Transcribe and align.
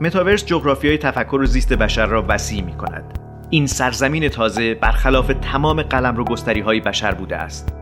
متاورس 0.00 0.46
جغرافیای 0.46 0.98
تفکر 0.98 1.36
و 1.36 1.46
زیست 1.46 1.72
بشر 1.72 2.06
را 2.06 2.24
وسیع 2.28 2.64
می 2.64 2.76
کند. 2.76 3.18
این 3.50 3.66
سرزمین 3.66 4.28
تازه 4.28 4.74
برخلاف 4.74 5.32
تمام 5.42 5.82
قلم 5.82 6.16
رو 6.16 6.24
گستری 6.24 6.60
های 6.60 6.80
بشر 6.80 7.14
بوده 7.14 7.36
است. 7.36 7.74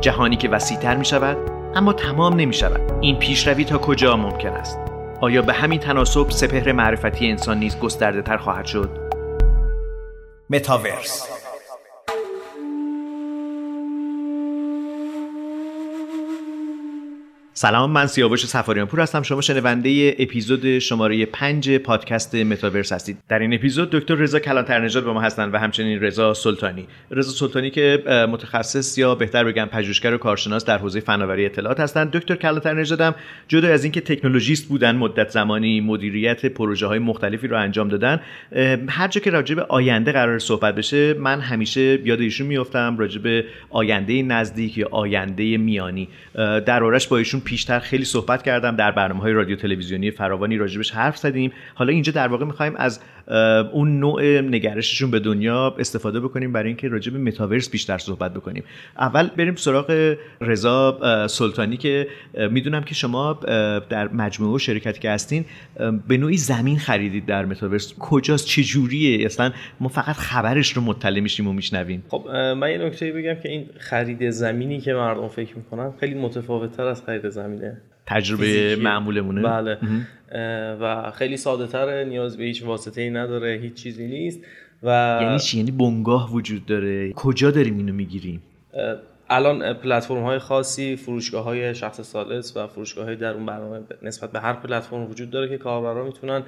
جهانی 0.00 0.36
که 0.36 0.48
وسیعتر 0.48 0.96
می 0.96 1.04
شود 1.04 1.36
اما 1.74 1.92
تمام 1.92 2.34
نمی 2.34 2.54
شود. 2.54 2.80
این 3.00 3.18
پیشروی 3.18 3.64
تا 3.64 3.78
کجا 3.78 4.16
ممکن 4.16 4.48
است؟ 4.48 4.78
آیا 5.20 5.42
به 5.42 5.52
همین 5.52 5.80
تناسب 5.80 6.30
سپهر 6.30 6.72
معرفتی 6.72 7.30
انسان 7.30 7.58
نیز 7.58 7.78
گسترده 7.78 8.22
تر 8.22 8.36
خواهد 8.36 8.66
شد؟ 8.66 8.90
متاورس 10.50 11.43
سلام 17.56 17.90
من 17.90 18.06
سیاوش 18.06 18.46
سفاریان 18.46 18.86
پور 18.86 19.00
هستم. 19.00 19.22
شما 19.22 19.40
شنونده 19.40 20.16
اپیزود 20.18 20.78
شماره 20.78 21.26
5 21.26 21.76
پادکست 21.78 22.34
متاورس 22.34 22.92
هستید. 22.92 23.18
در 23.28 23.38
این 23.38 23.54
اپیزود 23.54 23.90
دکتر 23.90 24.14
رضا 24.14 24.38
کلانتر 24.38 24.80
نژاد 24.80 25.04
با 25.04 25.12
ما 25.12 25.20
هستند 25.20 25.54
و 25.54 25.58
همچنین 25.58 26.00
رضا 26.00 26.34
سلطانی. 26.34 26.86
رضا 27.10 27.30
سلطانی 27.32 27.70
که 27.70 28.02
متخصص 28.30 28.98
یا 28.98 29.14
بهتر 29.14 29.44
بگم 29.44 29.64
پژوهشگر 29.64 30.14
و 30.14 30.18
کارشناس 30.18 30.64
در 30.64 30.78
حوزه 30.78 31.00
فناوری 31.00 31.46
اطلاعات 31.46 31.80
هستند. 31.80 32.10
دکتر 32.10 32.36
کلانتر 32.36 32.74
نژاد 32.74 33.00
هم 33.00 33.14
جدا 33.48 33.68
از 33.68 33.84
اینکه 33.84 34.00
تکنولوژیست 34.00 34.68
بودن 34.68 34.96
مدت 34.96 35.28
زمانی 35.28 35.80
مدیریت 35.80 36.46
پروژه 36.46 36.86
های 36.86 36.98
مختلفی 36.98 37.48
رو 37.48 37.58
انجام 37.58 37.88
دادن 37.88 38.20
هر 38.88 39.08
جا 39.08 39.20
که 39.20 39.30
راجع 39.30 39.54
به 39.54 39.62
آینده 39.62 40.12
قرار 40.12 40.38
صحبت 40.38 40.74
بشه 40.74 41.14
من 41.14 41.40
همیشه 41.40 41.80
یاد 42.04 42.20
ایشون 42.20 42.46
میافتم 42.46 42.96
راجع 42.98 43.20
به 43.20 43.44
آینده 43.70 44.22
نزدیک 44.22 44.78
یا 44.78 44.88
آینده 44.90 45.56
میانی. 45.56 46.08
در 46.66 46.84
آرش 46.84 47.08
با 47.08 47.18
ایشون 47.18 47.40
پیشتر 47.44 47.78
خیلی 47.78 48.04
صحبت 48.04 48.42
کردم 48.42 48.76
در 48.76 48.90
برنامه 48.90 49.20
های 49.20 49.32
رادیو 49.32 49.56
تلویزیونی 49.56 50.10
فراوانی 50.10 50.56
راجبش 50.56 50.90
حرف 50.90 51.16
زدیم. 51.16 51.52
حالا 51.74 51.92
اینجا 51.92 52.12
در 52.12 52.28
واقع 52.28 52.44
می‌خوایم 52.44 52.76
از 52.76 53.00
اون 53.72 54.00
نوع 54.00 54.40
نگرششون 54.40 55.10
به 55.10 55.20
دنیا 55.20 55.74
استفاده 55.78 56.20
بکنیم 56.20 56.52
برای 56.52 56.68
اینکه 56.68 56.88
راجع 56.88 57.12
به 57.12 57.18
متاورس 57.18 57.70
بیشتر 57.70 57.98
صحبت 57.98 58.34
بکنیم. 58.34 58.64
اول 58.98 59.26
بریم 59.26 59.54
سراغ 59.54 60.16
رضا 60.40 61.26
سلطانی 61.28 61.76
که 61.76 62.06
می‌دونم 62.50 62.82
که 62.82 62.94
شما 62.94 63.32
در 63.88 64.08
مجموعه 64.08 64.54
و 64.54 64.58
شرکتی 64.58 65.00
که 65.00 65.10
هستین 65.10 65.44
به 66.08 66.16
نوعی 66.16 66.36
زمین 66.36 66.78
خریدید 66.78 67.26
در 67.26 67.44
متاورس. 67.44 67.94
کجاست؟ 67.98 68.46
چه 68.46 68.62
جوریه؟ 68.62 69.26
اصلا 69.26 69.52
ما 69.80 69.88
فقط 69.88 70.16
خبرش 70.16 70.72
رو 70.72 70.82
مطلع 70.82 71.20
میشیم 71.20 71.48
و 71.48 71.52
میشنویم. 71.52 72.04
خب 72.08 72.28
من 72.56 72.70
یه 72.70 72.78
نکته 72.78 73.12
بگم 73.12 73.34
که 73.42 73.48
این 73.48 73.66
خرید 73.78 74.30
زمینی 74.30 74.80
که 74.80 74.94
مردم 74.94 75.28
فکر 75.28 75.56
می‌کنن 75.56 75.92
خیلی 76.00 76.14
متفاوت 76.14 76.76
تر 76.76 76.86
از 76.86 77.02
خرید 77.02 77.28
زمینه. 77.28 77.82
تجربه 78.06 78.76
معمولمونه. 78.76 79.42
بله. 79.42 79.78
و 80.80 81.10
خیلی 81.10 81.36
ساده 81.36 81.66
تره 81.66 82.04
نیاز 82.04 82.36
به 82.36 82.44
هیچ 82.44 82.62
واسطه 82.62 83.00
ای 83.00 83.10
نداره 83.10 83.58
هیچ 83.62 83.74
چیزی 83.74 84.06
نیست. 84.06 84.40
و 84.82 85.18
یعنی 85.22 85.38
چی؟ 85.38 85.58
یعنی 85.58 85.70
بنگاه 85.70 86.32
وجود 86.32 86.66
داره. 86.66 87.12
کجا 87.12 87.50
داریم 87.50 87.76
اینو 87.76 87.92
می‌گیریم؟ 87.92 88.42
الان 89.30 89.72
پلتفرم 89.72 90.22
های 90.22 90.38
خاصی 90.38 90.96
فروشگاه 90.96 91.44
های 91.44 91.74
شخص 91.74 92.00
ثالث 92.00 92.56
و 92.56 92.66
فروشگاه 92.66 93.04
های 93.04 93.16
در 93.16 93.34
اون 93.34 93.46
برنامه 93.46 93.80
نسبت 94.02 94.32
به 94.32 94.40
هر 94.40 94.52
پلتفرم 94.52 95.10
وجود 95.10 95.30
داره 95.30 95.48
که 95.48 95.58
کاربرا 95.58 96.04
می‌تونن 96.04 96.42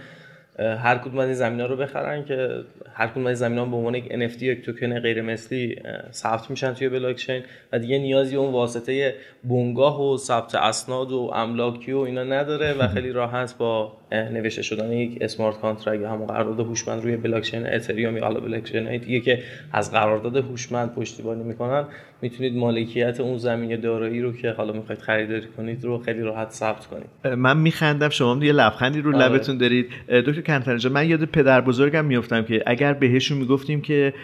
هر 0.58 0.98
کدوم 0.98 1.18
از 1.18 1.26
این 1.26 1.34
زمین 1.34 1.60
رو 1.60 1.76
بخرن 1.76 2.24
که 2.24 2.64
هر 2.92 3.06
کدوم 3.06 3.26
از 3.26 3.42
این 3.42 3.48
زمین 3.48 3.58
ها 3.58 3.64
به 3.64 3.76
عنوان 3.76 3.94
یک 3.94 4.04
NFT 4.04 4.42
یک 4.42 4.64
توکن 4.64 5.00
غیر 5.00 5.22
مثلی 5.22 5.82
ثبت 6.12 6.50
میشن 6.50 6.74
توی 6.74 6.88
بلاک 6.88 7.16
چین 7.16 7.42
و 7.72 7.78
دیگه 7.78 7.98
نیازی 7.98 8.36
اون 8.36 8.52
واسطه 8.52 9.14
بنگاه 9.44 10.02
و 10.02 10.16
ثبت 10.16 10.54
اسناد 10.54 11.12
و 11.12 11.30
املاکی 11.34 11.92
و 11.92 11.98
اینا 11.98 12.24
نداره 12.24 12.72
و 12.72 12.88
خیلی 12.88 13.12
راحت 13.12 13.58
با 13.58 13.92
نوشته 14.12 14.62
شدن 14.62 14.92
یک 14.92 15.18
smart 15.20 15.60
contract 15.60 16.02
یا 16.02 16.10
همون 16.10 16.26
قرارداد 16.26 16.60
هوشمند 16.60 17.02
روی 17.02 17.16
بلاک 17.16 17.42
چین 17.42 17.66
اتریوم 17.66 18.16
یا 18.16 18.24
حالا 18.24 18.40
بلاک 18.40 18.64
چین 18.64 18.96
دیگه 18.96 19.20
که 19.20 19.42
از 19.72 19.92
قرارداد 19.92 20.36
هوشمند 20.36 20.94
پشتیبانی 20.94 21.42
می‌کنن 21.42 21.84
می‌تونید 22.26 22.56
مالکیت 22.56 23.20
اون 23.20 23.38
زمین 23.38 23.80
دارایی 23.80 24.20
رو 24.20 24.32
که 24.32 24.50
حالا 24.50 24.72
می‌خواید 24.72 25.00
خریداری 25.00 25.46
کنید 25.56 25.84
رو 25.84 25.98
خیلی 25.98 26.20
راحت 26.20 26.50
ثبت 26.50 26.86
کنید. 26.86 27.34
من 27.36 27.56
میخندم 27.56 28.08
شما 28.08 28.44
یه 28.44 28.52
لبخندی 28.52 29.00
رو 29.00 29.16
آره. 29.16 29.28
لبتون 29.28 29.58
دارید. 29.58 29.88
دکتر 30.08 30.40
کنترنجا 30.40 30.90
من 30.90 31.08
یاد 31.08 31.24
پدر 31.24 31.60
بزرگم 31.60 32.04
میفتم 32.04 32.42
که 32.42 32.62
اگر 32.66 32.92
بهشون 32.92 33.38
می‌گفتیم 33.38 33.80
که 33.80 34.14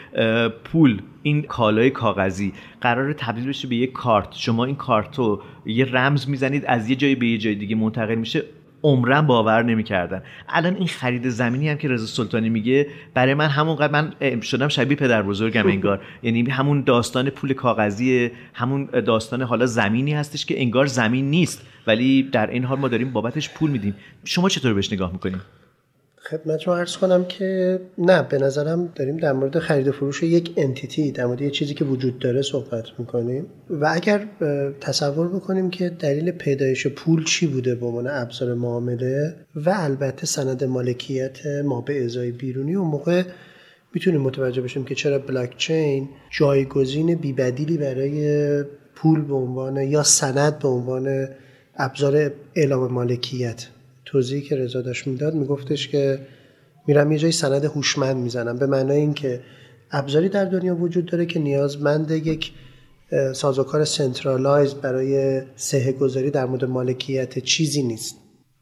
پول 0.64 1.00
این 1.22 1.42
کالای 1.42 1.90
کاغذی 1.90 2.52
قرار 2.80 3.12
تبدیل 3.12 3.48
بشه 3.48 3.68
به 3.68 3.76
یک 3.76 3.92
کارت 3.92 4.28
شما 4.32 4.64
این 4.64 4.76
کارت 4.76 5.18
رو 5.18 5.42
یه 5.66 5.84
رمز 5.84 6.28
می‌زنید 6.28 6.64
از 6.66 6.90
یه 6.90 6.96
جایی 6.96 7.14
به 7.14 7.26
یه 7.26 7.38
جای 7.38 7.54
دیگه 7.54 7.76
منتقل 7.76 8.14
میشه. 8.14 8.42
عمرن 8.82 9.20
باور 9.20 9.62
نمی‌کردن. 9.62 10.22
الان 10.48 10.76
این 10.76 10.86
خرید 10.86 11.28
زمینی 11.28 11.68
هم 11.68 11.76
که 11.76 11.88
رضا 11.88 12.06
سلطانی 12.06 12.48
میگه 12.48 12.86
برای 13.14 13.34
من 13.34 13.48
همونقدر 13.48 13.92
من 13.92 14.40
شدم 14.40 14.68
شبیه 14.68 14.96
پدر 14.96 15.22
بزرگم 15.22 15.66
انگار. 15.66 16.00
یعنی 16.22 16.50
همون 16.50 16.82
داستان 16.82 17.30
پول 17.30 17.52
کاغذی 17.52 18.30
همون 18.54 18.84
داستان 18.84 19.42
حالا 19.42 19.66
زمینی 19.66 20.12
هستش 20.12 20.46
که 20.46 20.60
انگار 20.60 20.86
زمین 20.86 21.30
نیست. 21.30 21.66
ولی 21.86 22.22
در 22.22 22.50
این 22.50 22.64
حال 22.64 22.78
ما 22.78 22.88
داریم 22.88 23.12
بابتش 23.12 23.50
پول 23.50 23.70
میدیم. 23.70 23.94
شما 24.24 24.48
چطور 24.48 24.74
بهش 24.74 24.92
نگاه 24.92 25.12
می‌کنیم 25.12 25.40
خدمت 26.30 26.62
رو 26.62 26.72
عرض 26.72 26.96
کنم 26.96 27.24
که 27.24 27.80
نه 27.98 28.22
به 28.22 28.38
نظرم 28.38 28.92
داریم 28.94 29.16
در 29.16 29.32
مورد 29.32 29.58
خرید 29.58 29.88
و 29.88 29.92
فروش 29.92 30.22
یک 30.22 30.52
انتیتی 30.56 31.12
در 31.12 31.26
مورد 31.26 31.40
یه 31.40 31.50
چیزی 31.50 31.74
که 31.74 31.84
وجود 31.84 32.18
داره 32.18 32.42
صحبت 32.42 32.84
می‌کنیم. 32.98 33.46
و 33.70 33.90
اگر 33.92 34.26
تصور 34.80 35.28
بکنیم 35.28 35.70
که 35.70 35.88
دلیل 35.88 36.30
پیدایش 36.30 36.86
پول 36.86 37.24
چی 37.24 37.46
بوده 37.46 37.74
به 37.74 37.86
عنوان 37.86 38.06
ابزار 38.06 38.54
معامله 38.54 39.34
و 39.54 39.74
البته 39.76 40.26
سند 40.26 40.64
مالکیت 40.64 41.46
ما 41.64 41.80
به 41.80 42.04
ازای 42.04 42.30
بیرونی 42.30 42.74
اون 42.74 42.88
موقع 42.88 43.22
می‌تونیم 43.94 44.20
متوجه 44.20 44.62
بشیم 44.62 44.84
که 44.84 44.94
چرا 44.94 45.18
بلاک 45.18 45.56
چین 45.56 46.08
جایگزین 46.30 47.14
بی‌بدیلی 47.14 47.76
برای 47.76 48.64
پول 48.94 49.24
به 49.24 49.34
عنوان 49.34 49.76
یا 49.76 50.02
سند 50.02 50.58
به 50.58 50.68
عنوان 50.68 51.28
ابزار 51.76 52.30
اعلام 52.54 52.92
مالکیت 52.92 53.66
توضیحی 54.12 54.42
که 54.42 54.56
رضا 54.56 54.82
داشت 54.82 55.06
می‌داد 55.06 55.34
میگفتش 55.34 55.88
که 55.88 56.18
میرم 56.86 57.12
یه 57.12 57.18
جای 57.18 57.32
سند 57.32 57.64
هوشمند 57.64 58.16
می‌زنم 58.16 58.58
به 58.58 58.66
معنای 58.66 58.96
اینکه 58.96 59.40
ابزاری 59.90 60.28
در 60.28 60.44
دنیا 60.44 60.76
وجود 60.76 61.06
داره 61.06 61.26
که 61.26 61.38
نیازمند 61.40 62.10
یک 62.10 62.52
سازوکار 63.34 63.84
centralized 63.84 64.74
برای 64.74 65.42
صحه 65.56 65.92
گذاری 65.92 66.30
در 66.30 66.46
مورد 66.46 66.64
مالکیت 66.64 67.38
چیزی 67.38 67.82
نیست. 67.82 68.14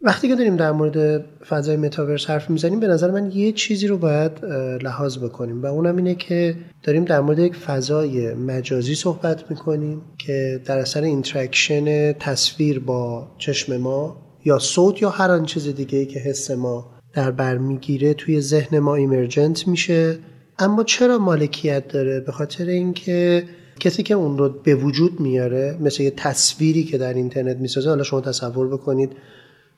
وقتی 0.03 0.29
که 0.29 0.37
داریم 0.37 0.57
در 0.57 0.73
مورد 0.73 1.25
فضای 1.49 1.77
متاورس 1.77 2.31
حرف 2.31 2.51
می‌زنیم 2.51 2.81
به 2.81 2.87
نظر 2.87 3.11
من 3.11 3.31
یه 3.31 3.53
چیزی 3.53 3.87
رو 3.87 3.99
باید 3.99 4.45
لحاظ 4.83 5.19
بکنیم 5.19 5.63
و 5.63 5.67
اونم 5.67 5.97
اینه 5.97 6.15
که 6.15 6.55
داریم 6.83 7.05
در 7.05 7.21
مورد 7.21 7.39
یک 7.39 7.57
فضای 7.57 8.35
مجازی 8.35 8.95
صحبت 8.95 9.51
می‌کنیم 9.51 10.03
که 10.19 10.61
در 10.65 10.79
اثر 10.79 11.03
interaction 11.03 12.13
تصویر 12.13 12.81
با 12.81 13.29
چشم 13.39 13.77
ما 13.77 14.30
یا 14.45 14.59
صوت 14.59 15.03
یا 15.03 15.11
هر 15.11 15.31
آن 15.31 15.47
چیز 15.47 15.69
دیگه 15.69 15.99
ای 15.99 16.07
که 16.07 16.21
حس 16.21 16.51
ما 16.51 16.91
در 17.15 17.31
بر 17.31 17.59
می‌گیره 17.59 18.15
توی 18.15 18.41
ذهن 18.41 18.79
ما 18.79 18.95
emergent 18.95 19.69
میشه. 19.69 20.19
اما 20.59 20.85
چرا 20.85 21.19
مالکیت 21.19 21.89
داره؟ 21.89 22.21
به 22.21 22.33
خاطر 22.33 22.67
اینکه 22.67 23.45
کسی 23.81 24.03
که 24.03 24.15
اون 24.15 24.39
رو 24.39 24.49
به 24.49 24.75
وجود 24.75 25.21
میاره 25.21 25.77
مثل 25.81 26.03
یه 26.03 26.11
تصویری 26.11 26.85
که 26.85 26.99
در 26.99 27.15
اینترنت 27.15 27.57
می‌سازه 27.57 27.89
حالا 27.89 28.03
شما 28.03 28.21
تصور 28.21 28.69
بکنید 28.69 29.13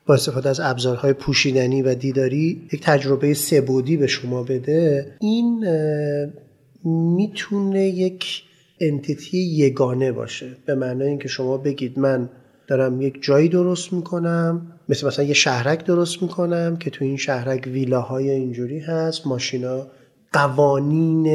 با 0.07 0.15
استفاده 0.15 0.49
از 0.49 0.61
ابزارهای 0.61 1.13
پوشیدنی 1.13 1.83
و 1.83 1.95
دیداری 1.95 2.69
یک 2.73 2.81
تجربه 2.81 3.35
سبودی 3.35 3.97
به 3.97 4.07
شما 4.07 4.43
بده 4.43 5.07
این 5.21 5.65
می‌تونه 6.85 7.89
یک 7.89 8.43
انتیتی 8.81 9.39
یگانه 9.39 10.13
باشه. 10.13 10.57
به 10.67 10.75
معنای 10.75 11.09
اینکه 11.09 11.29
شما 11.29 11.57
بگید 11.57 11.99
من 11.99 12.29
دارم 12.73 13.01
یک 13.01 13.23
جایی 13.23 13.49
درست 13.49 13.93
می‌کنم 13.93 14.73
مثل 14.89 15.07
مثلا 15.07 15.25
یه 15.25 15.35
شهرک 15.35 15.85
درست 15.85 16.23
می‌کنم 16.23 16.77
که 16.77 16.91
تو 16.91 17.05
این 17.05 17.17
شهرک 17.17 17.67
ویلاهای 17.67 18.31
اینجوری 18.31 18.79
هست 18.79 19.27
ماشینا 19.27 19.87
قوانین 20.33 21.27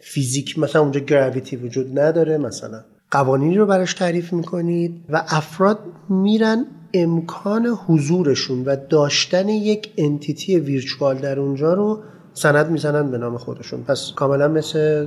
فیزیک 0.00 0.58
مثلا 0.58 0.82
اونجا 0.82 1.00
گراویتی 1.00 1.56
وجود 1.56 1.98
نداره 1.98 2.38
مثلا 2.38 2.84
قوانینی 3.10 3.56
رو 3.56 3.66
براش 3.66 3.94
تعریف 3.94 4.32
می‌کنید 4.32 5.04
و 5.08 5.24
افراد 5.28 5.78
میرن 6.08 6.66
امکان 6.94 7.66
حضورشون 7.66 8.64
و 8.64 8.76
داشتن 8.90 9.48
یک 9.48 9.92
entity 9.98 10.58
virtual 10.58 11.18
در 11.18 11.40
اونجا 11.40 11.74
رو 11.74 12.02
سند 12.34 12.70
می‌زنن 12.70 13.10
به 13.10 13.18
نام 13.18 13.36
خودشون. 13.36 13.82
پس 13.82 14.12
کاملا 14.16 14.48
مثل 14.48 15.06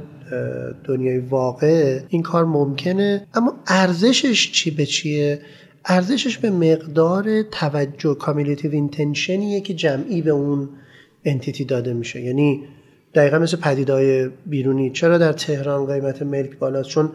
دنیای 0.84 1.20
واقع 1.20 2.00
این 2.08 2.22
کار 2.22 2.46
ممکنه. 2.46 3.28
اما 3.34 3.54
ارزشش 3.68 4.52
چی 4.52 4.72
به 4.72 4.86
چیه؟ 4.86 5.40
ارزشش 5.86 6.38
به 6.38 6.50
مقدار 6.50 7.42
توجه 7.42 8.16
cumulative 8.16 8.72
attention 8.72 9.45
یه 9.45 9.62
که 9.62 9.74
جمعی 9.74 10.22
به 10.22 10.32
اون 10.32 10.70
entity 11.26 11.66
داده 11.66 11.94
میشه. 11.94 12.22
یعنی 12.22 12.64
دقیقا 13.16 13.40
مثل 13.40 13.58
پدیدهای 13.58 14.30
بیرونی. 14.46 14.90
چرا 14.90 15.18
در 15.18 15.34
تهران 15.34 15.86
قیمت 15.86 16.22
ملک 16.22 16.58
بالاست؟ 16.58 16.90
چون 16.90 17.12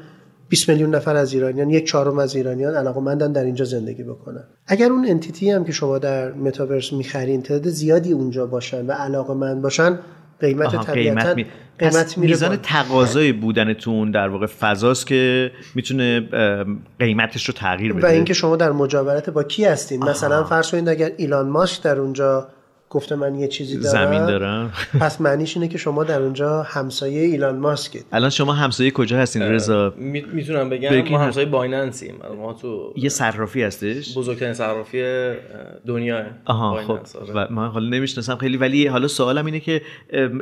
20 0.50 0.69
میلیون 0.69 0.94
نفر 0.94 1.17
از 1.17 1.35
ایرانیان 1.35 1.70
یک 1.70 1.87
چهارم 1.87 2.19
از 2.19 2.37
ایرانیان 2.37 2.75
علاقمندن 2.75 3.32
در 3.32 3.44
اینجا 3.44 3.64
زندگی 3.64 4.02
بکنن. 4.02 4.44
اگر 4.67 4.87
اون 4.87 5.06
انتیتی 5.08 5.50
هم 5.50 5.64
که 5.64 5.73
شما 5.73 5.99
در 5.99 6.32
متاورس 6.32 6.93
می‌خرین 6.93 7.43
تعداد 7.43 7.69
زیادی 7.69 8.12
اونجا 8.12 8.47
باشن 8.47 8.87
و 8.87 8.93
علاقمند 8.93 9.62
باشن 9.62 9.99
قیمت 10.41 10.87
طبیعتا 10.87 11.35
قیمت, 11.35 11.47
قیمت 11.79 12.19
میزان 12.19 12.56
تقاضای 12.56 13.32
بودنتون 13.32 14.11
در 14.11 14.29
واقع 14.29 14.47
فضاست 14.47 15.06
که 15.06 15.50
می‌تونه 15.75 16.29
قیمتش 16.99 17.49
رو 17.49 17.55
تغییر 17.55 17.93
بده. 17.93 18.06
و 18.06 18.11
اینکه 18.11 18.35
شما 18.35 18.56
در 18.56 18.73
مجاورت 18.73 19.31
با 19.31 19.43
کی 19.43 19.64
هستین؟ 19.64 20.05
مثلا 20.05 20.44
فرض 20.44 20.70
کنید 20.70 20.88
اگر 20.88 21.12
ایلان 21.17 21.49
ماسک 21.49 21.82
در 21.82 21.99
اونجا 21.99 22.49
گفته 22.90 23.14
من 23.16 23.34
یه 23.34 23.48
چیزی 23.48 23.78
دارم 23.78 24.06
زمین 24.06 24.26
دارم. 24.26 24.72
پس 25.00 25.20
معنیش 25.20 25.56
اینه 25.56 25.69
که 25.69 25.78
شما 25.78 26.04
در 26.04 26.22
اونجا 26.22 26.62
همسایه 26.62 27.22
ایلان 27.22 27.58
ماسکید. 27.58 28.04
الان 28.12 28.31
شما 28.31 28.52
همسایه 28.52 28.90
کجا 28.90 29.19
هستین؟ 29.19 29.42
رضا 29.42 29.94
می‌تونم 30.32 30.70
بگم 30.70 31.10
ما 31.10 31.19
همسایه 31.19 31.46
بایننسیم 31.46 32.14
ما 32.37 32.52
تو 32.52 32.92
یه 32.96 33.08
صرافی 33.08 33.62
هستش؟ 33.62 34.19
بزرگترین 34.19 34.54
صرافی 34.54 35.32
دنیا 35.87 36.26
آها 36.44 36.82
خب. 36.82 36.98
و 37.34 37.46
من 37.50 37.69
حالا 37.69 37.88
نمی‌شناسم 37.88 38.37
خیلی 38.37 38.56
ولی 38.56 38.87
حالا 38.87 39.08
سوالم 39.08 39.46
اینه 39.46 39.60
که 39.60 39.82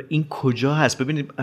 این 0.07 0.25
کجا 0.29 0.73
هست؟ 0.73 1.01
ببینید 1.01 1.33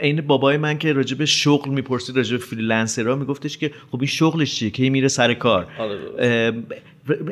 عین 0.00 0.20
بابای 0.20 0.56
من 0.56 0.78
که 0.78 0.92
راجع 0.92 1.16
به 1.16 1.26
شغل 1.26 1.70
می‌پرسید 1.70 2.16
راجع 2.16 2.36
به 2.36 2.42
فریلنسرها 2.42 3.14
میگفتش 3.14 3.58
که 3.58 3.70
خب 3.92 3.98
این 3.98 4.06
شغلش 4.06 4.54
چیه؟ 4.54 4.70
کی 4.70 4.90
میره 4.90 5.08
سر 5.08 5.34
کار؟ 5.34 5.66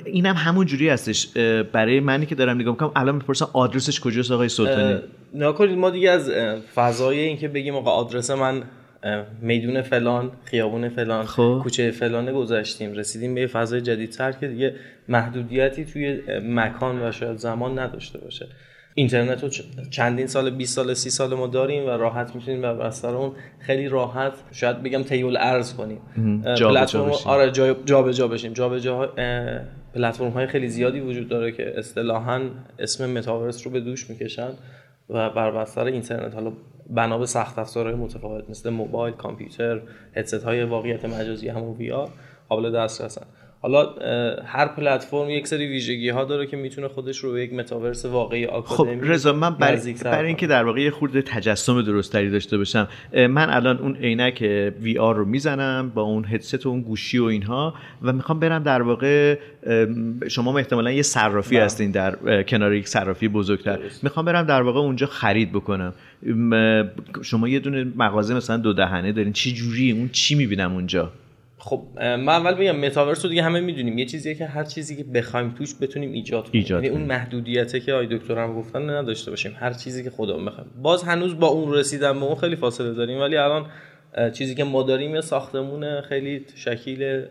اینم 0.04 0.34
همون 0.34 0.66
جوری 0.66 0.88
هستش 0.88 1.28
برای 1.72 2.00
منی 2.00 2.26
که 2.26 2.34
دارم 2.34 2.60
نگاه 2.60 2.72
می‌کنم 2.72 2.92
الان 2.96 3.14
می‌پرسم 3.14 3.48
آدرسش 3.52 4.00
کجاست 4.00 4.30
آقای 4.30 4.48
سلطانی 4.48 5.00
نکنید 5.34 5.78
ما 5.78 5.90
دیگه 5.90 6.10
از 6.10 6.30
فضای 6.74 7.18
اینکه 7.18 7.48
بگیم 7.48 7.76
آقا 7.76 7.90
آدرس 7.90 8.30
من 8.30 8.62
میدون 9.40 9.82
فلان 9.82 10.30
خیابون 10.44 10.88
فلان 10.88 11.26
خب. 11.26 11.60
کوچه 11.62 11.90
فلانه 11.90 12.32
گذشتیم 12.32 12.92
رسیدیم 12.92 13.34
به 13.34 13.46
فضای 13.46 13.80
جدیدتر 13.80 14.32
که 14.32 14.48
دیگه 14.48 14.74
محدودیتی 15.08 15.84
توی 15.84 16.20
مکان 16.42 17.02
و 17.02 17.12
شاید 17.12 17.36
زمان 17.36 17.78
نداشته 17.78 18.18
باشه 18.18 18.48
اینترنت 18.98 19.42
رو 19.42 19.48
چندین 19.90 20.26
سال 20.26 20.50
20 20.50 20.76
سال 20.76 20.94
30 20.94 21.10
سال 21.10 21.34
ما 21.34 21.46
داریم 21.46 21.86
و 21.86 21.90
راحت 21.90 22.34
می‌تونیم 22.34 22.62
بر 22.62 22.74
بستر 22.74 23.08
اون 23.08 23.32
خیلی 23.58 23.88
راحت 23.88 24.32
شاید 24.52 24.82
بگم 24.82 25.02
تیول 25.02 25.36
ارز 25.36 25.74
کنیم. 25.74 26.00
پلتفرم 26.68 27.10
آره 27.24 27.50
جا 27.84 28.02
به 28.02 28.14
جا 28.14 28.28
بشیم. 28.28 28.52
جا 28.52 28.68
به 28.68 28.80
جا 28.80 29.06
پلتفرم 29.94 30.30
های 30.30 30.46
خیلی 30.46 30.68
زیادی 30.68 31.00
وجود 31.00 31.28
داره 31.28 31.52
که 31.52 31.78
اصطلاحا 31.78 32.40
اسم 32.78 33.10
متاورس 33.10 33.66
رو 33.66 33.72
به 33.72 33.80
دوش 33.80 34.10
می‌کشن 34.10 34.50
و 35.10 35.30
بر 35.30 35.50
بستر 35.50 35.84
اینترنت. 35.84 36.34
حالا 36.34 36.52
بنا 36.90 37.18
به 37.18 37.26
سخت 37.26 37.58
افزارهای 37.58 37.94
متفاوت 37.94 38.50
مثل 38.50 38.70
موبایل 38.70 39.14
کامپیوتر 39.14 39.80
هدست 40.16 40.44
های 40.44 40.64
واقعیت 40.64 41.04
مجازی 41.04 41.48
همون 41.48 41.76
وی 41.76 41.90
آر 41.90 42.08
قابل 42.48 42.72
دسترسن. 42.72 43.26
حالا 43.60 43.94
هر 44.46 44.66
پلتفرم 44.66 45.30
یک 45.30 45.46
سری 45.46 45.66
ویژگی 45.66 46.08
ها 46.08 46.24
داره 46.24 46.46
که 46.46 46.56
می‌تونه 46.56 46.88
خودش 46.88 47.18
رو 47.18 47.32
به 47.32 47.42
یک 47.42 47.52
متاورس 47.52 48.04
واقعی 48.04 48.46
آکادمی 48.46 49.00
خب 49.00 49.10
رضا 49.12 49.32
من 49.32 49.50
برای 49.50 49.94
بر 50.04 50.24
اینکه 50.24 50.46
در 50.46 50.64
واقع 50.64 50.80
یه 50.80 50.90
خورده 50.90 51.22
تجسم 51.22 51.82
درستری 51.82 52.30
داشته 52.30 52.58
باشم 52.58 52.88
من 53.12 53.50
الان 53.50 53.78
اون 53.78 53.96
عینک 53.96 54.44
وی 54.80 54.98
آر 54.98 55.16
رو 55.16 55.24
می‌زنم 55.24 55.92
با 55.94 56.02
اون 56.02 56.24
هدست 56.24 56.66
و 56.66 56.68
اون 56.68 56.80
گوشی 56.80 57.18
و 57.18 57.24
اینها 57.24 57.74
و 58.02 58.12
می‌خوام 58.12 58.40
برم 58.40 58.62
در 58.62 58.82
واقع 58.82 59.38
شما 60.28 60.58
احتمالا 60.58 60.92
یه 60.92 61.02
صرافی 61.02 61.54
بله. 61.54 61.64
هستین 61.64 61.90
در 61.90 62.42
کنار 62.42 62.74
یک 62.74 62.88
صرافی 62.88 63.28
بزرگتر. 63.28 63.78
می‌خوام 64.02 64.26
برم 64.26 64.42
در 64.42 64.62
واقع 64.62 64.80
اونجا 64.80 65.06
خرید 65.06 65.52
بکنم. 65.52 65.94
شما 67.22 67.48
یه 67.48 67.58
دونه 67.58 67.86
مغازه 67.96 68.34
مثلا 68.34 68.56
دو 68.56 68.72
دهنه 68.72 69.12
دارین 69.12 69.32
چی 69.32 69.52
جوری 69.52 69.92
اون 69.92 70.08
چی 70.08 70.34
می‌بینم 70.34 70.72
اونجا؟ 70.72 71.12
خب 71.60 71.82
من 71.96 72.28
اول 72.28 72.54
بگم 72.54 72.76
متاورس 72.76 73.24
رو 73.24 73.28
دیگه 73.30 73.42
همه 73.42 73.60
می‌دونیم. 73.60 73.98
یه 73.98 74.04
چیزیه 74.04 74.34
که 74.34 74.46
هر 74.46 74.64
چیزی 74.64 74.96
که 74.96 75.04
بخوایم 75.04 75.50
توش 75.50 75.74
بتونیم 75.80 76.12
ایجاد 76.12 76.50
کنیم. 76.50 76.66
یعنی 76.70 76.88
اون 76.88 77.02
محدودیته 77.02 77.80
که 77.80 77.92
آی 77.92 78.06
دکتر 78.06 78.38
هم 78.38 78.54
گفتن 78.54 78.90
نداشته 78.90 79.30
باشیم. 79.30 79.56
هر 79.58 79.72
چیزی 79.72 80.04
که 80.04 80.10
خدا 80.10 80.38
بخوایم. 80.38 80.70
باز 80.82 81.02
هنوز 81.02 81.38
با 81.38 81.46
اون 81.46 81.74
رسیدن 81.74 82.20
به 82.20 82.26
اون 82.26 82.34
خیلی 82.34 82.56
فاصله 82.56 82.94
داریم 82.94 83.20
ولی 83.20 83.36
الان 83.36 83.66
چیزی 84.32 84.54
که 84.54 84.64
ما 84.64 84.82
داریم 84.82 85.14
یه 85.14 85.20
ساختمون 85.20 86.00
خیلی 86.00 86.44
شکیل 86.54 87.22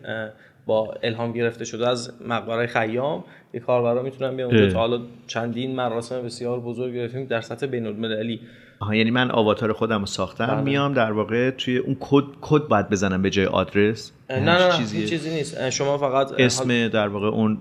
با 0.66 0.94
الهام 1.02 1.32
گرفته 1.32 1.64
شده 1.64 1.88
از 1.88 2.12
مقبره 2.26 2.66
خیام. 2.66 3.24
یه 3.54 3.60
کاربرا 3.60 4.02
می‌تونن 4.02 4.36
بیان 4.36 4.50
اونجا. 4.50 4.72
تا 4.72 4.78
حالا 4.78 5.00
چندین 5.26 5.74
مراسم 5.74 6.22
بسیار 6.22 6.60
بزرگ 6.60 6.94
گرفتیم 6.94 7.24
در 7.24 7.40
سطح 7.40 7.66
بین 7.66 7.86
المللی 7.86 8.40
آها 8.80 8.94
یعنی 8.94 9.10
من 9.10 9.30
آواتار 9.30 9.72
خودم 9.72 10.00
رو 10.00 10.06
ساختم 10.06 10.46
بله. 10.46 10.60
میام 10.60 10.94
در 10.94 11.12
واقع 11.12 11.50
توی 11.50 11.76
اون 11.78 11.96
کد 12.00 12.24
کد 12.40 12.68
باید 12.68 12.88
بزنم 12.88 13.22
به 13.22 13.30
جای 13.30 13.46
آدرس. 13.46 14.12
نه 14.30 14.40
نه, 14.40 14.66
نه 14.66 14.72
چیزی... 14.76 15.06
چیزی 15.06 15.30
نیست. 15.30 15.70
شما 15.70 15.98
فقط 15.98 16.32
اسم 16.38 16.88
در 16.88 17.08
واقع 17.08 17.26
اون 17.26 17.58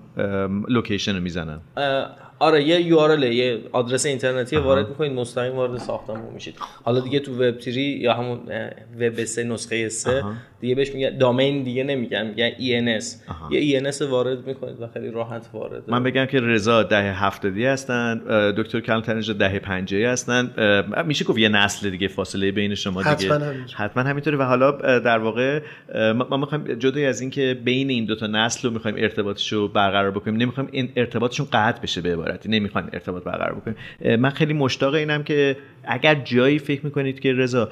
location 0.68 1.16
رو 1.16 1.22
می‌زنم. 1.22 1.62
آره 2.40 2.64
یه 2.64 2.82
یو 2.82 3.24
یه 3.24 3.60
آدرس 3.72 4.06
اینترنتی 4.06 4.56
وارد 4.58 4.90
می‌کنید 4.90 5.12
مستقیم 5.12 5.56
وارد 5.56 5.78
ساختمون 5.78 6.34
میشید. 6.34 6.56
حالا 6.84 7.00
دیگه 7.00 7.20
تو 7.20 7.44
وب 7.44 7.60
3 7.60 7.72
یا 7.82 8.14
همون 8.14 8.40
وب 9.00 9.24
3 9.24 9.44
نسخه 9.44 9.90
3 9.90 10.24
دیگه 10.60 10.76
بهش 10.76 10.92
میگن 10.92 11.18
دامین 11.18 11.64
دیگه 11.64 11.84
نمیگن 11.84 12.28
میگن 12.28 12.50
ENS 12.50 13.06
یه 13.52 13.80
ENS 13.80 14.02
وارد 14.02 14.48
می‌کنید 14.48 14.82
و 14.82 14.88
خیلی 14.88 15.12
راحت 15.12 15.50
وارد. 15.54 15.84
من 15.88 16.04
بگم 16.04 16.26
که 16.26 16.40
رضا 16.40 16.84
دهه 16.84 17.26
70 17.26 17.58
هستن 17.58 18.22
دکتر 18.58 18.80
کلانترنج 18.80 19.32
دهه 19.32 19.60
50 19.60 20.12
هستن. 20.12 20.52
میشه 21.08 21.26
گفت 21.26 21.40
یه 21.40 21.50
نسل 21.50 21.90
دیگه 21.90 22.08
فاصله 22.08 22.52
بین 22.52 22.76
شما 22.76 23.04
دیگه. 23.04 23.34
حتما 23.34 23.46
حتما 23.76 24.04
همینطوره. 24.04 24.38
و 24.38 24.44
حالا 24.44 24.72
در 25.00 25.18
واقع 25.18 25.62
ما 26.30 26.38
می‌خوایم 26.38 26.64
جدای 26.64 27.06
از 27.06 27.22
اینکه 27.22 27.58
بین 27.64 27.90
این 27.90 28.06
دو 28.06 28.16
تا 28.16 28.28
نسل 28.28 28.68
رو 28.68 28.74
می‌خوایم 28.74 28.98
ارتباطش 29.00 29.54
رو 29.54 29.68
برقرار 29.68 30.12
بکنیم 30.12 30.38
نمی‌خوایم 30.38 30.70
این 30.72 30.90
ارتباطشون 30.96 31.48
قطع 31.54 31.82
بشه 31.82 32.02
به 32.02 32.14
عبارتی. 32.14 32.50
نمی‌خوایم 32.50 32.88
ارتباط 32.94 33.24
برقرار 33.24 33.56
بکنیم. 33.56 33.78
من 34.20 34.30
خیلی 34.30 34.54
مشتاق 34.54 34.94
اینم 34.94 35.24
که 35.24 35.58
اگر 35.84 36.16
جایی 36.16 36.60
فکر 36.60 36.86
می‌کنید 36.86 37.20
که 37.20 37.34
رضا 37.34 37.70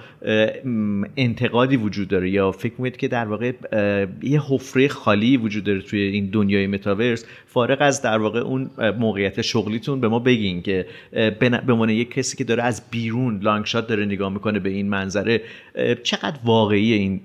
انتقادی 1.18 1.78
وجود 1.78 2.08
داره 2.08 2.30
یا 2.30 2.52
فکر 2.52 2.75
می‌کنید 2.80 2.98
که 2.98 3.08
در 3.08 3.26
واقع 3.26 3.52
یه 4.24 4.42
حفره 4.50 4.88
خالی 4.88 5.38
وجود 5.38 5.64
داره 5.64 5.82
توی 5.82 6.00
این 6.02 6.30
دنیای 6.30 6.68
متاورس. 6.68 7.26
فارغ 7.46 7.78
از 7.82 8.02
در 8.02 8.18
واقع 8.18 8.40
اون 8.40 8.70
موقعیت 9.00 9.42
شغلیتون 9.42 10.02
به 10.02 10.08
ما 10.08 10.20
بگین 10.20 10.62
که 10.62 10.86
به 11.42 11.74
عنوان 11.74 11.90
یک 11.90 12.12
کسی 12.14 12.38
که 12.38 12.44
داره 12.44 12.64
از 12.64 12.82
بیرون 12.92 13.40
لانگ 13.42 13.66
شات 13.66 13.88
داره 13.88 14.06
نگاه 14.06 14.34
می‌کنه 14.34 14.60
به 14.60 14.70
این 14.70 14.90
منظره 14.90 15.42
چقدر 16.04 16.40
واقعی 16.46 16.94
این 16.94 17.22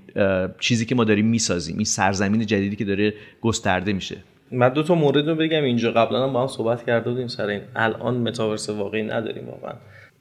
چیزی 0.61 0.87
که 0.87 0.95
ما 0.95 1.05
داریم 1.05 1.27
می‌سازیم 1.27 1.77
این 1.77 1.85
سرزمین 1.85 2.47
جدیدی 2.47 2.77
که 2.77 2.85
داره 2.85 3.15
گسترده 3.41 3.93
میشه؟ 3.93 4.17
من 4.53 4.69
دو 4.69 4.83
تا 4.83 4.95
مورد 4.95 5.29
رو 5.29 5.35
بگم 5.35 5.63
اینجا. 5.63 5.93
قبلا 5.93 6.27
هم 6.27 6.33
با 6.33 6.41
هم 6.41 6.47
صحبت 6.47 6.87
کرده 6.87 7.11
بودیم 7.11 7.29
سر 7.29 7.47
این. 7.47 7.61
الان 7.77 8.17
متاورس 8.17 8.71
واقعی 8.71 9.03
نداریم 9.03 9.49
واقعا. 9.49 9.73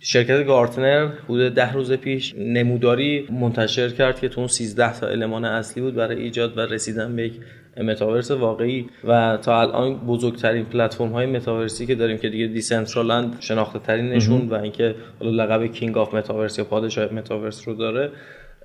شرکت 0.01 0.45
گارتنر 0.45 1.09
حدود 1.25 1.53
ده 1.53 1.73
روز 1.73 1.91
پیش 1.91 2.35
نموداری 2.37 3.27
منتشر 3.31 3.89
کرد 3.89 4.19
که 4.19 4.29
تو 4.29 4.41
اون 4.41 4.47
13 4.47 4.99
تا 4.99 5.07
المان 5.07 5.45
اصلی 5.45 5.83
بود 5.83 5.95
برای 5.95 6.21
ایجاد 6.21 6.57
و 6.57 6.61
رسیدن 6.61 7.15
به 7.15 7.23
یک 7.23 7.33
متاورس 7.77 8.31
واقعی. 8.31 8.89
و 9.03 9.37
تا 9.41 9.61
الان 9.61 9.95
بزرگترین 9.95 10.65
پلتفرم 10.65 11.11
های 11.11 11.25
متاورسی 11.25 11.85
که 11.85 11.95
داریم 11.95 12.17
که 12.17 12.29
دیگه 12.29 12.47
Decentraland 12.47 13.37
شناخته 13.39 13.79
ترینشون 13.79 14.49
و 14.49 14.53
اینکه 14.53 14.95
لقب 15.21 15.65
king 15.65 15.97
of 15.97 16.13
metaverse 16.13 16.57
یا 16.57 16.63
پادشاه 16.63 17.13
متاورس 17.13 17.67
رو 17.67 17.73
داره 17.73 18.11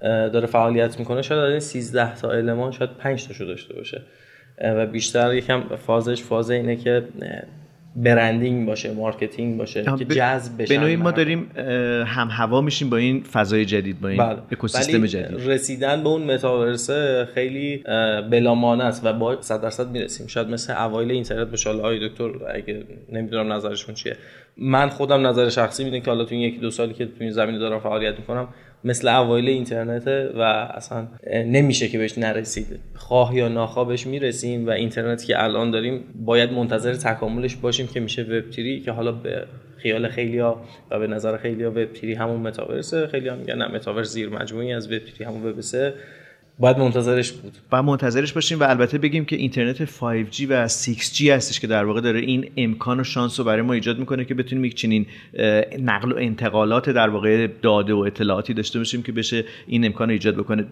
داره 0.03 0.47
فعالیت 0.47 0.99
می‌کنه 0.99 1.23
شاید 1.23 1.41
از 1.41 1.51
این 1.51 1.61
13 1.61 2.15
تا 2.15 2.31
المان 2.31 2.73
شاید 2.73 2.91
5 2.91 3.27
تاشو 3.27 3.45
داشته 3.45 3.75
باشه. 3.75 4.03
و 4.61 4.87
بیشتر 4.87 5.35
یکم 5.35 5.63
فازش 5.77 6.23
فاز 6.23 6.51
اینه 6.51 6.77
که 6.77 7.03
برندینگ 7.97 8.67
باشه 8.67 8.93
مارکتینگ 8.93 9.59
باشه 9.59 9.85
که 9.99 10.05
جذب 10.05 10.63
بشه 10.63 10.75
به 10.75 10.81
نوعی 10.81 10.97
ما 10.97 11.11
داریم 11.11 11.51
هم 12.07 12.29
هوا 12.31 12.61
میشیم 12.61 12.91
با 12.91 12.97
این 12.97 13.23
فضای 13.23 13.65
جدید 13.65 14.01
با 14.01 14.09
این 14.09 14.19
بله. 14.19 14.39
اکوسیستم 14.53 15.07
جدید. 15.07 15.49
رسیدن 15.49 16.03
به 16.03 16.09
اون 16.09 16.23
متاورس 16.23 16.91
خیلی 17.35 17.77
بلامانه 18.31 18.85
است 18.85 19.07
و 19.07 19.13
با 19.13 19.41
100 19.41 19.63
درصد 19.63 19.91
می‌رسیم. 19.91 20.27
شاید 20.27 20.49
مثل 20.49 20.73
اوایل 20.73 21.11
اینترنت 21.11 21.49
به 21.51 21.57
شاله 21.57 21.83
های 21.83 22.09
دکتر 22.09 22.31
اگه 22.55 22.85
نمی‌دونم 23.13 23.53
نظرشون 23.53 23.95
چیه. 23.95 24.17
من 24.57 24.89
خودم 24.89 25.27
نظر 25.27 25.49
شخصی 25.49 25.85
می‌دونم 25.85 26.03
که 26.03 26.11
حالا 26.11 26.25
تو 26.25 26.35
این 26.35 26.45
یکی 26.45 26.59
دو 26.59 26.71
سالی 26.71 26.95
که 26.95 27.07
تو 27.07 27.13
این 27.21 27.31
زمینه 27.31 27.59
دارم 27.59 27.81
فعالیت 27.81 28.19
می‌کنم 28.19 28.49
مثل 28.85 29.09
اوایل 29.09 29.49
اینترنت 29.49 30.07
و 30.35 30.41
اصلا 30.75 31.09
نمیشه 31.47 31.89
که 31.89 31.99
بهش 31.99 32.19
نرسید. 32.19 32.67
خواه 32.95 33.37
یا 33.37 33.49
ناخواه 33.49 33.89
بهش 33.89 34.07
می‌رسیم 34.07 34.67
و 34.67 34.71
اینترنتی 34.71 35.27
که 35.27 35.43
الان 35.43 35.71
داریم 35.71 36.05
باید 36.15 36.53
منتظر 36.53 36.95
تکاملش 36.95 37.57
باشیم 37.57 37.87
که 37.87 38.01
میشه 38.01 38.23
وب 38.23 38.51
که 38.85 38.93
حالا 38.93 39.13
به 39.13 39.47
خیال 39.77 40.09
خیلیا 40.09 40.61
و 40.91 40.99
به 40.99 41.07
نظر 41.07 41.37
خیلیا 41.37 41.71
وب 41.71 42.05
همون 42.05 42.41
متاورس 42.41 42.95
خیلی 42.95 43.29
هم 43.29 43.39
میگن 43.39 43.55
نه 43.55 43.69
متاورس 43.69 44.13
زیر 44.13 44.29
مجموعی 44.29 44.73
از 44.73 44.93
وب 44.93 45.03
همون 45.27 45.47
وب 45.47 45.61
باید 46.59 46.79
منتظرش 46.79 47.33
بود. 47.33 47.53
و 47.73 47.83
منتظرش 47.83 48.33
باشیم 48.33 48.61
و 48.61 48.63
البته 48.63 48.99
بگیم 48.99 49.25
که 49.25 49.37
اینترنت 49.37 49.85
5G 49.85 50.47
و 50.49 50.69
6G 50.69 51.21
هستش 51.21 51.61
که 51.61 51.67
در 51.67 51.85
واقع 51.85 52.01
داره 52.01 52.21
این 52.21 52.51
امکان 52.57 53.01
و 53.01 53.05
شانس 53.05 53.39
رو 53.39 53.45
برای 53.45 53.63
ما 53.63 53.73
ایجاد 53.73 53.99
می‌کنه 53.99 54.25
که 54.25 54.35
بتونیم 54.35 54.65
یک 54.65 54.75
چنین 54.75 55.07
نقل 55.81 56.13
و 56.13 56.17
انتقالات 56.17 56.91
در 56.91 57.09
واقع 57.09 57.47
داده 57.63 57.95
و 57.95 57.99
اطلاعاتی 57.99 58.55
داشته 58.55 58.79
باشیم 58.79 59.03
که 59.03 59.13
بشه 59.13 59.45
این 59.67 59.85
امکان 59.85 60.09
رو 60.09 60.13
ایجاد 60.13 60.37
بکنه. 60.37 60.65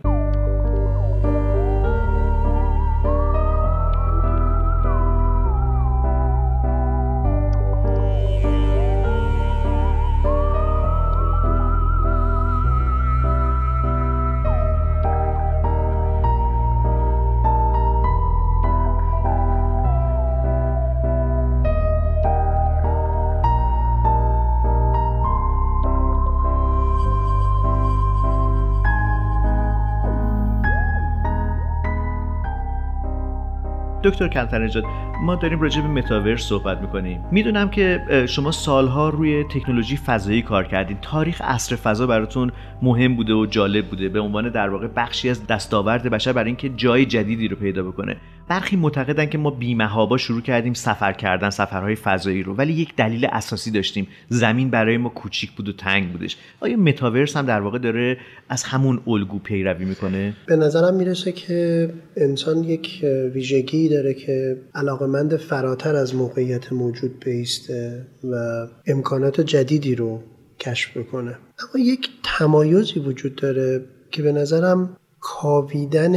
دکتر 34.05 34.29
کلتر 34.29 34.83
ما 35.23 35.35
داریم 35.35 35.61
راجع 35.61 35.81
به 35.81 35.89
متاورس 35.89 36.43
صحبت 36.43 36.81
می‌کنیم. 36.81 37.25
می‌دونم 37.31 37.71
که 37.71 38.01
شما 38.29 38.51
سالها 38.51 39.09
روی 39.09 39.45
تکنولوژی 39.45 39.97
فضایی 39.97 40.43
کار 40.43 40.65
کردین. 40.65 40.99
تاریخ 41.03 41.43
عصر 41.43 41.77
فضا 41.77 42.07
براتون 42.07 42.53
مهم 42.83 43.17
بوده 43.17 43.35
و 43.35 43.47
جالب 43.47 43.87
بوده. 43.87 44.09
به 44.09 44.21
عنوان 44.21 44.49
در 44.49 44.69
واقع 44.69 44.89
بخشی 44.97 45.31
از 45.31 45.47
دستاورد 45.47 46.11
بشر 46.11 46.33
برای 46.33 46.47
اینکه 46.47 46.69
جای 46.69 47.07
جدیدی 47.07 47.49
رو 47.49 47.57
پیدا 47.57 47.83
بکنه. 47.83 48.17
برخی 48.49 48.77
معتقدن 48.77 49.27
که 49.27 49.39
ما 49.39 49.51
بیمهابا 49.51 50.19
شروع 50.19 50.41
کردیم 50.41 50.75
سفر 50.75 51.13
کردن 51.13 51.51
سفرهای 51.51 51.95
فضایی 51.95 52.43
رو. 52.43 52.55
ولی 52.55 52.73
یک 52.73 52.97
دلیل 52.97 53.27
اساسی 53.33 53.71
داشتیم. 53.71 54.07
زمین 54.29 54.71
برای 54.71 54.97
ما 54.97 55.09
کوچیک 55.09 55.53
بود 55.53 55.69
و 55.69 55.73
تنگ 55.73 56.13
بودش. 56.13 56.37
آیا 56.61 56.77
متاورس 56.77 57.37
هم 57.37 57.47
در 57.47 57.61
واقع 57.61 57.79
داره 57.79 58.19
از 58.49 58.63
همون 58.63 59.01
الگو 59.07 59.39
پیروی 59.39 59.85
می‌کنه؟ 59.85 60.37
به 60.47 60.57
نظرم 60.57 60.95
می‌رسه 60.95 61.33
که 61.33 61.91
انسان 62.17 62.65
یک 62.65 63.05
ویژگی 63.35 63.89
داره 63.89 64.15
که 64.15 64.57
علاقمند 64.75 65.37
فراتر 65.37 65.97
از 65.97 66.15
موقعیت 66.15 66.73
موجود 66.73 67.25
بیسته 67.25 68.07
و 68.25 68.67
امکانات 68.87 69.41
جدیدی 69.41 69.95
رو 69.95 70.23
کشف 70.61 70.97
بکنه. 70.97 71.31
اما 71.31 71.85
یک 71.85 72.09
تمایزی 72.25 73.01
وجود 73.01 73.35
داره 73.35 73.85
که 74.11 74.23
به 74.23 74.33
نظرم 74.33 74.97
کاویدن 75.23 76.15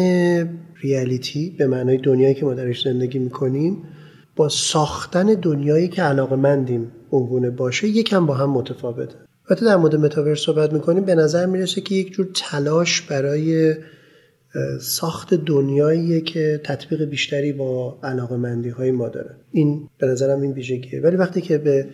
ریالیتی 0.82 1.56
به 1.58 1.68
معنای 1.68 1.98
دنیایی 1.98 2.36
که 2.36 2.46
ما 2.46 2.54
درش 2.54 2.84
زندگی 2.84 3.20
می‌کنیم 3.20 3.84
با 4.36 4.50
ساختن 4.50 5.26
دنیایی 5.26 5.88
که 5.88 6.02
علاقه 6.02 6.36
مندیم 6.36 6.92
اونگونه 7.10 7.50
باشه 7.50 7.88
یکم 7.88 8.26
با 8.26 8.34
هم 8.34 8.50
متفاوته. 8.50 9.16
وقتی 9.50 9.66
در 9.66 9.76
مورد 9.76 9.96
متاورس 9.96 10.40
صحبت 10.40 10.74
می‌کنیم 10.74 11.06
به 11.06 11.16
نظر 11.16 11.46
می‌رسه 11.46 11.82
که 11.82 11.96
یک 11.96 12.12
جور 12.12 12.30
تلاش 12.36 13.02
برای 13.02 13.76
ساخت 14.82 15.34
دنیاییه 15.34 16.22
که 16.22 16.62
تطبیق 16.64 17.04
بیشتری 17.04 17.54
با 17.54 18.00
علاقه 18.04 18.38
مندی 18.38 18.70
های 18.70 18.92
ما 18.92 19.10
داره. 19.10 19.36
این 19.52 19.90
به 19.98 20.08
نظرم 20.08 20.42
این 20.42 20.52
ویژگیه. 20.52 21.02
ولی 21.02 21.16
وقتی 21.16 21.42
که 21.42 21.58
به 21.58 21.88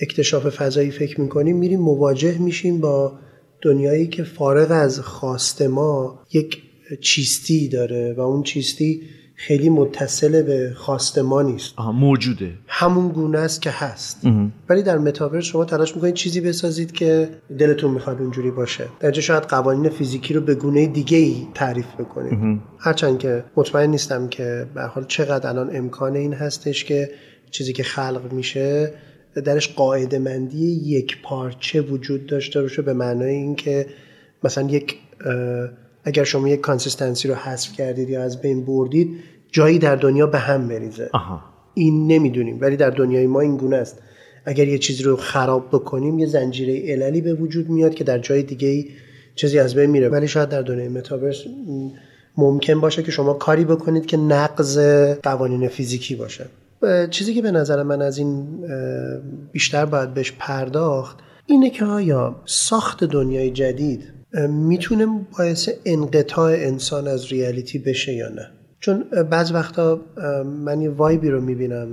اکتشاف 0.00 0.46
فضایی 0.48 0.90
فکر 0.90 1.20
می‌کنیم 1.20 1.56
میریم 1.56 1.80
مواجه 1.80 2.38
میشیم 2.38 2.80
با 2.80 3.18
دنیایی 3.64 4.06
که 4.06 4.24
فارغ 4.24 4.70
از 4.70 5.00
خواست 5.00 5.62
ما 5.62 6.20
یک 6.32 6.62
چیستی 7.00 7.68
داره 7.68 8.14
و 8.16 8.20
اون 8.20 8.42
چیستی 8.42 9.02
خیلی 9.36 9.68
متصل 9.68 10.42
به 10.42 10.72
خواست 10.76 11.18
ما 11.18 11.42
نیست. 11.42 11.72
آها 11.76 11.92
موجوده. 11.92 12.50
همون 12.66 13.08
گونه 13.08 13.38
است 13.38 13.62
که 13.62 13.70
هست. 13.70 14.20
ولی 14.68 14.82
در 14.82 14.98
متاورس 14.98 15.44
شما 15.44 15.64
تلاش 15.64 15.94
می‌کنید 15.96 16.14
چیزی 16.14 16.40
بسازید 16.40 16.92
که 16.92 17.28
دلتون 17.58 17.90
می‌خواد 17.90 18.20
اونجوری 18.20 18.50
باشه. 18.50 18.84
در 19.00 19.12
شاید 19.12 19.42
قوانین 19.42 19.88
فیزیکی 19.90 20.34
رو 20.34 20.40
به 20.40 20.54
گونه 20.54 20.86
دیگه 20.86 21.18
ای 21.18 21.46
تعریف 21.54 21.86
بکنید. 21.98 22.60
هرچند 22.78 23.18
که 23.18 23.44
مطمئن 23.56 23.90
نیستم 23.90 24.28
که 24.28 24.66
به 24.74 24.78
هر 24.78 24.82
حال 24.82 25.04
چقدر 25.08 25.48
الان 25.48 25.76
امکان 25.76 26.16
این 26.16 26.32
هستش 26.32 26.84
که 26.84 27.10
چیزی 27.50 27.72
که 27.72 27.82
خلق 27.82 28.32
میشه 28.32 28.94
درش 29.40 29.74
قاعده 29.74 30.18
مندی 30.18 30.66
یکپارچه 30.66 31.80
وجود 31.80 32.26
داشته 32.26 32.62
باشه 32.62 32.82
به 32.82 32.92
معنای 32.92 33.34
اینکه 33.34 33.86
مثلا 34.44 34.68
یک 34.68 34.96
اگر 36.04 36.24
شما 36.24 36.48
یک 36.48 36.60
consistency 36.60 37.28
رو 37.28 37.34
حذف 37.34 37.72
کردید 37.72 38.10
یا 38.10 38.22
از 38.22 38.40
بین 38.40 38.64
بردید 38.64 39.16
جایی 39.52 39.78
در 39.78 39.96
دنیا 39.96 40.26
به 40.26 40.38
هم 40.38 40.68
بریزه. 40.68 41.10
آها. 41.12 41.40
این 41.74 42.06
نمی‌دونیم 42.06 42.58
ولی 42.60 42.76
در 42.76 42.90
دنیای 42.90 43.26
ما 43.26 43.40
این 43.40 43.56
گونه 43.56 43.76
است. 43.76 43.98
اگر 44.44 44.68
یه 44.68 44.78
چیزی 44.78 45.02
رو 45.02 45.16
خراب 45.16 45.68
بکنیم 45.68 46.18
یه 46.18 46.26
زنجیره 46.26 46.92
عللی 46.92 47.20
به 47.20 47.34
وجود 47.34 47.68
میاد 47.68 47.94
که 47.94 48.04
در 48.04 48.18
جای 48.18 48.42
دیگه 48.42 48.68
ای 48.68 48.90
چیزی 49.34 49.58
از 49.58 49.74
بین 49.74 49.90
میره. 49.90 50.08
ولی 50.08 50.28
شاید 50.28 50.48
در 50.48 50.62
دنیای 50.62 50.88
متاورس 50.88 51.44
ممکن 52.36 52.80
باشه 52.80 53.02
که 53.02 53.10
شما 53.10 53.32
کاری 53.32 53.64
بکنید 53.64 54.06
که 54.06 54.16
نقض 54.16 54.78
قوانین 55.22 55.68
فیزیکی 55.68 56.14
باشه. 56.14 56.46
چیزی 57.10 57.34
که 57.34 57.42
به 57.42 57.50
نظر 57.50 57.82
من 57.82 58.02
از 58.02 58.18
این 58.18 58.46
بیشتر 59.52 59.84
باید 59.84 60.14
بهش 60.14 60.32
پرداخت 60.38 61.18
اینه 61.46 61.70
که 61.70 61.84
آیا 61.84 62.36
ساخت 62.44 63.04
دنیای 63.04 63.50
جدید 63.50 64.12
می‌تونه 64.48 65.06
باعث 65.38 65.68
انقطاع 65.84 66.52
انسان 66.52 67.08
از 67.08 67.32
ریالیتی 67.32 67.78
بشه 67.78 68.12
یا 68.12 68.28
نه؟ 68.28 68.50
چون 68.80 69.04
بعض 69.30 69.52
وقتا 69.52 70.00
من 70.64 70.80
یه 70.80 70.90
وایبی 70.90 71.30
رو 71.30 71.40
می‌بینم 71.40 71.88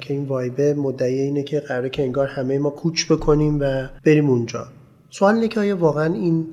که 0.00 0.14
این 0.14 0.24
وایبه 0.24 0.74
مدعی 0.74 1.20
اینه 1.20 1.42
که 1.42 1.60
قراره 1.60 1.90
که 1.90 2.02
انگار 2.02 2.26
همه 2.26 2.58
ما 2.58 2.70
کوچ 2.70 3.12
بکنیم 3.12 3.58
و 3.60 3.88
بریم 4.04 4.30
اونجا. 4.30 4.66
سوال 5.10 5.34
اینه 5.34 5.48
که 5.48 5.60
آیا 5.60 5.76
واقعا 5.76 6.14
این 6.14 6.46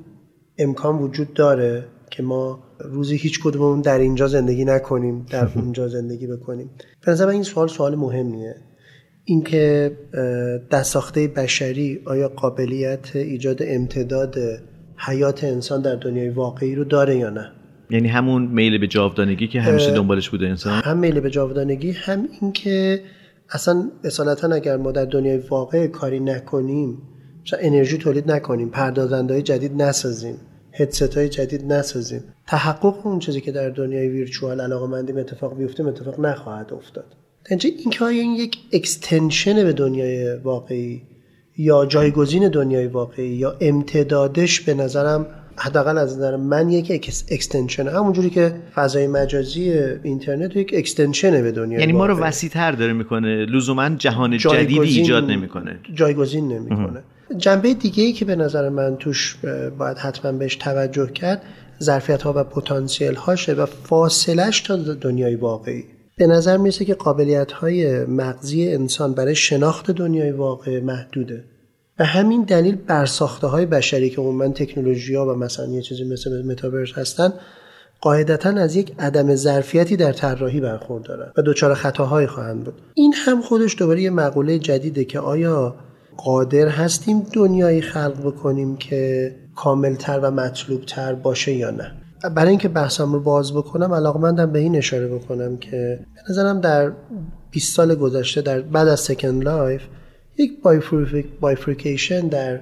امکان 0.58 0.98
وجود 0.98 1.34
داره 1.34 1.84
که 2.10 2.22
ما 2.22 2.63
روزی 2.78 3.16
هیچ 3.16 3.40
کدوممون 3.42 3.80
در 3.80 3.98
اینجا 3.98 4.26
زندگی 4.26 4.64
نکنیم 4.64 5.26
در 5.30 5.48
اونجا 5.56 5.88
زندگی 5.88 6.26
بکنیم. 6.26 6.70
به 7.06 7.12
نظر 7.12 7.28
این 7.28 7.42
سوال 7.42 7.68
سوال 7.68 7.94
مهمیه. 7.94 8.54
اینکه 9.24 9.92
دستاخته 10.70 11.28
بشری 11.28 12.00
آیا 12.04 12.28
قابلیت 12.28 13.16
ایجاد 13.16 13.58
امتداد 13.62 14.36
حیات 14.96 15.44
انسان 15.44 15.82
در 15.82 15.96
دنیای 15.96 16.28
واقعی 16.28 16.74
رو 16.74 16.84
داره 16.84 17.16
یا 17.16 17.30
نه؟ 17.30 17.50
یعنی 17.90 18.08
همون 18.08 18.46
میل 18.46 18.78
به 18.78 18.86
جاودانگی 18.86 19.48
که 19.48 19.60
همیشه 19.60 19.90
دنبالش 19.90 20.30
بوده 20.30 20.46
انسان؟ 20.46 20.82
هم 20.84 20.98
میل 20.98 21.20
به 21.20 21.30
جاودانگی 21.30 21.92
هم 21.92 22.28
اینکه 22.40 23.00
اصلا 23.50 23.90
اصالتا 24.04 24.48
اگر 24.48 24.76
ما 24.76 24.92
در 24.92 25.04
دنیای 25.04 25.38
واقع 25.38 25.86
کاری 25.86 26.20
نکنیم 26.20 26.98
مثلا 27.46 27.58
انرژی 27.62 27.98
تولید 27.98 28.30
نکنیم 28.30 28.68
پردازنده 28.68 29.34
های 29.34 29.42
جدید 29.42 29.82
نسازیم. 29.82 30.34
هدست 30.74 31.16
های 31.16 31.28
جدید 31.28 31.72
نسازیم. 31.72 32.24
تحقق 32.46 33.06
اون 33.06 33.18
چیزی 33.18 33.40
که 33.40 33.52
در 33.52 33.70
دنیای 33.70 34.08
virtual 34.08 34.60
علاقه 34.60 34.86
مندیم 34.86 35.16
اتفاق 35.16 35.56
بیفته 35.58 35.86
اتفاق 35.86 36.20
نخواهد 36.20 36.72
افتاد. 36.72 37.04
اینجا 37.50 37.70
این 37.78 37.90
که 37.90 38.04
این 38.04 38.34
یک 38.34 38.58
extension 38.72 39.64
به 39.64 39.72
دنیای 39.72 40.36
واقعی 40.36 41.02
یا 41.56 41.86
جایگزین 41.86 42.48
دنیای 42.48 42.86
واقعی 42.86 43.28
یا 43.28 43.56
امتدادش 43.60 44.60
به 44.60 44.74
نظرم 44.74 45.26
حداقل 45.56 45.98
از 45.98 46.16
نظر 46.16 46.36
من 46.36 46.70
یک 46.70 46.90
extension. 47.30 47.88
همونجوری 47.88 48.30
که 48.30 48.54
فضای 48.74 49.06
مجازی 49.06 49.72
اینترنت 50.02 50.56
یک 50.56 50.74
extension 50.76 51.35
ه 51.35 51.42
به 51.42 51.52
دنیا 51.52 51.80
یعنی 51.80 51.92
ما 51.92 52.06
رو 52.06 52.18
وسیع‌تر 52.18 52.72
داره 52.72 52.92
می‌کنه. 52.92 53.44
لزوما 53.46 53.88
جهان 53.88 54.38
جدیدی 54.38 54.80
ایجاد 54.80 55.24
نمی‌کنه. 55.24 55.80
جایگزین 55.94 56.48
نمی‌کنه. 56.48 57.02
جنبه 57.36 57.74
دیگه 57.74 58.04
ای 58.04 58.12
که 58.12 58.24
به 58.24 58.36
نظر 58.36 58.68
من 58.68 58.96
توش 58.96 59.36
باید 59.78 59.98
حتما 59.98 60.32
بهش 60.32 60.56
توجه 60.56 61.06
کرد 61.06 61.42
ظرفیت 61.82 62.22
ها 62.22 62.32
و 62.36 62.44
پتانسیل 62.44 63.14
هاشه 63.14 63.52
و 63.52 63.66
فاصلش 63.66 64.60
تا 64.60 64.76
دنیای 64.76 65.34
واقعی. 65.34 65.84
به 66.16 66.26
نظر 66.26 66.56
می‌رسه 66.56 66.84
که 66.84 66.94
قابلیت 66.94 67.52
های 67.52 68.04
مغزی 68.04 68.72
انسان 68.72 69.14
برای 69.14 69.34
شناخت 69.34 69.90
دنیای 69.90 70.32
واقع 70.32 70.80
محدوده. 70.80 71.44
و 71.98 72.04
همین 72.04 72.42
دلیل 72.42 72.74
برساخته 72.74 73.46
های 73.46 73.66
بشری 73.66 74.10
که 74.10 74.20
عموما 74.20 74.48
تکنولوژی 74.48 75.14
ها 75.14 75.34
و 75.34 75.38
مثلا 75.38 75.66
یه 75.66 75.82
چیزی 75.82 76.04
مثل 76.04 76.42
متاورس 76.46 76.92
هستن 76.92 77.32
قاعدتا 78.00 78.50
از 78.50 78.76
یک 78.76 78.92
عدم 78.98 79.34
ظرفیتی 79.34 79.96
در 79.96 80.12
طراحی 80.12 80.60
برخوردارن 80.60 81.32
و 81.36 81.42
دچار 81.42 81.74
خطاهایی 81.74 82.26
خواهند 82.26 82.64
بود. 82.64 82.74
این 82.94 83.14
هم 83.16 83.42
خودش 83.42 83.76
دوباره 83.78 84.02
یه 84.02 84.10
مقوله 84.10 84.58
جدیده 84.58 85.04
که 85.04 85.18
آیا 85.18 85.74
قادر 86.16 86.68
هستیم 86.68 87.20
دنیایی 87.20 87.80
خلق 87.80 88.20
بکنیم 88.26 88.76
که 88.76 89.34
کاملتر 89.56 90.20
و 90.20 90.30
مطلوبتر 90.30 91.14
باشه 91.14 91.52
یا 91.52 91.70
نه؟ 91.70 91.92
برای 92.30 92.50
اینکه 92.50 92.68
بحثم 92.68 93.12
رو 93.12 93.20
باز 93.20 93.52
بکنم 93.52 93.94
علاقمندم 93.94 94.52
به 94.52 94.58
این 94.58 94.76
اشاره 94.76 95.08
بکنم 95.08 95.56
که 95.56 96.00
به 96.14 96.20
نظرم 96.30 96.60
در 96.60 96.92
20 97.50 97.76
سال 97.76 97.94
گذشته 97.94 98.42
در 98.42 98.60
بعد 98.60 98.88
از 98.88 99.00
Second 99.00 99.44
Life 99.44 99.82
یک 100.38 100.60
bifurcation 101.40 102.28
در 102.28 102.60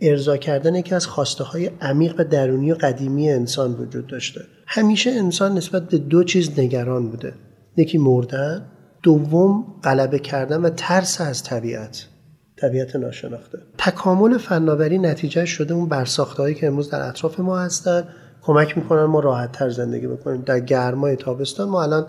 ارضا 0.00 0.36
کردن 0.36 0.74
یکی 0.74 0.94
از 0.94 1.06
خواسته 1.06 1.44
های 1.44 1.70
عمیق 1.80 2.14
و 2.18 2.24
درونی 2.24 2.72
و 2.72 2.74
قدیمی 2.74 3.30
انسان 3.30 3.72
وجود 3.72 4.06
داشته. 4.06 4.40
همیشه 4.66 5.10
انسان 5.10 5.54
نسبت 5.54 5.88
به 5.88 5.98
دو 5.98 6.24
چیز 6.24 6.58
نگران 6.58 7.10
بوده. 7.10 7.32
یکی 7.76 7.98
مردن 7.98 8.66
دوم 9.02 9.64
غلبه 9.84 10.18
کردن 10.18 10.60
و 10.60 10.70
ترس 10.70 11.20
از 11.20 11.42
طبیعت. 11.42 12.06
طبیعت 12.56 12.96
ناشناخته. 12.96 13.58
تکامل 13.78 14.38
فناوری 14.38 14.98
نتیجه 14.98 15.44
شده 15.44 15.74
اون 15.74 15.88
برساخته 15.88 16.54
که 16.54 16.66
امروز 16.66 16.90
در 16.90 17.08
اطراف 17.08 17.40
ما 17.40 17.58
هستن. 17.58 18.04
کمک 18.42 18.76
می‌کنن 18.78 19.04
ما 19.04 19.20
راحت 19.20 19.52
تر 19.52 19.70
زندگی 19.70 20.06
بکنیم. 20.06 20.42
در 20.42 20.60
گرمای 20.60 21.16
تابستان 21.16 21.68
ما 21.68 21.82
الان 21.82 22.06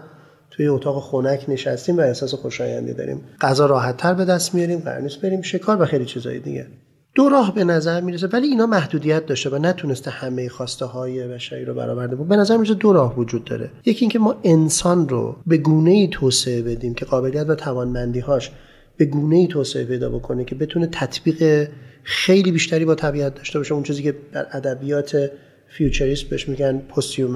توی 0.52 0.68
اتاق 0.68 1.04
خنک 1.04 1.46
نشستیم 1.48 1.98
و 1.98 2.02
احساس 2.02 2.34
خوشایندی 2.34 2.94
داریم. 2.94 3.22
غذا 3.42 3.66
راحت 3.66 3.98
تر 3.98 4.14
به 4.14 4.26
دست 4.26 4.56
میاریم 4.56 4.80
قرار 4.80 5.10
بریم. 5.24 5.42
شکار 5.42 5.82
و 5.82 5.86
خیلی 5.86 6.06
چیزایی 6.06 6.40
دیگه. 6.40 6.68
دو 7.16 7.30
راه 7.30 7.56
به 7.56 7.64
نظر 7.64 8.02
می‌رسه 8.02 8.28
ولی 8.28 8.48
اینا 8.48 8.66
محدودیت 8.66 9.26
داشته 9.26 9.50
و 9.50 9.58
نتونسته 9.58 10.12
همه 10.12 10.50
خواسته 10.50 10.86
های 10.86 11.28
بشری 11.28 11.66
رو 11.66 11.74
برآورده 11.74 12.16
بود 12.16 12.28
به 12.28 12.36
نظر 12.36 12.58
می‌رسه 12.58 12.74
دو 12.74 12.94
راه 12.94 13.20
وجود 13.20 13.46
داره. 13.46 13.72
یکی 13.86 14.06
اینکه 14.06 14.20
ما 14.20 14.36
انسان 14.44 15.10
رو 15.10 15.36
به 15.46 15.58
گونه 15.58 15.92
ای 15.92 16.08
توسعه 16.08 16.62
بدیم 16.62 16.94
که 16.94 17.06
قابلیت 17.06 17.50
و 17.50 17.56
توانمندی 17.56 18.20
هاش 18.20 18.52
به 18.98 19.06
گونه 19.06 19.36
ای 19.36 19.48
توسعه 19.48 19.86
پیدا 19.86 20.10
بکنه 20.10 20.46
که 20.46 20.56
بتونه 20.56 20.88
تطبیق 20.88 21.70
خیلی 22.04 22.52
بیشتری 22.52 22.86
با 22.86 22.96
طبیعت 22.96 23.36
داشته 23.36 23.60
باشه. 23.60 23.74
اون 23.74 23.84
چیزی 23.84 24.04
که 24.04 24.16
در 24.32 24.48
ادبیات 24.52 25.32
futurist 25.68 26.24
بهش 26.24 26.50
میگن 26.50 26.78
پست 26.78 27.20
یا 27.20 27.28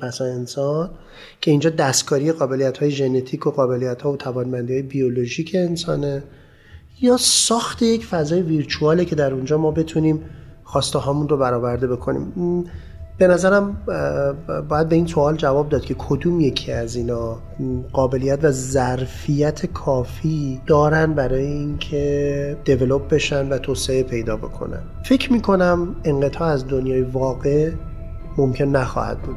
پسا 0.00 0.24
انسان 0.24 0.90
که 1.40 1.50
اینجا 1.50 1.70
دستکاری 1.70 2.32
قابلیت 2.32 2.78
های 2.78 2.90
ژنتیک 2.90 3.46
و 3.46 3.50
قابلیت 3.50 4.02
ها 4.02 4.12
و 4.12 4.16
توانمندی 4.16 4.72
های 4.72 4.82
بیولوژیک 4.82 5.50
انسانه 5.54 6.22
یا 7.00 7.16
ساخت 7.16 7.82
یک 7.82 8.06
فضای 8.06 8.42
virtual 8.42 8.96
ه 8.96 9.04
که 9.04 9.14
در 9.14 9.34
اونجا 9.34 9.58
ما 9.58 9.70
بتونیم 9.70 10.22
خواسته 10.64 10.98
هامون 10.98 11.28
رو 11.28 11.36
برآورده 11.36 11.86
بکنیم. 11.86 12.64
به 13.18 13.26
نظرم 13.26 13.76
باید 14.68 14.88
به 14.88 14.96
این 14.96 15.06
سوال 15.06 15.36
جواب 15.36 15.68
داد 15.68 15.84
که 15.84 15.94
کدوم 15.98 16.40
یکی 16.40 16.72
از 16.72 16.96
اینا 16.96 17.38
قابلیت 17.92 18.44
و 18.44 18.50
ظرفیت 18.50 19.66
کافی 19.66 20.60
دارن 20.66 21.14
برای 21.14 21.46
اینکه 21.46 22.56
develop 22.64 23.14
بشن 23.14 23.48
و 23.48 23.58
توسعه 23.58 24.02
پیدا 24.02 24.36
بکنن. 24.36 24.82
فکر 25.04 25.32
می‌کنم 25.32 25.96
انقطاع 26.04 26.48
از 26.48 26.68
دنیای 26.68 27.02
واقع 27.02 27.70
ممکن 28.38 28.64
نخواهد 28.64 29.18
بود. 29.18 29.36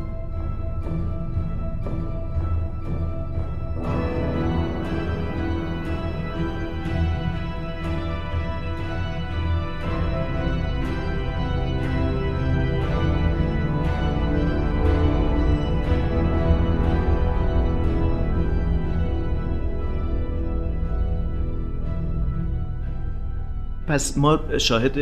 پس 23.89 24.17
ما 24.17 24.39
شاهد 24.58 24.98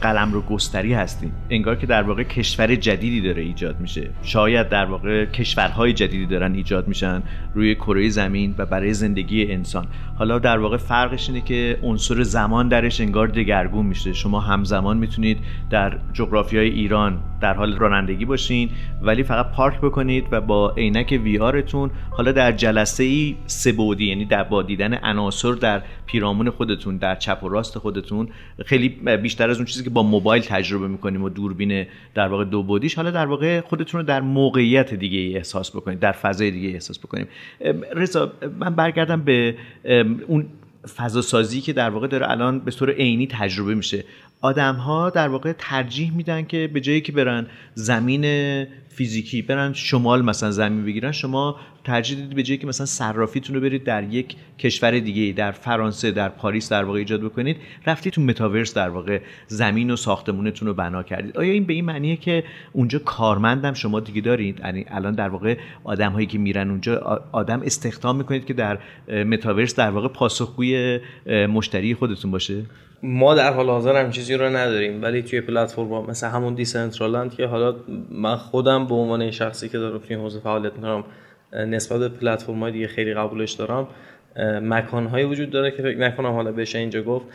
قلم 0.00 0.32
رو 0.32 0.42
گستری 0.42 0.92
هستیم. 0.94 1.32
انگار 1.50 1.76
که 1.76 1.86
در 1.86 2.02
واقع 2.02 2.22
کشور 2.22 2.74
جدیدی 2.74 3.20
داره 3.20 3.42
ایجاد 3.42 3.80
میشه. 3.80 4.10
شاید 4.22 4.68
در 4.68 4.84
واقع 4.84 5.24
کشورهای 5.24 5.92
جدیدی 5.92 6.26
دارن 6.26 6.54
ایجاد 6.54 6.88
میشن 6.88 7.22
روی 7.54 7.74
کره 7.74 8.08
زمین 8.08 8.54
و 8.58 8.66
برای 8.66 8.94
زندگی 8.94 9.52
انسان. 9.52 9.86
حالا 10.18 10.38
در 10.38 10.58
واقع 10.58 10.76
فرقش 10.76 11.28
اینه 11.28 11.40
که 11.40 11.78
عنصر 11.82 12.22
زمان 12.22 12.68
درش 12.68 13.00
انگار 13.00 13.26
دگرگون 13.28 13.86
میشه. 13.86 14.12
شما 14.12 14.40
همزمان 14.40 14.96
می‌تونید 14.96 15.38
در 15.70 15.98
جغرافیای 16.12 16.68
ایران 16.68 17.20
در 17.40 17.54
حال 17.54 17.76
رانندگی 17.76 18.24
باشین 18.24 18.70
ولی 19.02 19.22
فقط 19.22 19.52
پارک 19.52 19.80
بکنید 19.80 20.24
و 20.30 20.40
با 20.40 20.70
عینک 20.76 21.20
وی 21.24 21.38
آرتون 21.38 21.90
حالا 22.10 22.32
در 22.32 22.52
جلسه 22.52 23.04
ای 23.04 23.36
سبودی 23.46 24.06
یعنی 24.06 24.24
در 24.24 24.44
با 24.44 24.62
دیدن 24.62 24.94
عناصر 24.94 25.52
در 25.52 25.82
پیرامون 26.06 26.50
خودتون 26.50 26.96
در 26.96 27.14
چپ 27.14 27.44
و 27.44 27.48
راست 27.48 27.78
خودتون 27.78 28.28
خیلی 28.64 28.88
بیشتر 29.22 29.50
از 29.50 29.56
اون 29.56 29.66
چیزی 29.66 29.84
که 29.84 29.90
با 29.90 30.02
موبایل 30.02 30.42
تجربه 30.42 30.88
می‌کنیم 30.88 31.22
و 31.22 31.28
دوربین 31.28 31.86
در 32.14 32.28
واقع 32.28 32.44
دو 32.44 32.62
بودیش 32.62 32.94
حالا 32.94 33.10
در 33.10 33.26
واقع 33.26 33.60
خودتون 33.60 34.00
رو 34.00 34.06
در 34.06 34.20
موقعیت 34.20 34.94
دیگه 34.94 35.36
احساس 35.36 35.70
بکنید 35.76 36.00
در 36.00 36.12
فضای 36.12 36.50
دیگه 36.50 36.68
احساس 36.68 36.98
بکنیم. 36.98 37.26
رضا 37.94 38.32
من 38.58 38.74
برگردم 38.74 39.20
به 39.20 39.54
اون 40.26 40.46
فضا 40.96 41.22
سازی 41.22 41.60
که 41.60 41.72
در 41.72 41.90
واقع 41.90 42.06
داره 42.06 42.30
الان 42.30 42.58
به 42.58 42.70
طور 42.70 42.90
عینی 42.90 43.26
تجربه 43.26 43.74
میشه. 43.74 44.04
آدم 44.40 44.74
ها 44.74 45.10
در 45.10 45.28
واقع 45.28 45.52
ترجیح 45.58 46.12
میدن 46.16 46.44
که 46.44 46.70
به 46.72 46.80
جایی 46.80 47.00
که 47.00 47.12
برن 47.12 47.46
زمین 47.74 48.24
فیزیکی 48.88 49.42
برن 49.42 49.72
شمال 49.72 50.22
مثلا 50.22 50.50
زمین 50.50 50.84
بگیرن 50.84 51.12
شما 51.12 51.56
ترجیح 51.84 52.16
دیدید 52.16 52.34
به 52.34 52.42
جایی 52.42 52.58
که 52.58 52.66
مثلا 52.66 52.86
صرافیتون 52.86 53.54
رو 53.54 53.60
برید 53.60 53.84
در 53.84 54.02
یک 54.02 54.36
کشور 54.58 54.98
دیگه 54.98 55.32
در 55.32 55.52
فرانسه 55.52 56.10
در 56.10 56.28
پاریس 56.28 56.68
در 56.68 56.84
واقع 56.84 56.98
ایجاد 56.98 57.20
بکنید. 57.20 57.56
رفتید 57.86 58.12
تو 58.12 58.20
متاورس 58.20 58.74
در 58.74 58.88
واقع 58.88 59.20
زمین 59.46 59.90
و 59.90 59.96
ساختمونتون 59.96 60.68
رو 60.68 60.74
بنا 60.74 61.02
کردید. 61.02 61.36
آیا 61.36 61.52
این 61.52 61.64
به 61.64 61.72
این 61.72 61.84
معنیه 61.84 62.16
که 62.16 62.44
اونجا 62.72 62.98
کارمندم 62.98 63.72
شما 63.72 64.00
دیگه 64.00 64.20
دارید؟ 64.20 64.60
یعنی 64.60 64.84
الان 64.88 65.14
در 65.14 65.28
واقع 65.28 65.56
آدم 65.84 66.12
هایی 66.12 66.26
که 66.26 66.38
میرن 66.38 66.70
اونجا 66.70 67.22
آدم 67.32 67.62
استخدام 67.62 68.16
می‌کنید 68.16 68.46
که 68.46 68.54
در 68.54 68.78
متاورس 69.08 69.74
در 69.74 69.90
واقع 69.90 70.08
پاسخگوی 70.08 71.00
مشتری 71.26 71.94
خودتون 71.94 72.30
باشه؟ 72.30 72.64
ما 73.02 73.34
در 73.34 73.52
حال 73.52 73.70
حاضر 73.70 74.04
هم 74.04 74.10
چیزی 74.10 74.34
رو 74.34 74.56
نداریم 74.56 75.02
ولی 75.02 75.22
توی 75.22 75.40
پلتفرم 75.40 76.06
مثل 76.08 76.26
همون 76.26 76.54
دیسنترالند 76.54 77.34
که 77.34 77.46
حالا 77.46 77.74
من 78.10 78.36
خودم 78.36 78.86
به 78.86 78.94
عنوان 78.94 79.30
شخصی 79.30 79.68
که 79.68 79.78
دارم 79.78 79.98
توی 79.98 80.16
حوزه 80.16 80.40
فعالیت 80.40 80.72
می‌کنم 80.72 81.04
نسبت 81.52 82.00
به 82.00 82.08
پلتفرم 82.08 82.60
های 82.60 82.72
دیگه 82.72 82.86
خیلی 82.86 83.14
قبولش 83.14 83.52
دارم. 83.52 83.86
مکان 84.62 85.06
های 85.06 85.24
وجود 85.24 85.50
داره 85.50 85.70
که 85.70 85.82
فکر 85.82 85.98
نکنم 85.98 86.32
حالا 86.32 86.52
بشه 86.52 86.78
اینجا 86.78 87.02
گفت 87.02 87.26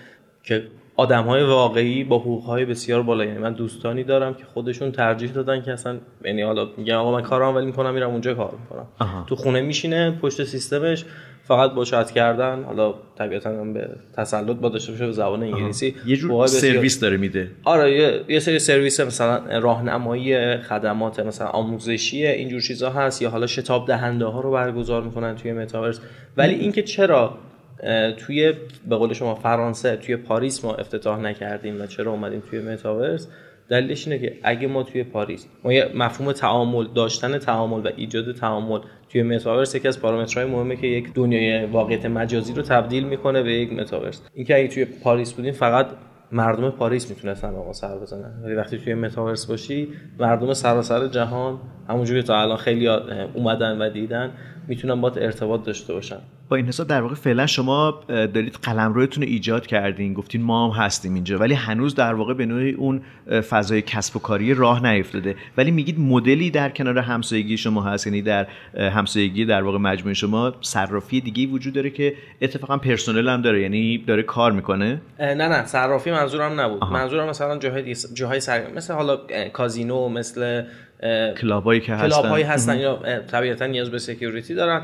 که 0.43 0.63
آدم 0.95 1.23
های 1.23 1.43
واقعی 1.43 2.03
با 2.03 2.19
حقوق 2.19 2.43
های 2.43 2.65
بسیار 2.65 3.03
بالا 3.03 3.25
یعنی 3.25 3.37
من 3.37 3.53
دوستانی 3.53 4.03
دارم 4.03 4.33
که 4.33 4.43
خودشون 4.53 4.91
ترجیح 4.91 5.31
دادن 5.31 5.61
که 5.61 5.71
اصلا 5.71 5.97
یعنی 6.25 6.41
حالا 6.41 6.69
میگن 6.77 6.93
آقا 6.93 7.11
من 7.11 7.21
کارم 7.21 7.55
ولی 7.55 7.65
می‌کنم 7.65 7.93
میرم 7.93 8.09
اونجا 8.09 8.33
کار 8.33 8.53
می‌کنم. 8.61 8.85
تو 9.27 9.35
خونه 9.35 9.61
میشینه 9.61 10.11
پشت 10.21 10.43
سیستمش 10.43 11.05
فقط 11.47 11.71
با 11.71 11.85
چت 11.85 12.11
کردن 12.11 12.63
حالا 12.63 12.93
طبیعتا 13.17 13.49
هم 13.49 13.73
به 13.73 13.89
تسلط 14.17 14.57
با 14.57 14.69
داشته 14.69 14.91
باشه 14.91 15.05
به 15.05 15.11
زبان 15.11 15.43
انگلیسی. 15.43 15.95
یه 16.05 16.15
جور 16.15 16.47
سرویس 16.47 16.99
داره 16.99 17.17
میده. 17.17 17.47
آره 17.63 17.91
یه, 17.91 18.21
یه 18.27 18.39
سری 18.39 18.59
سرویس 18.59 18.99
مثلا 18.99 19.59
راهنمایی 19.59 20.57
خدمات 20.57 21.19
مثلا 21.19 21.47
آموزشی 21.47 22.27
اینجور 22.27 22.61
چیزا 22.61 22.89
هست 22.89 23.21
یا 23.21 23.29
حالا 23.29 23.47
شتاب 23.47 23.87
دهنده 23.87 24.25
ها 24.25 24.41
رو 24.41 24.51
برگزار 24.51 25.03
می‌کنن 25.03 25.35
توی 25.35 25.53
متاورس 25.53 25.99
ولی 26.37 26.53
اینکه 26.53 26.83
چرا 26.83 27.37
توی 28.17 28.53
به 28.89 28.95
قول 28.95 29.13
شما 29.13 29.35
فرانسه 29.35 29.95
توی 29.95 30.15
پاریس 30.15 30.65
ما 30.65 30.73
افتتاح 30.75 31.19
نکردیم 31.19 31.81
و 31.81 31.85
چرا 31.85 32.11
اومدیم 32.11 32.43
توی 32.49 32.59
متاورس 32.59 33.27
دلیلش 33.69 34.07
اینه 34.07 34.19
که 34.19 34.39
اگه 34.43 34.67
ما 34.67 34.83
توی 34.83 35.03
پاریس 35.03 35.47
ما 35.63 35.73
یه 35.73 35.91
مفهوم 35.95 36.31
تعامل 36.31 36.87
داشتن 36.95 37.37
تعامل 37.37 37.87
و 37.87 37.89
ایجاد 37.95 38.35
تعامل 38.35 38.79
توی 39.09 39.23
متاورس 39.23 39.75
یکی 39.75 39.87
از 39.87 40.01
پارامترهای 40.01 40.49
مهمه 40.49 40.75
که 40.75 40.87
یک 40.87 41.13
دنیای 41.13 41.65
واقعیت 41.65 42.05
مجازی 42.05 42.53
رو 42.53 42.61
تبدیل 42.61 43.03
می‌کنه 43.03 43.43
به 43.43 43.53
یک 43.53 43.73
متاورس. 43.73 44.21
اینکه 44.33 44.57
اگه 44.57 44.67
توی 44.67 44.85
پاریس 44.85 45.33
بودیم 45.33 45.53
فقط 45.53 45.87
مردم 46.31 46.69
پاریس 46.69 47.09
می‌تونستن 47.09 47.55
آقا 47.55 47.73
سر 47.73 47.97
بزنن. 47.97 48.43
ولی 48.43 48.55
وقتی 48.55 48.77
توی 48.77 48.93
متاورس 48.93 49.45
باشی 49.45 49.87
مردم 50.19 50.53
سراسر 50.53 51.07
جهان 51.07 51.59
همونجوری 51.89 52.23
تا 52.23 52.41
الان 52.41 52.57
خیلی 52.57 52.87
اومدن 53.33 53.77
و 53.81 53.89
دیدن 53.89 54.31
می‌تونن 54.67 55.01
با 55.01 55.09
ارتباط 55.09 55.63
داشته 55.63 55.93
باشن 55.93 56.17
با 56.49 56.55
این 56.55 56.65
حساب 56.65 56.87
در 56.87 57.01
واقع 57.01 57.15
فعلا 57.15 57.45
شما 57.45 57.99
دارید 58.07 58.57
قلم 58.61 58.93
رویتون 58.93 59.23
رو 59.23 59.29
ایجاد 59.29 59.67
کردین 59.67 60.13
گفتین 60.13 60.41
ما 60.41 60.71
هم 60.71 60.83
هستیم 60.83 61.13
اینجا 61.13 61.37
ولی 61.37 61.53
هنوز 61.53 61.95
در 61.95 62.13
واقع 62.13 62.33
به 62.33 62.45
نوعی 62.45 62.71
اون 62.71 63.01
فضای 63.49 63.81
کسب 63.81 64.15
و 64.15 64.19
کاری 64.19 64.53
راه 64.53 64.85
نیفتاده. 64.85 65.35
ولی 65.57 65.71
میگید 65.71 65.99
مدلی 65.99 66.51
در 66.51 66.69
کنار 66.69 66.99
همسایگی 66.99 67.57
شما 67.57 67.83
هست 67.83 68.07
یعنی 68.07 68.21
در 68.21 68.47
همسایگی 68.77 69.45
در 69.45 69.63
واقع 69.63 69.77
مجموعه 69.77 70.13
شما 70.13 70.53
صرافی 70.61 71.21
دیگه 71.21 71.47
وجود 71.47 71.73
داره 71.73 71.89
که 71.89 72.13
اتفاقا 72.41 72.77
پرسنل 72.77 73.29
هم 73.29 73.41
داره 73.41 73.61
یعنی 73.61 73.97
داره 73.97 74.23
کار 74.23 74.51
می‌کنه؟ 74.51 75.01
نه 75.19 75.33
نه 75.33 75.65
صرافی 75.65 76.11
منظورم 76.11 76.61
نبود. 76.61 76.83
آها. 76.83 76.93
منظورم 76.93 77.29
مثلا 77.29 77.57
جاهای 77.57 77.95
جاهای 78.13 78.39
سر... 78.39 78.71
مثل 78.75 78.93
حالا 78.93 79.17
کازینو 79.53 80.09
مثل 80.09 80.63
کلابایی 81.41 81.81
که 81.81 81.93
هستن. 81.93 82.09
کلابایی 82.09 82.43
هستن 82.43 82.77
یا 82.77 82.99
طبیعتا 83.31 83.65
نیاز 83.65 83.91
به 83.91 83.99
security 83.99 84.55
دارن. 84.55 84.81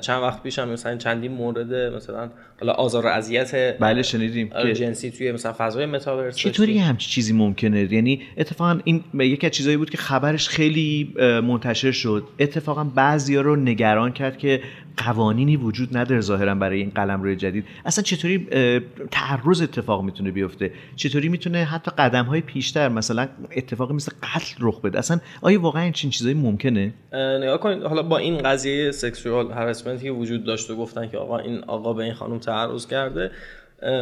چند 0.00 0.22
وقت 0.22 0.42
پیش 0.42 0.58
هم 0.58 0.68
مثلا 0.68 0.96
چندین 0.96 1.32
مورد 1.32 1.94
مثلا 1.94 2.30
حالا 2.60 2.72
آزار 2.72 3.06
و 3.06 3.08
اذیت 3.08 3.78
بله 3.80 4.02
شنیدیم 4.02 4.72
جنسی 4.72 5.10
توی 5.10 5.32
مثلا 5.32 5.54
فضای 5.58 5.86
متاورس 5.86 6.36
چطوری 6.36 6.78
همچی 6.78 7.10
چیزی 7.10 7.32
ممکنه؟ 7.32 7.92
یعنی 7.92 8.22
اتفاقا 8.36 8.80
این 8.84 9.04
یکی 9.14 9.46
از 9.46 9.52
چیزایی 9.52 9.76
بود 9.76 9.90
که 9.90 9.98
خبرش 9.98 10.48
خیلی 10.48 11.14
منتشر 11.18 11.92
شد. 11.92 12.24
اتفاقا 12.38 12.84
بعضیا 12.84 13.40
رو 13.40 13.56
نگران 13.56 14.12
کرد 14.12 14.38
که 14.38 14.60
قوانینی 14.96 15.56
وجود 15.56 15.96
نداره 15.96 16.20
ظاهرا 16.20 16.54
برای 16.54 16.80
این 16.80 16.90
قلمروی 16.90 17.36
جدید. 17.36 17.64
اصلا 17.84 18.02
چطوری 18.04 18.46
تعرض 19.10 19.62
اتفاق 19.62 20.02
می‌تونه 20.02 20.30
بیفته؟ 20.30 20.70
چطوری 20.96 21.28
می‌تونه 21.28 21.64
حتی 21.64 21.90
قدم 21.98 22.24
های 22.24 22.40
پیشتر 22.40 22.88
مثلا 22.88 23.28
اتفاقی 23.56 23.94
مثل 23.94 24.12
قتل 24.22 24.54
رخ 24.60 24.80
بده؟ 24.80 24.98
اصلا 24.98 25.20
آیا 25.42 25.60
واقعا 25.60 25.82
این 25.82 25.92
چیزایی 25.92 26.34
ممکنه؟ 26.34 26.92
نگاه 27.12 27.60
کنید 27.60 27.82
حالا 27.82 28.02
با 28.02 28.18
این 28.18 28.38
قضیه 28.38 28.90
sexual 28.90 29.52
harassment 29.54 30.02
که 30.02 30.10
وجود 30.10 30.44
داشته 30.44 30.74
گفتن 30.74 31.08
که 31.08 31.18
آقا 31.18 31.38
این 31.38 31.64
آقا 31.66 31.92
به 31.92 32.04
این 32.04 32.14
خانم 32.14 32.38
تعرض 32.38 32.86
کرده 32.86 33.30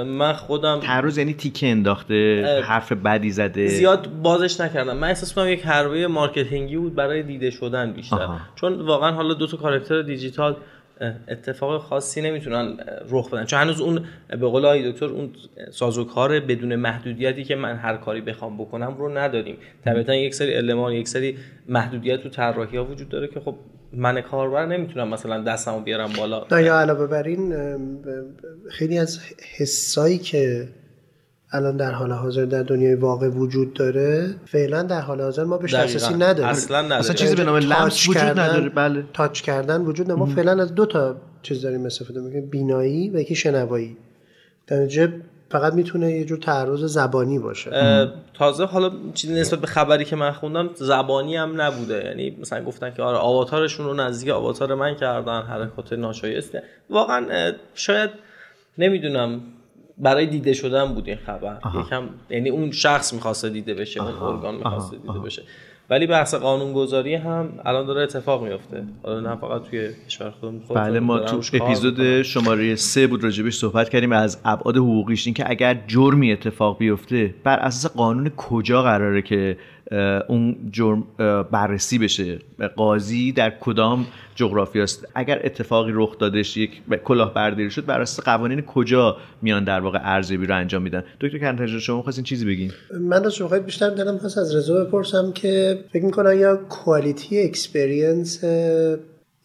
من 0.07 0.33
خودم 0.33 0.81
تعرض 0.81 1.19
یعنی 1.19 1.35
تیکه 1.35 1.67
انداخته 1.67 2.45
حرف 2.65 2.93
بدی 2.93 3.31
زده. 3.31 3.67
زیاد 3.67 4.09
بازش 4.23 4.61
نکردم. 4.61 4.97
من 4.97 5.09
احساس 5.09 5.35
کنم 5.35 5.49
یک 5.49 5.67
حربه 5.67 6.07
marketing 6.07 6.70
ی 6.70 6.77
بود 6.77 6.95
برای 6.95 7.23
دیده 7.23 7.51
شدن 7.51 7.93
بیشتر. 7.93 8.29
چون 8.55 8.81
واقعا 8.81 9.13
حالا 9.13 9.35
دو 9.35 9.47
تا 9.47 9.57
کاراکتر 9.57 10.03
دیجیتال 10.03 10.57
اتفاق 11.29 11.83
خاصی 11.83 12.21
نمی‌تونن 12.21 12.77
رخ 13.11 13.31
بدن. 13.31 13.45
چون 13.45 13.61
هنوز 13.61 13.81
اون 13.81 14.05
به 14.29 14.47
قول 14.47 14.65
آقای 14.65 14.93
دکتر 14.93 15.07
اون 15.07 15.31
سازوکار 15.71 16.41
بدون 16.41 16.77
محدودیتی 16.77 17.45
که 17.45 17.57
من 17.57 17.77
هر 17.77 17.97
کاری 17.97 18.21
بخوام 18.21 18.59
بکنم 18.59 18.97
رو 18.99 19.19
نداریم. 19.19 19.57
طبیعتا 19.85 20.15
یک 20.15 20.35
سری 20.35 20.55
المان 20.55 20.93
یک 20.93 21.09
سری 21.09 21.37
محدودیت 21.69 22.23
تو 22.23 22.29
طراحی 22.29 22.77
ها 22.77 22.85
وجود 22.85 23.09
داره 23.09 23.29
که 23.29 23.41
خب 23.41 23.55
من 23.93 24.21
کاربر 24.21 24.67
نمی‌تونم 24.67 25.09
مثلا 25.09 25.43
دستمو 25.43 25.81
بیارم 25.81 26.11
بالا. 26.17 26.47
نه 26.53 26.63
یا 26.63 26.81
علاوه 26.81 27.07
بر 27.07 27.23
این 27.23 27.55
خیلی 28.71 28.99
از 28.99 29.21
حسایی 29.59 30.19
که 30.19 30.69
الان 31.53 31.77
در 31.77 31.91
حال 31.91 32.13
حاضر 32.13 32.45
در 32.45 32.63
دنیای 32.63 32.95
واقع 32.95 33.29
وجود 33.29 33.75
داره. 33.75 34.35
فعلا 34.47 34.83
در 34.83 35.01
حال 35.01 35.21
حاضر 35.21 35.45
ما 35.45 35.59
بهش 35.59 35.75
دسترسی 35.75 36.15
نداریم. 36.15 36.45
اصلا 36.45 36.83
نداره 36.83 37.01
اصلا 37.01 37.15
چیزی 37.15 37.35
به 37.35 37.45
نام 37.45 37.57
لمس 37.57 38.09
وجود 38.09 38.23
نداره. 38.23 38.69
بله. 38.69 39.05
تاچ 39.13 39.41
کردن 39.41 39.81
وجود 39.81 40.07
نداره. 40.07 40.21
ما 40.21 40.27
فعلا 40.27 40.63
از 40.63 40.75
دو 40.75 40.87
تا 40.87 41.17
چیز 41.43 41.63
داریم 41.63 41.87
استفاده 41.87 42.21
می‌کنیم. 42.21 42.47
بینایی 42.47 43.11
و 43.11 43.21
یکی 43.21 43.35
شنوایی. 43.35 43.97
در 44.67 44.89
فقط 45.51 45.73
می‌تونه 45.73 46.13
یه 46.13 46.25
جور 46.25 46.39
تعرض 46.39 46.85
زبانی 46.85 47.39
باشه. 47.39 47.71
تازه 48.35 48.65
حالا 48.65 48.91
چیزی 49.15 49.35
نسبت 49.35 49.59
به 49.59 49.67
خبری 49.67 50.05
که 50.05 50.17
من 50.17 50.33
خوندم 50.33 50.71
زبانی 50.75 51.37
هم 51.37 51.61
نبوده. 51.61 52.05
یعنی 52.05 52.37
مثلا 52.41 52.65
گفتن 52.65 52.95
که 52.95 53.03
آره 53.03 53.19
آواتارشون 53.19 53.87
رو 53.87 53.95
نزدیک 53.95 54.31
آواتار 54.31 54.75
من 54.75 54.95
کردن 54.95 55.43
حرکات 55.43 55.93
ناشایسته. 55.93 56.63
واقعا 56.91 57.53
شاید 57.75 58.11
نمی‌دونم. 58.79 59.41
برای 59.99 60.27
دیده 60.27 60.53
شدن 60.53 60.95
بود 60.95 61.09
این 61.09 61.19
خبر. 61.27 61.59
یکم 61.87 62.03
یعنی 62.31 62.51
اون 62.51 62.71
شخص 62.71 63.13
می‌خواسته 63.13 63.49
دیده 63.49 63.75
بشه 63.75 64.03
اون 64.03 64.15
ارگان 64.15 64.55
می‌خواسته 64.55 64.97
دیده 64.97 65.19
بشه. 65.19 65.43
ولی 65.91 66.07
بحث 66.07 66.35
قانونگذاری 66.35 67.15
هم 67.15 67.49
الان 67.65 67.87
داره 67.87 68.03
اتفاق 68.03 68.45
میفته 68.45 68.85
حالا 69.03 69.21
نه 69.21 69.37
فقط 69.37 69.63
توی 69.63 69.89
کشور 70.09 70.31
خودمون 70.31 70.63
بله 70.75 71.01
ما 71.01 71.19
تو 71.19 71.41
اپیزود 71.53 72.23
شماره 72.23 72.77
سه 72.77 73.07
بود 73.07 73.25
راجبش 73.25 73.57
صحبت 73.57 73.89
کردیم 73.89 74.13
از 74.13 74.41
ابعاد 74.45 74.77
حقوقیش 74.77 75.27
این 75.27 75.35
که 75.35 75.51
اگر 75.51 75.81
جرمی 75.87 76.33
اتفاق 76.33 76.79
بیفته 76.79 77.35
بر 77.45 77.59
اساس 77.59 77.93
قانون 77.93 78.29
کجا 78.37 78.83
قراره 78.83 79.23
که 79.23 79.57
اون 80.29 80.57
جرم 80.73 81.05
بررسی 81.51 81.99
بشه. 81.99 82.39
قاضی 82.77 83.33
در 83.33 83.53
کدام 83.61 84.07
جغرافی 84.35 84.81
است 84.81 85.09
اگر 85.15 85.41
اتفاقی 85.45 85.93
رخ 85.95 86.19
دادش 86.19 86.57
یک 86.57 86.71
کلاهبرداری 87.05 87.71
شد 87.71 87.87
بر 87.87 88.01
اساس 88.01 88.25
قوانین 88.25 88.61
کجا 88.61 89.17
میان 89.43 89.65
در 89.65 89.81
واقع 89.81 89.99
ارزیابی 90.03 90.47
رو 90.47 90.57
انجام 90.57 90.83
میدن؟ 90.83 91.05
دکتر 91.21 91.39
کنتاج 91.39 91.79
شما 91.79 92.03
خواستین 92.03 92.25
چیزی 92.25 92.47
بگین؟ 92.47 92.73
من 93.01 93.27
از 93.27 93.35
شما 93.35 93.59
بیشتر 93.59 93.91
دلم 93.91 94.17
هست 94.17 94.39
از 94.39 94.57
رضا 94.57 94.85
بپرسم 94.85 95.33
که 95.33 95.85
فکر 95.93 96.05
می‌کنم 96.05 96.41
یا 96.41 96.57
کوالیتی 96.57 97.43
اکسپریانس 97.43 98.45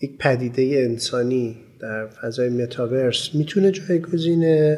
یک 0.02 0.18
پدیده 0.20 0.86
انسانی 0.90 1.56
در 1.80 2.08
فضای 2.08 2.50
متاورس 2.50 3.36
می‌تونه 3.36 3.72
جایگزین 3.72 4.76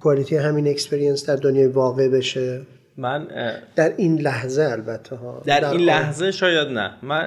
quality 0.00 0.36
همین 0.36 0.68
experience 0.68 1.26
در 1.26 1.36
دنیای 1.36 1.66
واقع 1.66 2.08
بشه؟ 2.08 2.60
من 2.96 3.26
در 3.76 3.94
این 3.96 4.20
لحظه 4.20 4.62
البته 4.62 5.16
ها. 5.16 5.42
در, 5.46 5.60
در 5.60 5.70
این 5.70 5.80
لحظه 5.80 6.30
شاید 6.30 6.68
نه. 6.68 6.92
من 7.02 7.22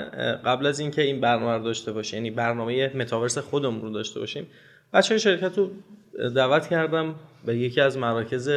قبل 0.46 0.66
از 0.66 0.80
اینکه 0.80 1.02
این 1.02 1.22
برنامه 1.22 1.58
رو 1.58 1.64
داشته 1.64 1.92
باشه 1.92 2.18
یعنی 2.18 2.32
برنامه 2.32 2.98
متاورس 2.98 3.38
خودمون 3.38 3.82
رو 3.82 3.90
داشته 3.90 4.20
باشیم 4.20 4.48
بچه 4.94 5.18
شرکت 5.18 5.58
رو 5.58 5.70
دعوت 6.30 6.68
کردم 6.68 7.16
به 7.46 7.58
یکی 7.58 7.82
از 7.82 7.98
مراکز 7.98 8.50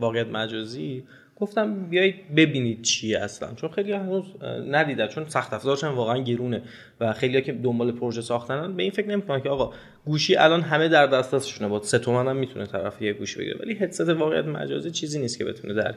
واقعیت 0.00 0.26
مجازی 0.26 1.04
گفتم 1.40 1.88
بیایید 1.88 2.34
ببینید 2.36 2.82
چی 2.82 3.14
اصلا. 3.14 3.54
چون 3.54 3.70
خیلی 3.70 3.92
هنوز 3.92 4.24
ندیدن 4.70 5.06
چون 5.06 5.24
سخت 5.28 5.52
افزارشون 5.52 5.90
واقعا 5.90 6.18
گرونه 6.18 6.62
و 7.00 7.12
خیلی 7.12 7.42
که 7.42 7.52
دنبال 7.52 7.92
پروژه 7.92 8.20
ساختنن 8.20 8.76
به 8.76 8.82
این 8.82 8.92
فکر 8.92 9.08
نمی‌کنن 9.08 9.40
که 9.40 9.48
آقا 9.48 9.72
گوشی 10.04 10.36
الان 10.36 10.60
همه 10.60 10.88
در 10.88 11.06
دسترسشونه. 11.06 11.70
با 11.70 11.82
سه 11.82 11.98
تومن 11.98 12.28
هم 12.28 12.36
می‌تونه 12.36 12.66
طرف 12.66 13.02
یه 13.02 13.12
گوشی 13.12 13.38
بگیره. 13.38 13.56
ولی 13.60 13.74
هدست 13.74 14.08
واقعیت 14.08 14.44
مجازی 14.44 14.90
چیزی 14.90 15.18
نیست 15.18 15.38
که 15.38 15.44
بتونه 15.44 15.74
در 15.74 15.94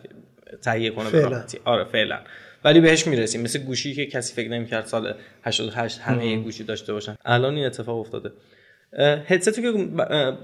تهیه 0.61 0.89
کنه 0.89 1.09
فعلا. 1.09 1.43
آره 1.65 1.83
فعلا. 1.83 2.19
ولی 2.63 2.79
بهش 2.79 3.07
می‌رسیم. 3.07 3.41
مثل 3.41 3.59
گوشی 3.59 3.93
که 3.93 4.05
کسی 4.05 4.33
فکر 4.33 4.49
نمی‌کرد 4.49 4.85
سال 4.85 5.13
88 5.43 5.99
همه 5.99 6.27
یه 6.27 6.39
گوشی 6.39 6.63
داشته 6.63 6.93
باشن. 6.93 7.15
الان 7.25 7.55
این 7.55 7.65
اتفاق 7.65 7.99
افتاده. 7.99 8.31
هدستی 9.27 9.61
که 9.61 9.71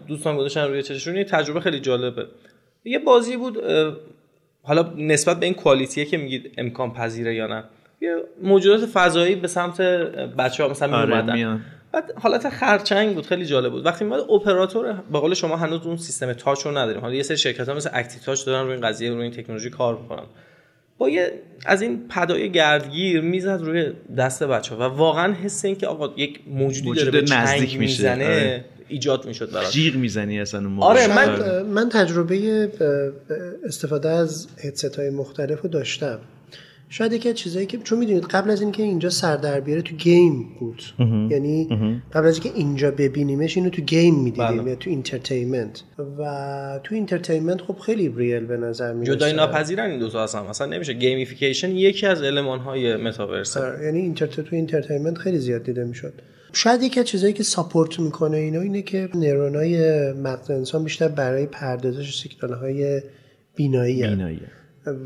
دوستان 0.08 0.38
گذاشتن 0.38 0.63
روی 0.67 0.84
چششون 0.84 1.23
تجربه 1.23 1.60
خیلی 1.60 1.79
جالبه. 1.79 2.27
یه 2.86 2.99
بازی 2.99 3.38
بود 3.38 3.58
حالا 4.65 4.93
نسبت 4.97 5.39
به 5.39 5.45
این 5.45 5.56
کوالیتیه 5.56 6.06
که 6.06 6.17
میگید 6.17 6.54
امکان 6.58 6.93
پذیره 6.93 7.36
یا 7.36 7.47
نه 7.47 7.63
یه 8.01 8.15
موجودات 8.41 8.86
فضایی 8.86 9.36
به 9.36 9.47
سمت 9.47 9.82
بچه 10.38 10.63
ها 10.63 10.69
مثلا 10.69 10.97
آره 10.97 11.17
اومدن 11.17 11.62
بعد 11.91 12.12
حالت 12.21 12.49
خرچنگ 12.49 13.15
بود 13.15 13.25
خیلی 13.25 13.45
جالب 13.45 13.71
بود. 13.71 13.86
وقتی 13.86 14.06
میاد 14.06 14.32
اپراتور 14.32 14.93
به 15.12 15.19
قول 15.19 15.34
شما 15.34 15.58
هنوز 15.58 15.86
اون 15.86 15.97
سیستم 15.97 16.34
تاچ 16.34 16.65
رو 16.65 16.78
نداریم. 16.78 17.01
حالا 17.01 17.13
یه 17.13 17.23
سری 17.23 17.38
شرکت 17.38 17.69
ها 17.69 17.75
مثل 17.75 17.89
اکتی 17.93 18.19
تاچ 18.19 18.45
دارن 18.45 18.65
روی 18.65 18.73
این 18.73 18.88
قضیه 18.88 19.10
روی 19.10 19.21
این 19.21 19.32
تکنولوژی 19.32 19.69
کار 19.69 19.97
می‌کنن. 20.01 20.23
با 20.97 21.10
یه 21.10 21.32
از 21.65 21.82
این 21.82 22.08
پدای 22.08 22.51
گردگیر 22.51 23.21
می‌زد 23.21 23.60
روی 23.62 23.91
دست 24.17 24.43
بچه 24.43 24.75
ها 24.75 24.82
و 24.82 24.93
واقعا 24.93 25.34
حس 25.34 25.65
این 25.65 25.75
که 25.75 25.88
آقا 25.88 26.13
یک 26.17 26.39
موجودی 26.47 26.88
موجود 26.88 27.12
داره 27.12 27.21
به 27.21 27.36
نزدیک. 27.36 27.80
می‌زنه. 27.80 28.65
ایجاد 28.88 29.26
می‌شد 29.26 29.52
براش. 29.52 29.71
جیغ 29.71 29.95
می‌زنی 29.95 30.39
اصلا 30.39 30.60
اون 30.60 30.69
موقع. 30.69 30.88
آره، 30.88 31.08
من- 31.08 31.39
من 31.39 31.62
من 31.62 31.89
تجربه 31.89 32.69
استفاده 33.65 34.10
از 34.10 34.48
هدست 34.63 35.00
های 35.00 35.10
مختلف 35.10 35.62
رو 35.62 35.69
داشتم. 35.69 36.19
شاید 36.89 37.13
یکی 37.13 37.30
از 37.30 37.36
چیزایی 37.36 37.65
که 37.65 37.78
چون 37.78 38.00
می‌دونید 38.00 38.24
قبل 38.24 38.52
از 38.52 38.62
اینکه 38.62 38.84
اینجا 38.84 39.10
سر 39.10 39.38
در 39.38 39.60
بیاره 39.60 39.82
تو 39.82 39.95
game 39.95 40.45
بود. 40.60 40.84
یعنی 41.32 41.67
قبل 42.13 42.28
از 42.28 42.34
اینکه 42.34 42.60
اینجا 42.60 42.91
ببینیمش 42.91 43.58
اینو 43.58 43.69
تو 43.69 43.82
game 43.81 44.15
می‌دیدیم 44.24 44.58
بله. 44.58 44.69
یا 44.69 44.76
تو 44.76 44.89
entertainment 44.89 45.84
و 46.19 46.80
تو 46.84 46.95
entertainment 46.95 47.62
خب 47.62 47.78
خیلی 47.80 48.13
real 48.17 48.45
به 48.45 48.58
نظر 48.58 48.93
میاد 48.93 49.15
جدایی 49.15 49.34
ناپذیرن 49.34 49.89
این 49.89 50.00
دو 50.00 50.10
تا 50.10 50.24
اصلا. 50.24 50.41
اصلا 50.50 50.67
نمیشه. 50.67 50.93
gamification 50.93 51.71
یکی 51.71 52.06
از 52.06 52.24
المان 52.24 52.60
های 52.60 52.95
متاورس 52.95 53.58
یعنی 53.84 54.00
entert 53.99 54.39
تو 54.41 54.56
entertainment 54.55 55.17
خیلی 55.17 55.38
زیاد 55.38 55.63
دیده 55.63 55.84
می‌شد. 55.84 56.13
شاید 56.55 56.83
یکی 56.83 56.99
از 56.99 57.05
چیزایی 57.05 57.33
که 57.33 57.43
support 57.43 57.99
می‌کنه 57.99 58.37
اینا 58.37 58.61
اینه 58.61 58.81
که 58.81 59.09
نورونای 59.15 60.11
مغز 60.13 60.51
انسان 60.51 60.83
بیشتر 60.83 61.07
برای 61.07 61.45
پردازش 61.45 62.21
سیگنال 62.21 62.53
های 62.53 63.01
بینایی 63.55 64.03
هن. 64.03 64.09
بینایی. 64.09 64.41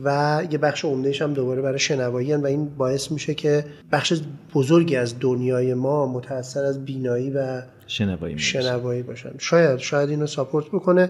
و 0.03 0.41
یه 0.51 0.57
بخش 0.57 0.85
عمدهش 0.85 1.21
هم 1.21 1.33
دوباره 1.33 1.62
برای 1.62 1.79
شنوایی 1.79 2.31
هن 2.31 2.41
و 2.41 2.45
این 2.45 2.69
باعث 2.69 3.12
میشه 3.12 3.33
که 3.33 3.65
بخش 3.91 4.13
بزرگی 4.53 4.95
از 4.95 5.15
دنیای 5.19 5.73
ما 5.73 6.13
متأثر 6.13 6.63
از 6.63 6.85
بینایی 6.85 7.31
و 7.31 7.62
شنوایی 7.88 8.39
شنوایی 8.39 9.03
باشن. 9.03 9.31
شاید 9.38 9.79
شاید 9.79 10.09
اینو 10.09 10.27
ساپورت 10.27 10.65
بکنه. 10.67 11.09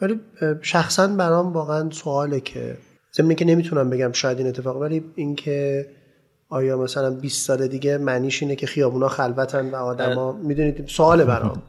ولی 0.00 0.20
شخصا 0.62 1.06
برام 1.06 1.52
واقعا 1.52 1.90
سواله 1.90 2.40
که 2.40 2.76
ضمن 3.16 3.34
که 3.34 3.44
نمی‌تونم 3.44 3.90
بگم 3.90 4.12
شاید 4.12 4.38
این 4.38 4.46
اتفاق 4.46 4.76
ولی 4.76 5.04
اینکه 5.14 5.86
آیا 6.54 6.78
مثلا 6.78 7.10
20 7.10 7.46
سال 7.46 7.66
دیگه 7.66 7.98
معنیش 7.98 8.42
اینه 8.42 8.56
که 8.56 8.66
خیابونا 8.66 9.08
خلوتن 9.08 9.70
و 9.70 9.76
آدما 9.76 10.32
می‌دونید؟ 10.32 10.84
سوال 10.88 11.24
برام. 11.24 11.62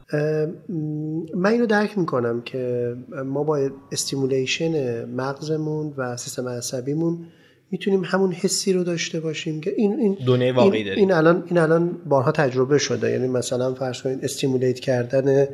من 1.42 1.50
اینو 1.50 1.66
درک 1.66 1.98
می‌کنم 1.98 2.42
که 2.44 2.94
ما 3.24 3.44
با 3.44 3.70
stimulation 3.92 5.04
مغزمون 5.04 5.94
و 5.96 6.16
سیستم 6.16 6.48
عصبیمون 6.48 7.18
می‌تونیم 7.70 8.02
همون 8.04 8.32
حسی 8.32 8.72
رو 8.72 8.84
داشته 8.84 9.20
باشیم 9.20 9.60
که 9.60 9.74
این 9.76 10.00
این 10.00 10.16
دنیای 10.26 10.52
واقعی 10.52 10.78
این, 10.78 10.86
داریم. 10.86 10.98
این 10.98 11.12
الان 11.12 11.42
این 11.46 11.58
الان 11.58 11.90
بارها 12.08 12.32
تجربه 12.32 12.78
شده. 12.78 13.10
یعنی 13.10 13.28
مثلا 13.28 13.74
فرض 13.74 14.02
کنید 14.02 14.24
stimulate 14.24 14.80
کردن 14.80 15.48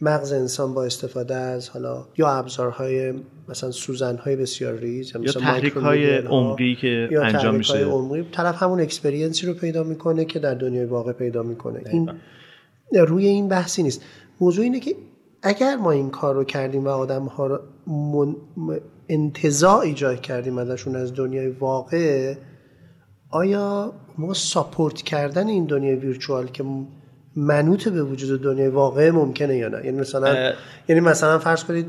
مغز 0.00 0.32
انسان 0.32 0.74
با 0.74 0.84
استفاده 0.84 1.34
از 1.34 1.68
حالا 1.68 2.06
یا 2.18 2.28
ابزارهای 2.28 3.14
مثلا 3.48 3.70
سوزنهای 3.70 4.36
بسیار 4.36 4.74
ریز 4.74 5.12
یا 5.14 5.20
مثلا 5.20 5.42
تحریک 5.42 5.72
های 5.72 6.18
عمقی 6.18 6.76
که 6.80 7.08
یا 7.10 7.22
انجام 7.22 7.54
میشه. 7.54 7.84
عمقی. 7.84 8.28
طرف 8.32 8.62
همون 8.62 8.80
experience 8.80 9.40
ی 9.40 9.46
رو 9.46 9.54
پیدا 9.54 9.82
می‌کنه 9.82 10.24
که 10.24 10.38
در 10.38 10.54
دنیای 10.54 10.84
واقع 10.84 11.12
پیدا 11.12 11.42
می‌کنه. 11.42 11.80
این 11.92 12.10
روی 12.92 13.26
این 13.26 13.48
بحثی 13.48 13.82
نیست. 13.82 14.02
موضوع 14.40 14.64
اینه 14.64 14.80
که 14.80 14.94
اگر 15.42 15.76
ما 15.76 15.90
این 15.90 16.10
کار 16.10 16.34
رو 16.34 16.44
کردیم 16.44 16.84
و 16.84 16.88
آدم 16.88 17.24
ها 17.24 17.46
رو 17.46 17.58
من... 17.86 18.36
انتظاع 19.08 19.78
ایجاد 19.78 20.20
کردیم 20.20 20.58
ازشون 20.58 20.96
از 20.96 21.14
دنیای 21.14 21.48
واقع 21.48 22.34
آیا 23.30 23.92
ما 24.18 24.34
ساپورت 24.34 25.02
کردن 25.02 25.48
این 25.48 25.64
دنیای 25.64 25.94
ویرچوال 25.94 26.46
که 26.46 26.64
منوط 27.36 27.88
به 27.88 28.02
وجود 28.02 28.42
دنیای 28.42 28.68
واقع 28.68 29.10
ممکنه 29.10 29.56
یا 29.56 29.68
نه؟ 29.68 29.84
یعنی 29.84 30.00
مثلا 30.00 30.52
یعنی 30.88 31.00
مثلا 31.00 31.38
فرض 31.38 31.64
کنید 31.64 31.86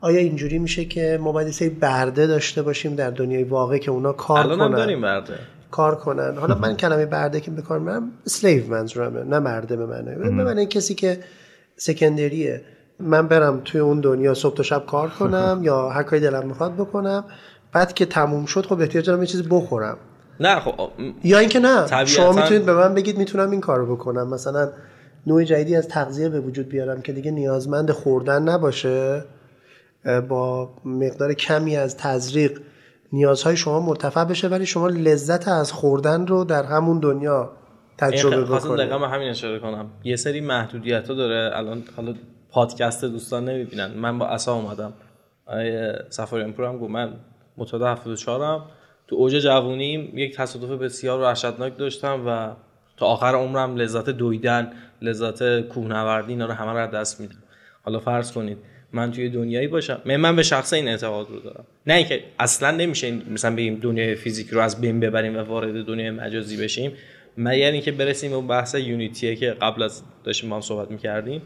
آیا 0.00 0.18
اینجوری 0.18 0.58
میشه 0.58 0.84
که 0.84 1.18
ما 1.22 1.32
باید 1.32 1.50
سری 1.50 1.68
برده 1.68 2.26
داشته 2.26 2.62
باشیم 2.62 2.94
در 2.94 3.10
دنیای 3.10 3.44
واقع 3.44 3.78
که 3.78 3.90
اونا 3.90 4.12
کار 4.12 4.38
الان 4.38 4.58
کنن؟ 4.58 4.76
داریم 4.76 5.00
برده. 5.00 5.34
کار 5.70 5.94
کنن. 5.94 6.36
حالا 6.36 6.54
من 6.54 6.76
کلمه 6.76 7.06
برده 7.06 7.40
که 7.40 7.50
بکار 7.50 7.78
می‌برم 7.78 8.10
سلیو 8.24 8.66
منظورمه 8.66 9.24
نه 9.24 9.38
مرده 9.38 9.76
به 9.76 9.86
منه 9.86 10.14
به 10.14 10.30
معنی 10.30 10.66
کسی 10.66 10.94
که 10.94 11.18
سکندریه 11.76 12.64
من 13.00 13.28
برم 13.28 13.60
توی 13.64 13.80
اون 13.80 14.00
دنیا 14.00 14.34
صبح 14.34 14.56
تا 14.56 14.62
شب 14.62 14.86
کار 14.86 15.08
کنم 15.08 15.60
یا 15.64 15.88
هر 15.88 16.02
کاری 16.02 16.22
دلم 16.22 16.46
می‌خواد 16.46 16.74
بکنم 16.74 17.24
بعد 17.72 17.92
که 17.92 18.06
تموم 18.06 18.46
شد 18.46 18.66
خب 18.66 18.80
احتیاج 18.80 19.06
دارم 19.06 19.20
یه 19.20 19.26
چیزی 19.26 19.44
بخورم. 19.50 19.96
نه 20.40 20.60
خب 20.60 20.90
یا 21.24 21.38
اینکه 21.38 21.58
نه 21.58 21.86
طبیعتاً- 21.86 22.04
شما 22.04 22.32
می‌تونید 22.32 22.66
به 22.66 22.74
من 22.74 22.94
بگید 22.94 23.18
می‌تونم 23.18 23.50
این 23.50 23.60
کارو 23.60 23.96
بکنم. 23.96 24.28
مثلا 24.28 24.72
نوع 25.26 25.44
جدیدی 25.44 25.76
از 25.76 25.88
تغذیه 25.88 26.28
به 26.28 26.40
وجود 26.40 26.68
بیارم 26.68 27.02
که 27.02 27.12
دیگه 27.12 27.30
نیازمند 27.30 27.90
خوردن 27.90 28.42
نباشه. 28.42 29.24
با 30.28 30.70
مقدار 30.84 31.34
کمی 31.34 31.76
از 31.76 31.96
تزریق 31.96 32.60
نیازهای 33.12 33.56
شما 33.56 33.80
مرتفع 33.80 34.24
بشه 34.24 34.48
ولی 34.48 34.66
شما 34.66 34.88
لذت 34.88 35.48
از 35.48 35.72
خوردن 35.72 36.26
رو 36.26 36.44
در 36.44 36.62
همون 36.62 36.98
دنیا 36.98 37.52
تجربه 37.98 38.44
بکنید. 38.44 38.78
دقیقا 38.78 38.98
به 38.98 39.08
همین 39.08 39.28
اشاره 39.28 39.58
کنم. 39.58 39.90
یه 40.04 40.16
سری 40.16 40.40
محدودیت 40.40 41.08
ها 41.08 41.14
داره. 41.14 41.56
الان 41.56 41.82
حالا 41.96 42.14
پادکست 42.50 43.04
دوستان 43.04 43.44
نمی‌بینن. 43.44 43.90
من 43.92 44.18
با 44.18 44.26
اصا 44.26 44.54
اومدم. 44.54 44.92
آیه 45.46 45.92
سفاریان 46.10 46.52
پور 46.52 46.64
هم 46.64 46.78
گفت 46.78 46.90
من 46.90 47.12
متولد 47.56 47.82
74 47.82 48.56
م 48.56 48.62
تو 49.08 49.16
اوج 49.16 49.34
جوونیم 49.34 50.18
یک 50.18 50.36
تصادف 50.36 50.70
بسیار 50.70 51.20
وحشتناک 51.20 51.78
داشتم 51.78 52.22
و 52.26 52.54
تا 52.96 53.06
آخر 53.06 53.34
عمرم 53.34 53.76
لذت 53.76 54.10
دویدن 54.10 54.72
لذت 55.02 55.60
کوهنوردی 55.60 56.32
اینا 56.32 56.46
رو 56.46 56.52
همه 56.52 56.80
رو 56.80 56.90
دست 56.90 57.20
میدم. 57.20 57.42
حالا 57.82 57.98
فرض 57.98 58.32
کنید 58.32 58.58
من 58.92 59.12
توی 59.12 59.28
دنیایی 59.28 59.68
باشم 59.68 60.00
من 60.04 60.16
من 60.16 60.36
به 60.36 60.42
شخص 60.42 60.72
این 60.72 60.88
اعتقاد 60.88 61.30
رو 61.30 61.40
دارم. 61.40 61.64
نه 61.86 61.94
اینکه 61.94 62.24
اصلا 62.38 62.70
نمیشه 62.70 63.12
مثلا 63.30 63.56
بگیم 63.56 63.74
دنیای 63.74 64.14
فیزیک 64.14 64.48
رو 64.48 64.60
از 64.60 64.80
بین 64.80 65.00
ببریم 65.00 65.36
و 65.36 65.38
وارد 65.38 65.84
دنیای 65.84 66.10
مجازی 66.10 66.56
بشیم. 66.56 66.92
مگر 67.38 67.70
اینکه 67.70 67.92
برسیم 67.92 68.30
به 68.30 68.46
بحث 68.46 68.74
یونیتیه 68.74 69.36
که 69.36 69.50
قبل 69.50 69.82
از 69.82 70.02
داشتیم 70.24 70.50
با 70.50 70.56
هم 70.56 70.62
صحبت 70.62 70.90
می‌کردیم. 70.90 71.42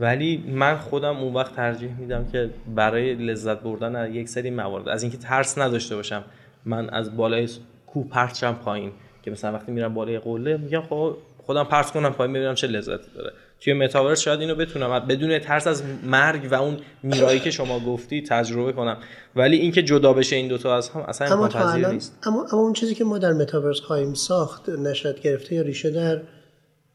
ولی 0.00 0.44
من 0.48 0.76
خودم 0.76 1.16
اون 1.16 1.34
وقت 1.34 1.56
ترجیح 1.56 1.90
میدم 1.98 2.26
که 2.32 2.50
برای 2.74 3.14
لذت 3.14 3.60
بردن 3.60 3.96
از 3.96 4.14
یک 4.14 4.28
سری 4.28 4.50
موارد 4.50 4.88
از 4.88 5.02
اینکه 5.02 5.18
ترس 5.18 5.58
نداشته 5.58 5.96
باشم. 5.96 6.24
من 6.64 6.90
از 6.90 7.16
بالای 7.16 7.48
کوه 7.86 8.08
پرت 8.08 8.34
شم 8.34 8.52
پایین 8.52 8.92
که 9.22 9.30
مثلا 9.30 9.52
وقتی 9.52 9.72
میرم 9.72 9.94
بالای 9.94 10.18
قله 10.18 10.56
میگم 10.56 10.82
خب 10.82 11.16
خودم 11.38 11.64
پرت 11.64 11.90
کنم 11.90 12.12
پایین 12.12 12.32
ببینم 12.32 12.54
چه 12.54 12.66
لذتی 12.66 13.10
داره. 13.14 13.32
توی 13.60 13.72
متاورس 13.72 14.20
شاید 14.20 14.40
اینو 14.40 14.54
بتونم 14.54 15.06
بدون 15.06 15.38
ترس 15.38 15.66
از 15.66 15.82
مرگ 16.04 16.48
و 16.50 16.54
اون 16.54 16.76
میرایی 17.02 17.40
که 17.40 17.50
شما 17.50 17.80
گفتی 17.80 18.22
تجربه 18.22 18.72
کنم. 18.72 18.96
ولی 19.36 19.56
اینکه 19.56 19.82
جدا 19.82 20.12
بشه 20.12 20.36
این 20.36 20.48
دوتا 20.48 20.76
از 20.76 20.88
هم 20.88 21.00
اصلا 21.00 21.32
اما 21.36 21.48
پذیر 21.48 21.88
نیست. 21.88 22.18
اما, 22.22 22.46
اما 22.52 22.62
اون 22.62 22.72
چیزی 22.72 22.94
که 22.94 23.04
ما 23.04 23.18
در 23.18 23.32
متاورس 23.32 23.80
خواهیم 23.80 24.14
ساخت 24.14 24.68
نشد 24.68 25.20
گرفته 25.20 25.54
یا 25.54 25.62
ریشه 25.62 25.90
در 25.90 26.22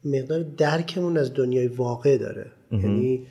مقدار 0.05 0.43
درکمون 0.57 1.17
از 1.17 1.33
دنیای 1.33 1.67
واقع 1.67 2.17
داره. 2.17 2.51
یعنی 2.71 3.27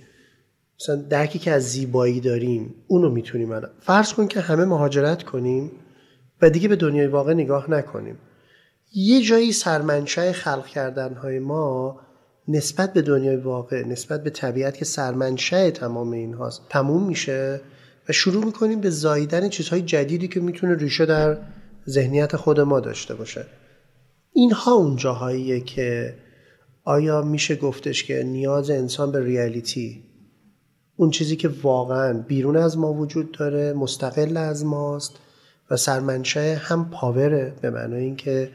مثلا 0.81 0.97
درکی 0.97 1.39
که 1.39 1.51
از 1.51 1.63
زیبایی 1.63 2.21
داریم 2.21 2.75
اونو 2.87 3.11
می‌تونیم 3.11 3.61
فرض 3.81 4.13
کن 4.13 4.29
که 4.29 4.41
همه 4.41 4.65
مهاجرت 4.65 5.23
کنیم 5.23 5.71
و 6.43 6.51
دیگه 6.51 6.69
به 6.69 6.77
دنیای 6.77 7.07
واقع 7.07 7.35
نگاه 7.35 7.71
نکنیم. 7.71 8.19
یه 8.93 9.23
جایی 9.23 9.53
سرمنشأ 9.53 10.33
خلق 10.33 10.67
کردن 10.67 11.15
های 11.15 11.39
ما 11.39 12.01
نسبت 12.49 12.93
به 12.93 13.03
دنیای 13.03 13.37
واقع 13.37 13.83
نسبت 13.87 14.25
به 14.25 14.31
طبیعت 14.31 14.77
که 14.77 14.85
سرمنشأ 14.85 15.71
تمام 15.71 16.11
این 16.11 16.35
هاست 16.35 16.63
تموم 16.69 17.07
میشه 17.07 17.61
و 18.09 18.13
شروع 18.13 18.45
می‌کنیم 18.45 18.81
به 18.81 18.91
زاییدن 18.91 19.49
چیزهای 19.49 19.83
جدیدی 19.83 20.29
که 20.29 20.41
می‌تونه 20.41 20.75
ریشه 20.75 21.07
در 21.07 21.39
ذهنیت 21.89 22.37
خود 22.37 22.61
ما 22.61 22.81
داشته 22.81 23.15
باشه. 23.15 23.47
اینها 24.33 24.73
اون 24.73 24.97
جاهاییه 24.97 25.61
که 25.61 26.15
آیا 26.85 27.23
میشه 27.23 27.57
گفتش 27.57 28.05
که 28.05 28.23
نیاز 28.23 28.71
انسان 28.71 29.13
به 29.13 29.25
ریالیتی 29.25 30.05
اون 30.97 31.11
چیزی 31.11 31.37
که 31.37 31.49
واقعا 31.63 32.13
بیرون 32.13 32.57
از 32.57 32.79
ما 32.79 32.93
وجود 32.93 33.33
داره 33.33 33.73
مستقل 33.73 34.37
از 34.37 34.65
ماست 34.65 35.13
و 35.71 35.77
سرمنشأ 35.77 36.55
هم 36.55 36.91
پاوره 36.91 37.53
به 37.61 37.71
معنای 37.71 38.03
اینکه 38.03 38.51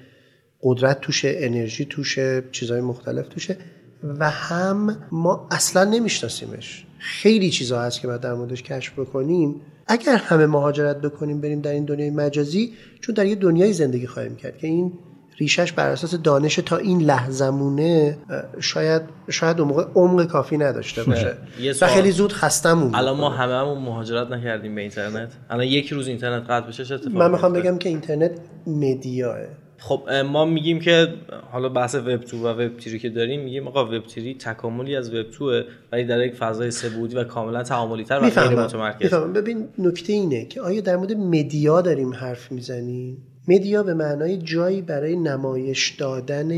قدرت 0.64 1.02
توشه 1.02 1.34
انرژی 1.38 1.86
توشه 1.86 2.44
چیزهای 2.52 2.82
مختلف 2.82 3.28
توشه 3.28 3.58
و 4.04 4.30
هم 4.30 4.98
ما 5.12 5.48
اصلا 5.52 5.84
نمیشناسیمش. 5.84 6.86
خیلی 7.00 7.50
چیزها 7.50 7.82
هست 7.82 8.02
که 8.02 8.08
باید 8.08 8.22
در 8.22 8.34
موردش 8.34 8.64
کشف 8.64 9.00
بکنیم. 9.00 9.62
اگر 9.88 10.16
همه 10.16 10.46
مهاجرت 10.46 11.02
بکنیم 11.02 11.42
بریم 11.42 11.62
در 11.62 11.72
این 11.72 11.86
دنیای 11.86 12.10
مجازی 12.10 12.74
چون 13.02 13.16
در 13.16 13.26
یه 13.26 13.36
دنیای 13.36 13.74
زندگی 13.74 14.08
خواهیم 14.08 14.36
کرد 14.36 14.58
که 14.58 14.68
این 14.68 14.94
ریشش 15.38 15.72
بر 15.72 15.90
اساس 15.90 16.16
دانش 16.16 16.56
تا 16.56 16.78
این 16.78 17.02
لحظمونه 17.02 18.18
شاید 18.60 19.02
شاید 19.30 19.60
اون 19.60 19.68
موقع 19.70 19.86
عمق 19.96 20.26
کافی 20.26 20.58
نداشته 20.58 21.04
باشه. 21.04 21.38
و. 21.82 21.88
خیلی 21.88 22.12
زود 22.12 22.34
خستمون 22.34 22.96
الان 22.96 23.18
ما 23.18 23.30
می‌کنه. 23.30 23.46
هممون 23.46 23.78
مهاجرت 23.78 24.32
نکردیم 24.32 24.76
به 24.76 24.82
اینترنت. 24.82 25.34
الان 25.50 25.66
یک 25.66 25.94
روز 25.94 26.08
اینترنت 26.08 26.50
قطع 26.50 26.68
بشه 26.68 26.86
چه 26.86 26.96
اتفاقی 26.96 27.18
من 27.18 27.32
می‌خوام؟ 27.32 27.54
بگم 27.54 27.78
که 27.78 27.90
اینترنت 27.90 28.32
مدیاه 28.68 29.38
خب 29.78 30.10
ما 30.10 30.46
میگیم 30.46 30.80
که 30.80 31.08
حالا 31.52 31.70
بحث 31.70 31.96
وب 31.96 32.26
2 32.26 32.38
و 32.38 32.48
وب 32.48 32.80
3 32.80 33.00
که 33.00 33.10
داریم 33.10 33.44
میگیم 33.44 33.68
آقا 33.68 33.86
وب 33.86 34.08
3 34.08 34.34
تکاملی 34.34 34.96
از 34.96 35.14
وب 35.14 35.26
2 35.40 35.64
ولی 35.92 36.04
در 36.04 36.26
یک 36.26 36.36
فضای 36.36 36.72
سه‌بعدی 36.72 37.16
و 37.16 37.24
کاملا 37.24 37.64
تعاملی 37.64 38.04
تر 38.04 38.18
و 38.18 38.30
غیر 38.30 38.60
متمرکز. 38.60 39.14
ببین 39.14 39.68
نکته 39.80 40.14
اینه 40.14 40.46
که 40.46 40.62
آیا 40.62 40.82
در 40.82 40.96
مورد 40.96 41.14
مدیا 41.14 41.82
داریم 41.82 42.14
حرف 42.14 42.52
می‌زنیم؟ 42.52 43.18
مدیا 43.48 43.84
به 43.84 43.94
معنای 43.94 44.38
جایی 44.38 44.82
برای 44.82 45.16
نمایش 45.16 45.90
دادن 45.90 46.52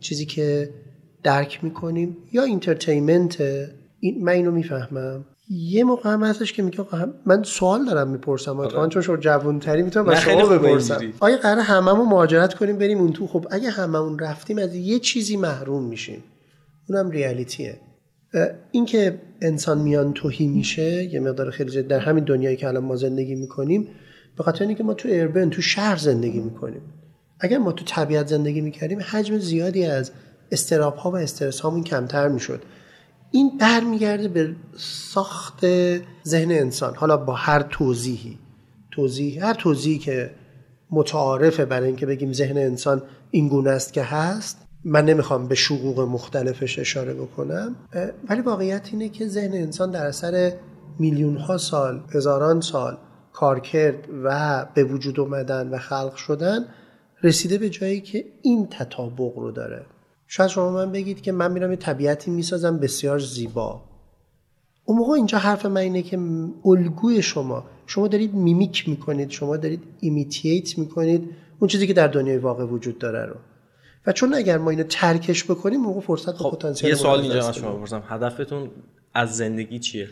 چیزی 0.00 0.26
که 0.26 0.70
درک 1.22 1.64
می‌کنیم 1.64 2.16
یا 2.32 2.42
entertainment 2.42 3.40
این 4.00 4.24
من 4.24 4.32
اینو 4.32 4.50
می‌فهمم. 4.50 5.24
یه 5.50 5.84
موقع 5.84 6.10
هم 6.10 6.22
هستش 6.22 6.52
که 6.52 6.62
میگه 6.62 6.80
آقا 6.80 7.06
من 7.26 7.42
سوال 7.42 7.84
دارم 7.84 8.08
می‌پرسم. 8.08 8.60
اتفاقا 8.60 8.88
چون 8.88 9.02
شما 9.02 9.16
جوانتری 9.16 9.82
می‌تونم 9.82 10.08
از 10.08 10.20
شما 10.20 10.46
بپرسم. 10.46 11.12
آیا 11.20 11.36
قراره 11.36 11.58
هممون 11.58 12.08
مهاجرت 12.08 12.54
کنیم 12.54 12.78
بریم 12.78 12.98
اون 12.98 13.12
تو؟ 13.12 13.26
خب 13.26 13.46
اگه 13.50 13.70
هممون 13.70 14.18
رفتیم 14.18 14.58
از 14.58 14.74
یه 14.74 14.98
چیزی 14.98 15.36
محروم 15.36 15.84
میشیم. 15.84 16.24
اونم 16.88 17.10
reality 17.10 17.68
ه 17.68 17.76
اینکه 18.70 19.18
انسان 19.40 19.78
میان 19.78 20.12
تهی 20.12 20.46
میشه 20.46 21.04
یه 21.04 21.20
مقدار 21.20 21.50
خیلی 21.50 21.70
زیاد 21.70 21.86
در 21.86 21.98
همین 21.98 22.24
دنیایی 22.24 22.56
که 22.56 22.68
الان 22.68 22.84
ما 22.84 22.96
زندگی 22.96 23.34
می‌کنیم 23.34 23.88
به 24.38 24.44
خاطر 24.44 24.64
اینکه 24.64 24.84
ما 24.84 24.94
تو 24.94 25.08
urban 25.12 25.50
تو 25.50 25.62
شهر 25.62 25.96
زندگی 25.96 26.40
می‌کنیم. 26.40 26.80
اگر 27.40 27.58
ما 27.58 27.72
تو 27.72 27.84
طبیعت 27.84 28.26
زندگی 28.26 28.60
می‌کردیم 28.60 28.98
حجم 29.10 29.38
زیادی 29.38 29.84
از 29.84 30.10
استراب 30.52 30.96
ها 30.96 31.10
و 31.10 31.16
استرس 31.16 31.60
هامون 31.60 31.84
کمتر 31.84 32.28
می‌شد. 32.28 32.62
این 33.30 33.58
برمیگرده 33.58 34.28
به 34.28 34.54
ساخت 35.12 35.66
ذهن 36.26 36.50
انسان. 36.50 36.94
حالا 36.94 37.16
با 37.16 37.34
هر 37.34 37.62
توضیحی. 37.62 38.38
توضیح 38.90 39.46
هر 39.46 39.54
توضیحی 39.54 39.98
که 39.98 40.30
متعارفه 40.90 41.64
برای 41.64 41.86
اینکه 41.86 42.06
بگیم 42.06 42.32
ذهن 42.32 42.58
انسان 42.58 43.02
این 43.30 43.48
گونه 43.48 43.70
است 43.70 43.92
که 43.92 44.02
هست 44.02 44.58
من 44.84 45.04
نمی‌خوام 45.04 45.48
به 45.48 45.54
شقوق 45.54 46.00
مختلفش 46.00 46.78
اشاره 46.78 47.14
بکنم. 47.14 47.76
ولی 48.28 48.40
واقعیت 48.40 48.88
اینه 48.92 49.08
که 49.08 49.28
ذهن 49.28 49.52
انسان 49.54 49.90
در 49.90 50.06
اثر 50.06 50.52
میلیون 50.98 51.36
ها 51.36 51.58
سال 51.58 52.02
هزاران 52.14 52.60
سال 52.60 52.98
کارکرد 53.40 54.08
و 54.24 54.66
به 54.74 54.84
وجود 54.84 55.20
اومدن 55.20 55.68
و 55.68 55.78
خلق 55.78 56.14
شدن 56.14 56.64
رسیده 57.22 57.58
به 57.58 57.70
جایی 57.70 58.00
که 58.00 58.24
این 58.42 58.66
تطابق 58.70 59.36
رو 59.36 59.50
داره. 59.50 59.86
شاید 60.26 60.50
شما 60.50 60.70
من 60.70 60.92
بگید 60.92 61.20
که 61.20 61.32
من 61.32 61.52
میرم 61.52 61.70
یه 61.70 61.76
طبیعتی 61.76 62.30
می‌سازم 62.30 62.78
بسیار 62.78 63.18
زیبا. 63.18 63.82
اون 64.84 64.98
موقع 64.98 65.12
اینجا 65.12 65.38
حرف 65.38 65.66
من 65.66 65.80
اینه 65.80 66.02
که 66.02 66.18
الگوی 66.64 67.22
شما 67.22 67.64
شما 67.86 68.08
دارید 68.08 68.34
mimic 68.34 68.88
می‌کنید 68.88 69.30
شما 69.30 69.56
دارید 69.56 69.82
imitate 70.00 70.78
می‌کنید 70.78 71.30
اون 71.58 71.68
چیزی 71.68 71.86
که 71.86 71.92
در 71.92 72.08
دنیای 72.08 72.38
واقع 72.38 72.64
وجود 72.64 72.98
داره 72.98 73.26
رو. 73.26 73.36
و 74.06 74.12
چون 74.12 74.34
اگر 74.34 74.58
ما 74.58 74.70
اینو 74.70 74.82
ترکش 74.82 75.44
بکنیم 75.44 75.80
موقع 75.80 76.00
فرصت 76.00 76.32
خب 76.36 76.50
پتانسیل 76.50 76.88
یه 76.88 76.94
سوال 76.94 77.20
اینجا 77.20 77.48
از 77.48 77.56
شما. 77.56 77.72
بپرسم. 77.72 78.02
هدفتون 78.08 78.70
از 79.14 79.36
زندگی 79.36 79.78
چیه؟ 79.78 80.08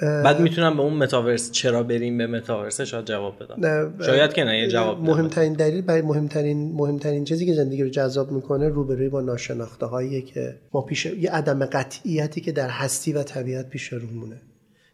بعد 0.00 0.40
می‌تونم 0.40 0.76
به 0.76 0.82
اون 0.82 0.94
متاورس 0.94 1.50
چرا 1.50 1.82
بریم 1.82 2.18
به 2.18 2.26
متاورس 2.26 2.80
شاید 2.80 3.04
جواب 3.04 3.34
بدم. 3.42 3.94
شاید 4.06 4.32
که 4.32 4.44
نه 4.44 4.58
یه 4.58 4.68
جواب 4.68 5.00
مهمترین 5.00 5.52
دلیل 5.52 5.82
برای 5.82 6.02
مهمترین 6.02 6.72
مهمترین 6.72 7.24
چیزی 7.24 7.46
که 7.46 7.54
زندگی 7.54 7.82
رو 7.82 7.88
جذاب 7.88 8.32
می‌کنه 8.32 8.68
روبرویی 8.68 9.08
با 9.08 9.20
ناشناخته 9.20 9.86
هایی 9.86 10.22
که 10.22 10.58
ما 10.72 10.82
پیش 10.82 11.06
یه 11.06 11.30
عدم 11.30 11.64
قطعیتی 11.64 12.40
که 12.40 12.52
در 12.52 12.68
هستی 12.68 13.12
و 13.12 13.22
طبیعت 13.22 13.68
پیش 13.68 13.92
رو 13.92 14.06
مونه 14.12 14.40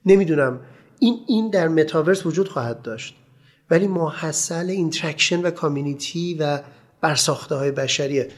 نمی‌دونم 0.07 0.61
این 0.99 1.15
این 1.29 1.51
در 1.51 1.69
متاورس 1.69 2.27
وجود 2.27 2.49
خواهد 2.49 2.83
داشت 2.83 3.17
ولی 3.71 3.87
محصل 3.87 4.71
interaction 4.71 5.43
و 5.43 5.51
community 5.51 6.37
و 6.41 6.61
برساخته 7.01 7.55
های 7.55 7.71
بشریه. 7.71 8.29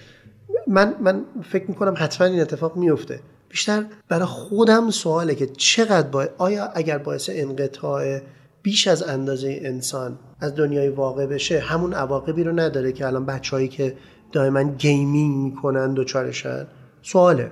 من 0.67 0.95
من 1.01 1.25
فکر 1.51 1.65
می‌کنم 1.69 1.95
حتما 1.97 2.27
این 2.27 2.41
اتفاق 2.41 2.77
میفته 2.77 3.21
بیشتر 3.57 3.85
برای 4.09 4.25
خودم 4.25 4.91
سواله 4.91 5.35
که 5.35 5.47
چقدر 5.47 6.09
باید 6.09 6.31
آیا 6.39 6.65
اگر 6.75 6.99
باعث 6.99 7.31
انقطاع 7.33 8.21
بیش 8.63 8.89
از 8.89 9.03
اندازه 9.03 9.61
انسان 9.63 10.19
از 10.41 10.55
دنیای 10.55 10.89
واقع 10.89 11.27
بشه 11.27 11.59
همون 11.59 11.93
عواقبی 11.93 12.45
رو 12.45 12.53
نداره 12.53 12.93
که 12.93 13.07
الان 13.07 13.27
بچههایی 13.27 13.69
که 13.69 13.97
دائما 14.33 14.63
گیمینگ 14.63 15.37
می‌کنن 15.37 15.95
دوچارشن 15.95 16.67
سواله. 17.03 17.51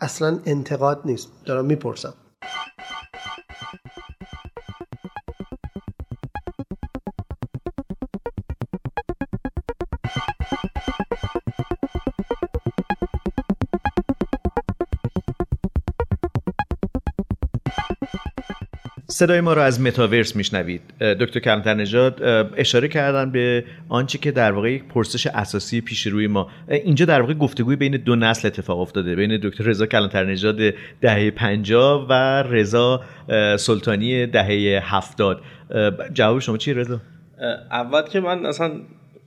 اصلا 0.00 0.38
انتقاد 0.46 1.00
نیست. 1.04 1.28
دارم 1.44 1.64
می‌پرسم. 1.64 2.14
صدای 19.12 19.40
ما 19.40 19.52
رو 19.52 19.60
از 19.60 19.80
متاورس 19.80 20.36
میشنوید. 20.36 20.80
دکتر 21.00 21.40
کلانتر 21.40 21.74
نژاد 21.74 22.22
اشاره 22.56 22.88
کردن 22.88 23.30
به 23.30 23.64
آنچه 23.88 24.18
که 24.18 24.30
در 24.30 24.52
واقع 24.52 24.72
یک 24.72 24.84
پرسش 24.84 25.26
اساسی 25.26 25.80
پیش 25.80 26.06
روی 26.06 26.26
ما. 26.26 26.50
اینجا 26.68 27.04
در 27.04 27.20
واقع 27.20 27.34
گفتگوی 27.34 27.76
بین 27.76 27.96
دو 27.96 28.16
نسل 28.16 28.48
اتفاق 28.48 28.80
افتاده 28.80 29.14
بین 29.14 29.40
دکتر 29.42 29.64
رضا 29.64 29.86
کلانتر 29.86 30.24
نژاد 30.24 30.56
دهه 31.00 31.30
50 31.30 32.06
و 32.10 32.42
رضا 32.42 33.00
سلطانی 33.56 34.26
دهه 34.26 34.80
70 34.84 35.42
جواب 36.12 36.38
شما 36.38 36.56
چیه 36.56 36.74
رضا؟ 36.74 37.00
اول 37.70 38.02
که 38.02 38.20
من 38.20 38.46
اصلا 38.46 38.72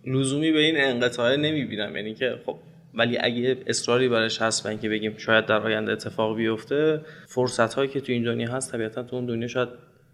لزومی 0.08 0.52
به 0.52 0.60
این 0.60 0.76
انقطاع 0.78 1.36
نمی‌بینم 1.36 1.95
یعنی 1.95 2.13
که 2.13 2.36
خب 2.45 2.56
ولی 2.95 3.17
اگه 3.17 3.58
اصراری 3.67 4.10
برش 4.10 4.41
هست 4.41 4.65
و 4.65 4.69
اینکه 4.69 4.89
بگیم 4.89 5.17
شاید 5.17 5.45
در 5.45 5.62
آینده 5.62 5.91
اتفاق 5.91 6.36
بیفته 6.36 7.01
فرصت 7.27 7.73
هایی 7.73 7.89
که 7.89 8.01
تو 8.01 8.12
این 8.12 8.23
دنیا 8.23 8.51
هست 8.51 8.71
طبیعتا 8.71 9.03
تو 9.03 9.15
اون 9.15 9.25
دنیا 9.25 9.47
شاید 9.47 9.69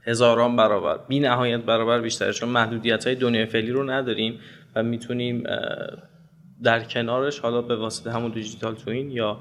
هزاران 0.08 0.56
برابر 0.56 1.00
بی 1.08 1.20
نهایت 1.20 1.62
برابر 1.62 2.02
بیشتره 2.02 2.34
چون 2.34 2.50
محدودیت 2.50 3.08
های 3.08 3.16
دنیای 3.16 3.46
فعلی 3.46 3.72
رو 3.72 3.92
نداریم 3.92 4.40
و 4.76 4.84
می‌تونیم 4.84 5.44
در 6.64 6.84
کنارش 6.84 7.40
حالا 7.40 7.62
به 7.62 7.76
واسطه 7.76 8.12
همون 8.12 8.32
دیجیتال 8.32 8.76
توین 8.76 9.12
یا 9.12 9.38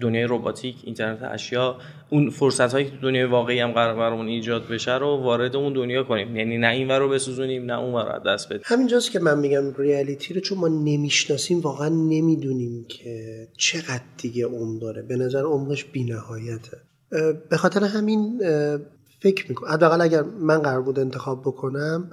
دنیای 0.00 0.26
رباتیک 0.28 0.76
اینترنت 0.84 1.22
اشیا 1.22 1.76
اون 2.10 2.30
فرصت 2.30 2.72
هایی 2.72 2.84
که 2.84 2.96
دنیای 3.02 3.24
واقعی 3.24 3.60
هم 3.60 3.72
قرار 3.72 3.96
برامون 3.96 4.26
ایجاد 4.26 4.68
بشه 4.68 4.98
رو 4.98 5.06
وارد 5.06 5.56
اون 5.56 5.72
دنیا 5.72 6.02
کنیم. 6.02 6.36
یعنی 6.36 6.58
نه 6.58 6.68
این 6.68 6.90
رو 6.90 7.08
بسوزونیم 7.08 7.64
نه 7.64 7.78
اون 7.78 7.94
رو 7.94 8.18
دست 8.26 8.48
بدیم. 8.48 8.62
همینجاست 8.64 9.10
که 9.10 9.18
من 9.18 9.38
میگم 9.38 9.74
ریالیتی 9.74 10.34
رو 10.34 10.40
چون 10.40 10.58
ما 10.58 10.68
نمی‌شناسیم 10.68 11.60
واقعا 11.60 11.88
نمی‌دونیم 11.88 12.84
که 12.88 13.48
چقدر 13.56 14.02
دیگه 14.18 14.46
عمر 14.46 14.80
داره. 14.80 15.02
به 15.02 15.16
نظر 15.16 15.42
عمرش 15.42 15.84
بینهایته. 15.84 16.78
به 17.50 17.56
خاطر 17.56 17.84
همین 17.84 18.40
فکر 19.20 19.48
می‌کنم 19.48 19.70
حداقل 19.70 20.00
اگر 20.00 20.22
من 20.22 20.58
قرار 20.58 20.82
بود 20.82 20.98
انتخاب 20.98 21.40
بکنم 21.40 22.10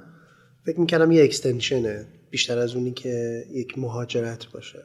فکر 0.66 0.80
می‌کردم 0.80 1.12
یه 1.12 1.24
اکستنشنه 1.24 2.06
بیشتر 2.30 2.58
از 2.58 2.74
اونی 2.74 2.92
که 2.92 3.44
یک 3.52 3.78
مهاجرت 3.78 4.46
باشه. 4.52 4.78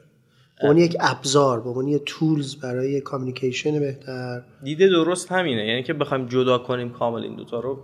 به 0.60 0.68
عنوان 0.68 0.78
یک 0.78 0.96
ابزار 1.00 1.60
به 1.60 1.68
عنوان 1.68 1.98
تولز 2.06 2.56
برای 2.56 3.00
کامیکیشن 3.00 3.80
بهتر. 3.80 4.42
دیده 4.62 4.88
درست 4.88 5.32
همینه. 5.32 5.66
یعنی 5.66 5.82
که 5.82 5.92
بخوایم 5.92 6.26
جدا 6.26 6.58
کنیم 6.58 6.90
کامل 6.90 7.22
این 7.22 7.36
دوتا 7.36 7.60
رو 7.60 7.78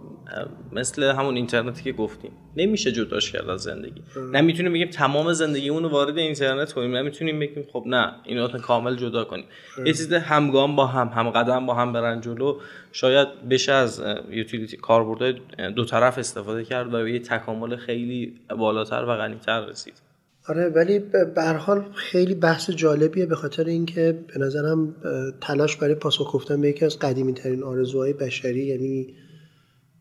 مثل 0.72 1.02
همون 1.02 1.36
اینترنتی 1.36 1.82
که 1.82 1.92
گفتیم. 1.92 2.30
نمیشه 2.56 2.92
جداش 2.92 3.32
کرد 3.32 3.48
از 3.48 3.60
زندگی. 3.60 4.02
نمی‌تونیم 4.32 4.72
بگیم 4.72 4.88
تمام 4.88 5.32
زندگی 5.32 5.68
رو 5.68 5.88
وارد 5.88 6.18
اینترنت 6.18 6.72
کنیم 6.72 6.96
نمی‌تونیم 6.96 7.40
بگیم 7.40 7.64
خب 7.72 7.84
نه 7.86 8.12
اینو 8.24 8.48
کامل 8.48 8.96
جدا 8.96 9.24
کنیم. 9.24 9.44
یه 9.78 9.92
چیز 9.92 10.12
همگام 10.12 10.76
با 10.76 10.86
هم 10.86 11.08
هم 11.08 11.30
قدم 11.30 11.66
با 11.66 11.74
هم 11.74 11.92
برن 11.92 12.20
جلو. 12.20 12.58
شاید 12.92 13.28
بشه 13.48 13.72
از 13.72 14.02
یوتیلیتی 14.30 14.76
کاربردهای 14.76 15.34
دو 15.76 15.84
طرف 15.84 16.18
استفاده 16.18 16.64
کرد 16.64 16.94
و 16.94 17.02
به 17.02 17.12
یه 17.12 17.18
تکامل 17.18 17.76
خیلی 17.76 18.40
بالاتر 18.58 19.04
و 19.04 19.16
غنیتر 19.16 19.66
رسید. 19.66 20.11
آره 20.48 20.68
ولی 20.68 20.98
به 21.34 21.42
حال 21.44 21.84
خیلی 21.94 22.34
بحث 22.34 22.70
جالبیه 22.70 23.26
به 23.26 23.34
خاطر 23.34 23.64
اینکه 23.64 24.24
به 24.34 24.40
نظرم 24.40 24.94
تلاش 25.40 25.76
برای 25.76 25.94
پاسخ 25.94 26.34
گفتن 26.34 26.60
به 26.60 26.68
یکی 26.68 26.84
از 26.84 26.98
قدیمی 26.98 27.34
ترین 27.34 27.62
آرزوهای 27.62 28.12
بشری 28.12 28.66
یعنی 28.66 29.14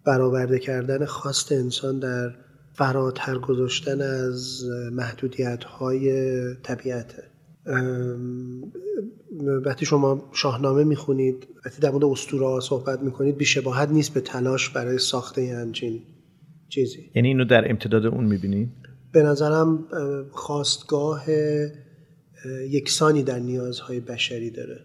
برآورده 0.06 0.60
کردن 0.60 1.06
خواست 1.06 1.52
انسان 1.52 2.00
در 2.00 2.32
فراتر 2.74 3.38
گذاشتن 3.38 4.02
از 4.02 4.64
محدودیت 4.92 5.64
های 5.64 6.14
طبیعته 6.64 7.24
وقتی 9.66 9.86
شما 9.86 10.30
شاهنامه 10.34 10.84
می‌خونید 10.84 11.48
وقتی 11.66 11.82
در 11.82 11.92
مورد 11.92 12.06
اسطوره 12.06 12.60
صحبت 12.60 13.02
می‌کنید 13.02 13.38
بیشباهت 13.38 13.90
نیست 13.90 14.14
به 14.14 14.22
تلاش 14.22 14.70
برای 14.70 14.98
ساخته 14.98 15.56
همچین 15.56 16.02
چیزی. 16.70 17.12
یعنی 17.16 17.28
اینو 17.28 17.46
در 17.46 17.70
امتداد 17.70 18.06
اون 18.06 18.24
می‌بینید 18.24 18.70
به 19.14 19.24
نظرم 19.24 19.88
خواستگاه 20.32 21.24
یکسانی 22.70 23.24
در 23.24 23.40
نیازهای 23.40 24.00
بشری 24.00 24.52
داره. 24.52 24.80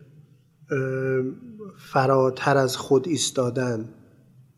فراتر 1.78 2.56
از 2.56 2.76
خود 2.76 3.08
ایستادن 3.08 3.84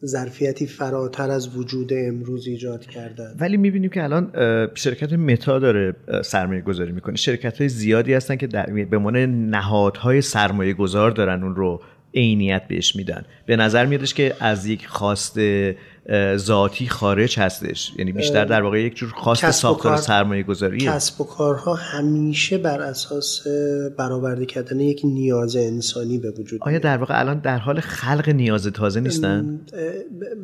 ظرفیتی 0.04 0.66
فراتر 0.66 1.30
از 1.30 1.56
وجود 1.56 1.92
امروز 1.92 2.46
ایجاد 2.46 2.86
کردن. 2.86 3.36
ولی 3.40 3.56
می‌بینیم 3.56 3.90
که 3.90 4.04
الان 4.04 4.30
شرکت 4.74 5.12
متا 5.12 5.58
داره 5.58 5.96
سرمایه 6.24 6.60
گذاری 6.60 6.92
می‌کنه. 6.92 7.16
شرکت 7.16 7.58
های 7.58 7.68
زیادی 7.68 8.14
هستن 8.14 8.36
که 8.36 8.46
در 8.46 8.84
به 8.84 8.96
عنوان 8.96 9.16
نهادهای 9.50 10.20
سرمایه 10.20 10.74
گذار 10.74 11.10
دارن 11.10 11.42
اون 11.42 11.54
رو 11.54 11.82
عینیت 12.14 12.68
بهش 12.68 12.96
میدن. 12.96 13.24
به 13.46 13.56
نظر 13.56 13.86
میادش 13.86 14.14
که 14.14 14.34
از 14.40 14.66
یک 14.66 14.86
خواست 14.86 15.38
ذاتی 16.36 16.88
خارج 16.88 17.38
هستش. 17.38 17.92
یعنی 17.98 18.12
بیشتر 18.12 18.44
در 18.44 18.62
واقع 18.62 18.80
یک 18.80 18.96
جور 18.96 19.10
خواست 19.16 19.50
ساختار 19.50 19.96
سرمایه 19.96 20.42
گذاریه 20.42 20.88
کسب 20.88 21.20
و 21.20 21.24
کارها 21.24 21.74
همیشه 21.74 22.58
بر 22.58 22.80
اساس 22.80 23.46
برآورده 23.96 24.46
کردن 24.46 24.80
یک 24.80 25.00
نیاز 25.04 25.56
انسانی 25.56 26.18
به 26.18 26.30
وجود 26.30 26.60
آیا 26.62 26.78
در 26.78 26.96
واقع 26.96 27.20
الان 27.20 27.38
در 27.38 27.58
حال 27.58 27.80
خلق 27.80 28.28
نیاز 28.28 28.66
تازه 28.66 29.00
نیستن؟ 29.00 29.60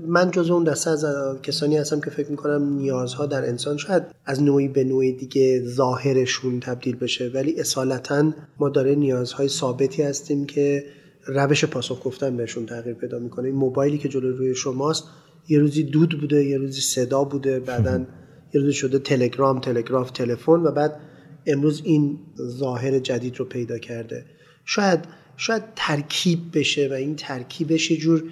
من 0.07 0.31
جز 0.31 0.50
اون 0.50 0.64
دسته 0.64 0.90
از 0.90 1.07
کسانی 1.42 1.77
هستم 1.77 2.00
که 2.00 2.11
فکر 2.11 2.31
می‌کنم 2.31 2.77
نیازها 2.77 3.27
در 3.27 3.44
انسان 3.48 3.77
شاید 3.77 4.03
از 4.27 4.42
نوعی 4.42 4.68
به 4.68 4.85
نوعی 4.85 5.12
دیگه 5.12 5.62
ظاهرشون 5.66 6.61
تبدیل 6.61 6.96
بشه 6.96 7.31
ولی 7.35 7.61
اصالتا 7.61 8.33
ما 8.59 8.68
داره 8.68 8.94
نیازهای 8.94 9.48
ثابتی 9.48 10.03
هستیم 10.03 10.46
که 10.46 10.85
روش 11.27 11.64
پاسخ 11.64 12.07
گفتن 12.07 12.37
بهشون 12.37 12.66
تغییر 12.66 12.94
پیدا 12.94 13.18
می‌کنه. 13.18 13.46
این 13.46 13.57
موبایلی 13.57 13.98
که 13.98 14.09
جلو 14.09 14.37
روی 14.37 14.55
شماست 14.55 15.05
یه 15.48 15.59
روزی 15.59 15.83
دود 15.83 16.20
بوده 16.20 16.44
یه 16.44 16.59
روزی 16.59 16.80
صدا 16.80 17.24
بوده 17.24 17.61
بعدا 17.61 17.98
یه 18.54 18.61
روزی 18.61 18.72
شده 18.72 18.98
تلگرام 18.98 19.61
تلگراف 19.61 20.11
تلفن 20.11 20.52
و 20.52 20.70
بعد 20.70 21.00
امروز 21.46 21.83
این 21.85 22.18
ظاهر 22.40 22.98
جدید 22.98 23.37
رو 23.37 23.44
پیدا 23.44 23.78
کرده. 23.78 24.24
شاید 24.64 25.00
شاید 25.37 25.62
ترکیب 25.76 26.38
بشه 26.59 26.88
و 26.88 26.92
این 26.92 27.16
ترکیبش 27.16 27.90
یه 27.90 27.96
جور 27.96 28.24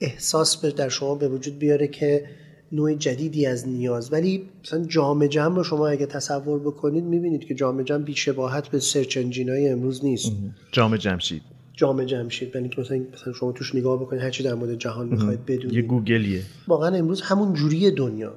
احساس 0.00 0.64
در 0.64 0.88
شما 0.88 1.14
به 1.14 1.28
وجود 1.28 1.58
بیاره 1.58 1.88
که 1.88 2.24
نوع 2.72 2.94
جدیدی 2.94 3.46
از 3.46 3.68
نیاز. 3.68 4.12
ولی 4.12 4.48
مثلا 4.64 4.84
جام 4.84 5.26
جمع 5.26 5.56
رو 5.56 5.64
شما 5.64 5.88
اگه 5.88 6.06
تصور 6.06 6.60
بکنید 6.60 7.04
می‌بینید 7.04 7.44
که 7.44 7.54
جام 7.54 7.82
جمع 7.82 8.04
بیشباهت 8.04 8.68
به 8.68 8.78
سرچ 8.78 9.16
انجین 9.16 9.48
های 9.48 9.68
امروز 9.68 10.04
نیست. 10.04 10.32
جام 10.72 10.96
جمشید. 10.96 11.42
جام 11.76 12.04
جمشید 12.04 12.54
یعنی 12.54 12.68
که 12.68 12.80
مثلا 12.80 12.98
مثلا 13.12 13.32
شما 13.32 13.52
توش 13.52 13.74
نگاه 13.74 14.00
بکنید 14.00 14.22
هر 14.22 14.30
چی 14.30 14.42
در 14.42 14.54
مورد 14.54 14.74
جهان 14.74 15.08
می‌خواید 15.08 15.46
بدونید. 15.46 15.72
یه 15.72 15.82
گوگلیه. 15.82 16.42
واقعا 16.68 16.96
امروز 16.96 17.22
همون 17.22 17.52
جوری 17.52 17.90
دنیا. 17.90 18.34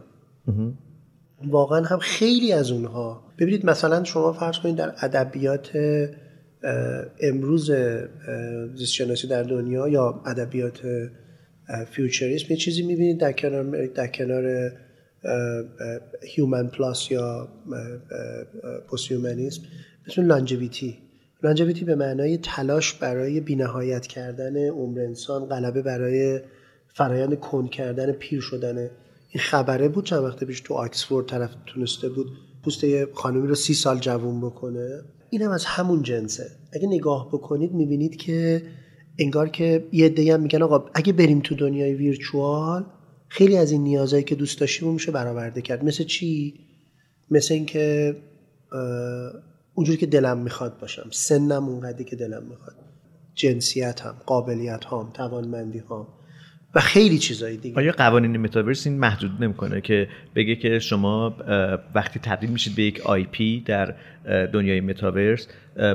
واقعا 1.47 1.83
هم 1.83 1.99
خیلی 1.99 2.51
از 2.51 2.71
اونها. 2.71 3.23
ببینید 3.37 3.65
مثلا 3.65 4.03
شما 4.03 4.33
فرض 4.33 4.57
کنید 4.57 4.75
در 4.75 4.93
ادبیات 5.01 5.69
امروز 7.21 7.71
زیست 8.75 9.25
در 9.25 9.43
دنیا 9.43 9.87
یا 9.87 10.21
ادبیات 10.25 10.79
futurism 11.91 12.47
یه 12.49 12.57
چیزی 12.57 12.83
می‌بینید 12.83 13.19
در 13.19 13.31
کنار 13.31 13.87
در 13.87 14.07
کنار 14.07 14.71
human 16.23 16.67
plus 16.67 17.11
یا 17.11 17.47
post 18.91 19.11
humanism 19.11 19.61
مثل 20.07 20.23
longevity. 20.23 20.97
longevity 21.43 21.85
به 21.85 21.95
معنای 21.95 22.37
تلاش 22.37 22.93
برای 22.93 23.39
بینهایت 23.39 24.07
کردن 24.07 24.67
عمر 24.67 24.99
انسان 24.99 25.45
غلبه 25.45 25.81
برای 25.81 26.39
فرایند 26.87 27.39
کند 27.39 27.67
کردن 27.67 28.11
پیر 28.11 28.41
شدن. 28.41 28.77
این 29.29 29.41
خبره 29.41 29.87
بود 29.87 30.05
چند 30.05 30.23
وقت 30.23 30.43
پیش 30.43 30.61
تو 30.61 30.73
آکسفورد 30.73 31.25
طرف 31.25 31.51
تونسته 31.65 32.09
بود 32.09 32.27
پوست 32.63 32.83
یه 32.83 33.07
خانمی 33.13 33.47
رو 33.47 33.55
سی 33.55 33.73
سال 33.73 33.99
جوون 33.99 34.41
بکنه. 34.41 35.01
اینم 35.29 35.51
از 35.51 35.65
همون 35.65 36.03
جنسه. 36.03 36.45
اگه 36.73 36.87
نگاه 36.87 37.27
بکنید 37.27 37.73
می‌بینید 37.73 38.15
که 38.15 38.61
انگار 39.19 39.49
که 39.49 39.87
یه 39.91 40.05
عده 40.05 40.33
هم 40.33 40.41
میگن 40.41 40.61
آقا 40.61 40.85
اگه 40.93 41.13
بریم 41.13 41.39
تو 41.39 41.55
دنیای 41.55 41.93
ویرچوال 41.93 42.85
خیلی 43.27 43.57
از 43.57 43.71
این 43.71 43.83
نیازهایی 43.83 44.23
که 44.23 44.35
دوست 44.35 44.59
داشتیم 44.59 44.93
میشه 44.93 45.11
برآورده 45.11 45.61
کرد. 45.61 45.83
مثل 45.83 46.03
چی؟ 46.03 46.53
مثل 47.31 47.53
اینکه 47.53 48.15
اونجوری 49.79 49.97
که 49.97 50.05
دلم 50.05 50.37
می‌خواد 50.37 50.79
باشم. 50.79 51.07
سنم 51.11 51.63
اونقدری 51.63 52.03
که 52.03 52.15
دلم 52.15 52.43
می‌خواد. 52.43 52.75
جنسیت 53.35 54.01
هم 54.01 54.15
قابلیت 54.25 54.85
هم 54.85 55.11
توانمندی 55.13 55.79
هم 55.79 56.07
و 56.75 56.79
خیلی 56.79 57.17
چیزایی 57.17 57.57
دیگه. 57.57 57.77
آیا 57.77 57.91
قوانین 57.91 58.37
متاورس 58.37 58.87
این 58.87 58.99
محدود 58.99 59.43
نمی‌کنه 59.43 59.81
که 59.81 60.07
بگه 60.35 60.55
که 60.55 60.79
شما 60.79 61.35
وقتی 61.95 62.19
تبدیل 62.19 62.49
میشید 62.49 62.75
به 62.75 62.83
یک 62.83 63.01
آی 63.05 63.23
پی 63.23 63.63
در 63.65 63.95
دنیای 64.53 64.81
متاورس 64.81 65.47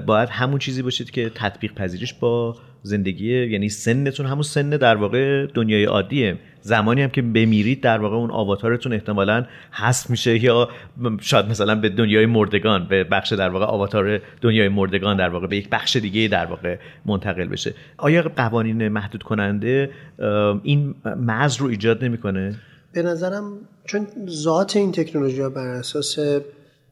باید 0.06 0.28
همون 0.28 0.58
چیزی 0.58 0.82
باشید 0.82 1.10
که 1.10 1.30
تطبیق 1.34 1.74
پذیرش 1.74 2.14
با 2.14 2.56
زندگی 2.86 3.46
یعنی 3.46 3.68
سنتون 3.68 4.26
همون 4.26 4.42
سن 4.42 4.70
در 4.70 4.96
واقع 4.96 5.46
دنیای 5.46 5.84
عادیه. 5.84 6.36
زمانی 6.60 7.02
هم 7.02 7.10
که 7.10 7.22
بمیرید 7.22 7.80
در 7.80 7.98
واقع 7.98 8.16
اون 8.16 8.30
آواتارتون 8.30 8.92
احتمالا 8.92 9.46
حذف 9.70 10.10
میشه 10.10 10.44
یا 10.44 10.68
شاید 11.20 11.46
مثلا 11.46 11.74
به 11.74 11.88
دنیای 11.88 12.26
مردگان 12.26 12.88
به 12.88 13.04
بخش 13.04 13.32
در 13.32 13.48
واقع 13.48 13.64
آواتار 13.64 14.20
دنیای 14.40 14.68
مردگان 14.68 15.16
در 15.16 15.28
واقع 15.28 15.46
به 15.46 15.56
یک 15.56 15.68
بخش 15.68 15.96
دیگه 15.96 16.28
در 16.28 16.46
واقع 16.46 16.78
منتقل 17.06 17.44
بشه. 17.44 17.74
آیا 17.96 18.22
قوانین 18.22 18.88
محدود 18.88 19.22
کننده 19.22 19.90
این 20.62 20.94
مرز 21.16 21.56
رو 21.56 21.66
ایجاد 21.66 22.04
نمی‌کنه؟ 22.04 22.54
به 22.92 23.02
نظرم 23.02 23.52
چون 23.84 24.06
ذات 24.28 24.76
این 24.76 24.92
تکنولوژی 24.92 25.40
ها 25.40 25.50
بر 25.50 25.66
اساس 25.66 26.18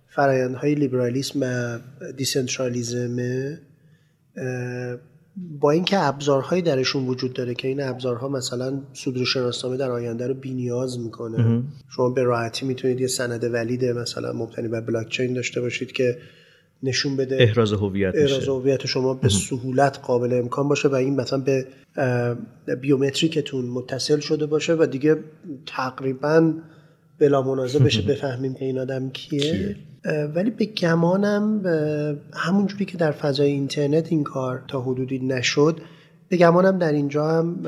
فرایندهای 0.08 0.74
لیبرالیسم 0.74 1.40
و 1.42 1.78
decentralism 2.16 3.16
با 5.36 5.70
اینکه 5.70 5.98
ابزارهایی 5.98 6.62
درشون 6.62 7.06
وجود 7.06 7.32
داره 7.32 7.54
که 7.54 7.68
این 7.68 7.82
ابزارها 7.82 8.28
مثلا 8.28 8.80
صدور 8.92 9.26
شناسنامه 9.26 9.76
در 9.76 9.90
آینده 9.90 10.26
رو 10.26 10.34
بینیاز 10.34 10.98
می‌کنه. 10.98 11.62
شما 11.88 12.10
به 12.10 12.22
راحتی 12.22 12.66
می‌تونید 12.66 13.00
یه 13.00 13.06
سند 13.06 13.44
valid 13.44 13.84
مثلا 13.84 14.32
مبتنی 14.32 14.68
بر 14.68 14.80
بلاک 14.80 15.08
چین 15.08 15.34
داشته 15.34 15.60
باشید 15.60 15.92
که 15.92 16.18
نشون 16.82 17.16
بده 17.16 17.36
احراز 17.40 17.72
هویت 17.72 18.14
احراز 18.14 18.48
هویت 18.48 18.86
شما 18.86 19.14
به 19.14 19.28
سهولت 19.28 19.98
قابل 20.02 20.32
امکان 20.32 20.68
باشه 20.68 20.88
و 20.88 20.94
این 20.94 21.16
مثلا 21.16 21.38
به 21.38 21.66
بیومتریکتون 22.80 23.64
متصل 23.64 24.18
شده 24.20 24.46
باشه 24.46 24.74
و 24.74 24.86
دیگه 24.86 25.16
تقریبا 25.66 26.52
بلا 27.18 27.42
منازه 27.42 27.78
بشه 27.78 28.02
بفهمیم 28.12 28.54
که 28.54 28.64
این 28.64 28.78
آدم 28.78 29.10
کیه. 29.10 29.76
ولی 30.34 30.50
به 30.50 30.64
گمانم 30.64 31.62
همونجوری 32.34 32.84
که 32.84 32.98
در 32.98 33.12
فضای 33.12 33.50
اینترنت 33.50 34.12
این 34.12 34.24
کار 34.24 34.64
تا 34.68 34.80
حدودی 34.80 35.18
نشد 35.18 35.80
به 36.28 36.36
گمانم 36.36 36.78
در 36.78 36.92
اینجا 36.92 37.28
هم 37.28 37.62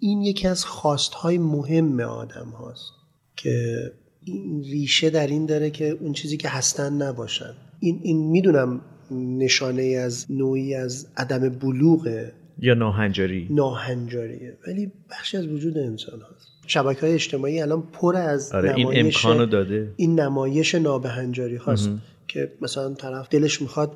این 0.00 0.22
یکی 0.22 0.48
از 0.48 0.64
خواستهای 0.64 1.38
مهم 1.38 2.00
آدم 2.00 2.48
هاست 2.48 2.92
که 3.36 3.76
این 4.24 4.62
ریشه 4.62 5.10
در 5.10 5.26
این 5.26 5.46
داره 5.46 5.70
که 5.70 5.88
اون 6.00 6.12
چیزی 6.12 6.36
که 6.36 6.48
هستن 6.48 6.92
نباشن. 7.02 7.54
این, 7.80 8.00
این 8.02 8.30
می‌دونم 8.30 8.80
نشانه 9.10 9.82
از 9.82 10.26
نوعی 10.30 10.74
از 10.74 11.06
عدم 11.16 11.48
بلوغه 11.48 12.32
یا 12.58 12.74
ناهنجاری. 12.74 13.48
ناهنجاریه 13.50 14.58
ولی 14.66 14.92
بخشی 15.10 15.36
از 15.36 15.46
وجود 15.46 15.78
انسان 15.78 16.20
هست 16.20 16.48
شبکه 16.66 17.00
های 17.00 17.14
اجتماعی 17.14 17.60
الان 17.60 17.82
پر 17.92 18.16
از 18.16 18.52
آره 18.52 18.74
این 18.74 18.88
امکانو 18.92 19.46
داده. 19.46 19.92
این 19.96 20.20
نمایش 20.20 20.74
نابهنجاری 20.74 21.60
هست 21.66 21.90
که 22.28 22.52
مثلا 22.62 22.94
طرف 22.94 23.28
دلش 23.28 23.62
می‌خواد 23.62 23.92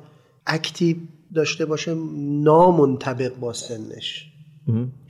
اکتیو 0.47 0.97
داشته 1.35 1.65
باشه 1.65 1.95
نامنطبق 2.43 3.31
با 3.39 3.53
سنش. 3.53 4.27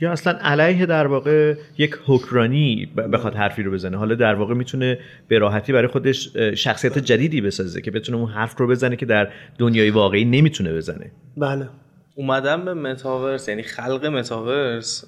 یا 0.01 0.12
اصلا 0.12 0.34
علیه 0.34 0.86
در 0.86 1.07
واقع 1.07 1.55
یک 1.78 1.99
حکرانی 2.05 2.86
بخواد 2.86 3.36
حرفی 3.36 3.64
رو 3.64 3.72
بزنه. 3.72 3.97
حالا 3.97 4.16
در 4.16 4.36
واقع 4.36 4.53
می‌تونه 4.53 4.99
به 5.28 5.39
راحتی 5.39 5.74
برای 5.74 5.88
خودش 5.88 6.38
شخصیت 6.38 6.97
جدیدی 6.99 7.41
بسازه 7.41 7.82
که 7.82 7.91
بتونه 7.91 8.18
اون 8.18 8.30
حرف 8.30 8.59
رو 8.59 8.68
بزنه 8.68 8.95
که 8.95 9.05
در 9.05 9.32
دنیای 9.57 9.89
واقعی 9.89 10.26
نمی‌تونه 10.26 10.74
بزنه. 10.74 11.12
بله. 11.38 11.70
اومدن 12.16 12.66
به 12.66 12.74
متاورس 12.74 13.47
یعنی 13.47 13.64
خلق 13.64 14.05
متاورس. 14.05 15.05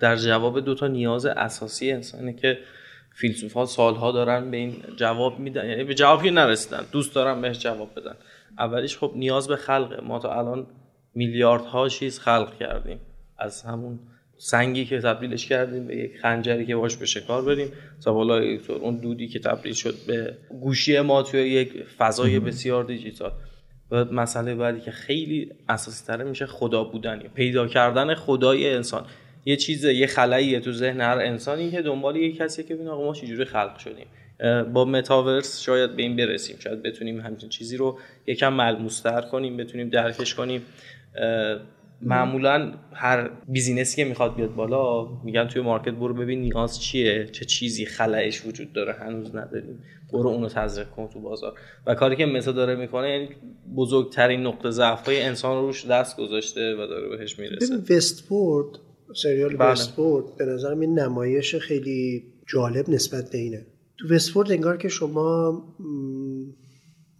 در 0.00 0.16
جواب 0.16 0.60
دو 0.60 0.74
تا 0.74 0.86
نیاز 0.86 1.26
اساسی 1.26 1.92
انسانی 1.92 2.34
که 2.34 2.58
فیلسوف 3.14 3.52
ها 3.52 3.66
سالها 3.66 4.12
دارن 4.12 4.50
به 4.50 4.56
این 4.56 4.76
جواب 4.96 5.38
میدن 5.38 5.68
یعنی 5.68 5.84
به 5.84 5.94
جوابی 5.94 6.30
نرسیدن 6.30 6.86
دوست 6.92 7.14
دارن 7.14 7.40
بهش 7.40 7.58
جواب 7.58 7.90
بدن. 7.96 8.14
اولیش 8.58 8.98
خب 8.98 9.12
نیاز 9.16 9.48
به 9.48 9.56
خلقه. 9.56 10.00
ما 10.04 10.18
تا 10.18 10.38
الان 10.38 10.66
میلیاردها 11.14 11.88
چیز 11.88 12.18
خلق 12.18 12.58
کردیم. 12.58 13.00
از 13.38 13.62
همون 13.62 13.98
سنگی 14.36 14.84
که 14.84 15.00
تبدیلش 15.00 15.46
کردیم 15.46 15.86
به 15.86 15.96
یک 15.96 16.18
خنجری 16.22 16.66
که 16.66 16.76
باش 16.76 16.96
به 16.96 17.06
شکار 17.06 17.42
بریم. 17.42 17.72
تا 18.04 18.12
بالا 18.12 18.56
اون 18.80 18.96
دودی 18.96 19.28
که 19.28 19.38
تبدیل 19.38 19.72
شد 19.72 19.94
به 20.06 20.36
گوشی 20.60 21.00
ما 21.00 21.22
توی 21.22 21.40
یک 21.40 21.84
فضای 21.98 22.40
بسیار 22.40 22.84
دیجیتال. 22.84 23.32
و 23.90 24.04
مسئله 24.04 24.54
بعدی 24.54 24.80
که 24.80 24.90
خیلی 24.90 25.52
اساسی 25.68 26.06
تره 26.06 26.24
میشه 26.24 26.46
خدا 26.46 26.84
بودن 26.84 27.18
پیدا 27.18 27.66
کردن 27.66 28.14
خدای 28.14 28.74
انسان. 28.74 29.06
یه 29.44 29.56
چیز 29.56 29.84
یه 29.84 30.06
خلاییه 30.06 30.60
تو 30.60 30.72
ذهن 30.72 31.00
هر 31.00 31.18
انسانی 31.18 31.70
که 31.70 31.82
دنبال 31.82 32.16
یه 32.16 32.32
کسی 32.32 32.62
که 32.62 32.74
ببین 32.74 32.88
آقا 32.88 33.04
ما 33.04 33.14
چجوری 33.14 33.44
خلق 33.44 33.78
شدیم. 33.78 34.06
با 34.72 34.84
متاورس 34.84 35.60
شاید 35.60 35.96
به 35.96 36.02
این 36.02 36.16
برسیم. 36.16 36.56
شاید 36.58 36.82
بتونیم 36.82 37.20
همچین 37.20 37.48
چیزی 37.48 37.76
رو 37.76 37.98
یکم 38.26 38.52
ملموستر 38.52 39.20
کنیم 39.20 39.56
بتونیم 39.56 39.88
درکش 39.88 40.34
کنیم. 40.34 40.62
معمولا 42.02 42.72
هر 42.92 43.30
business 43.48 43.91
ی 43.91 43.96
که 43.96 44.04
می‌خواد 44.04 44.34
بیاد 44.34 44.54
بالا 44.54 45.08
میگن 45.24 45.48
توی 45.48 45.62
market 45.62 45.94
برو 45.94 46.14
ببین 46.14 46.40
نیاز 46.40 46.82
چیه 46.82 47.28
چه 47.32 47.44
چیزی 47.44 47.86
خلایش 47.86 48.46
وجود 48.46 48.72
داره. 48.72 48.92
هنوز 48.92 49.36
نداریم. 49.36 49.82
برو 50.12 50.28
اونو 50.28 50.48
تزریق 50.48 50.88
کن 50.88 51.08
تو 51.08 51.20
بازار. 51.20 51.54
و 51.86 51.94
کاری 51.94 52.16
که 52.16 52.26
متا 52.26 52.52
داره 52.52 52.74
می‌کنه 52.74 53.10
یعنی 53.10 53.28
بزرگترین 53.76 54.46
نقطه 54.46 54.70
ضعف 54.70 55.08
انسان 55.12 55.62
روش 55.62 55.86
دست 55.86 56.16
گذاشته 56.16 56.74
و 56.74 56.86
داره 56.86 57.16
بهش 57.16 57.38
می‌رسه. 57.38 57.94
وستفورد 57.94 58.78
سریال 59.14 59.56
بله. 59.56 59.72
وستفورد 59.72 60.36
به 60.36 60.44
نظرم 60.44 60.80
این 60.80 60.98
نمایش 60.98 61.54
خیلی 61.56 62.24
جالب 62.46 62.90
نسبت 62.90 63.30
به 63.30 63.38
اینه. 63.38 63.66
تو 63.98 64.14
وستفورد 64.14 64.52
انگار 64.52 64.76
که 64.76 64.88
شما 64.88 65.62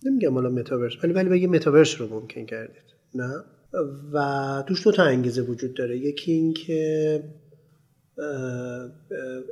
نمیگم 0.07 0.35
حالا 0.35 0.51
متاورس 0.51 0.93
ولی 1.03 1.13
ولی 1.13 1.29
بگی 1.29 1.47
متاورس 1.47 2.01
رو 2.01 2.09
ممکن 2.09 2.47
کردید 2.47 2.83
نه؟ 3.15 3.45
و 4.13 4.65
توش 4.69 4.85
دو 4.85 4.93
تا 4.93 5.03
انگیزه 5.03 5.43
وجود 5.43 5.75
داره. 5.75 5.99
یکی 5.99 6.33
این 6.33 6.55
که 6.55 7.23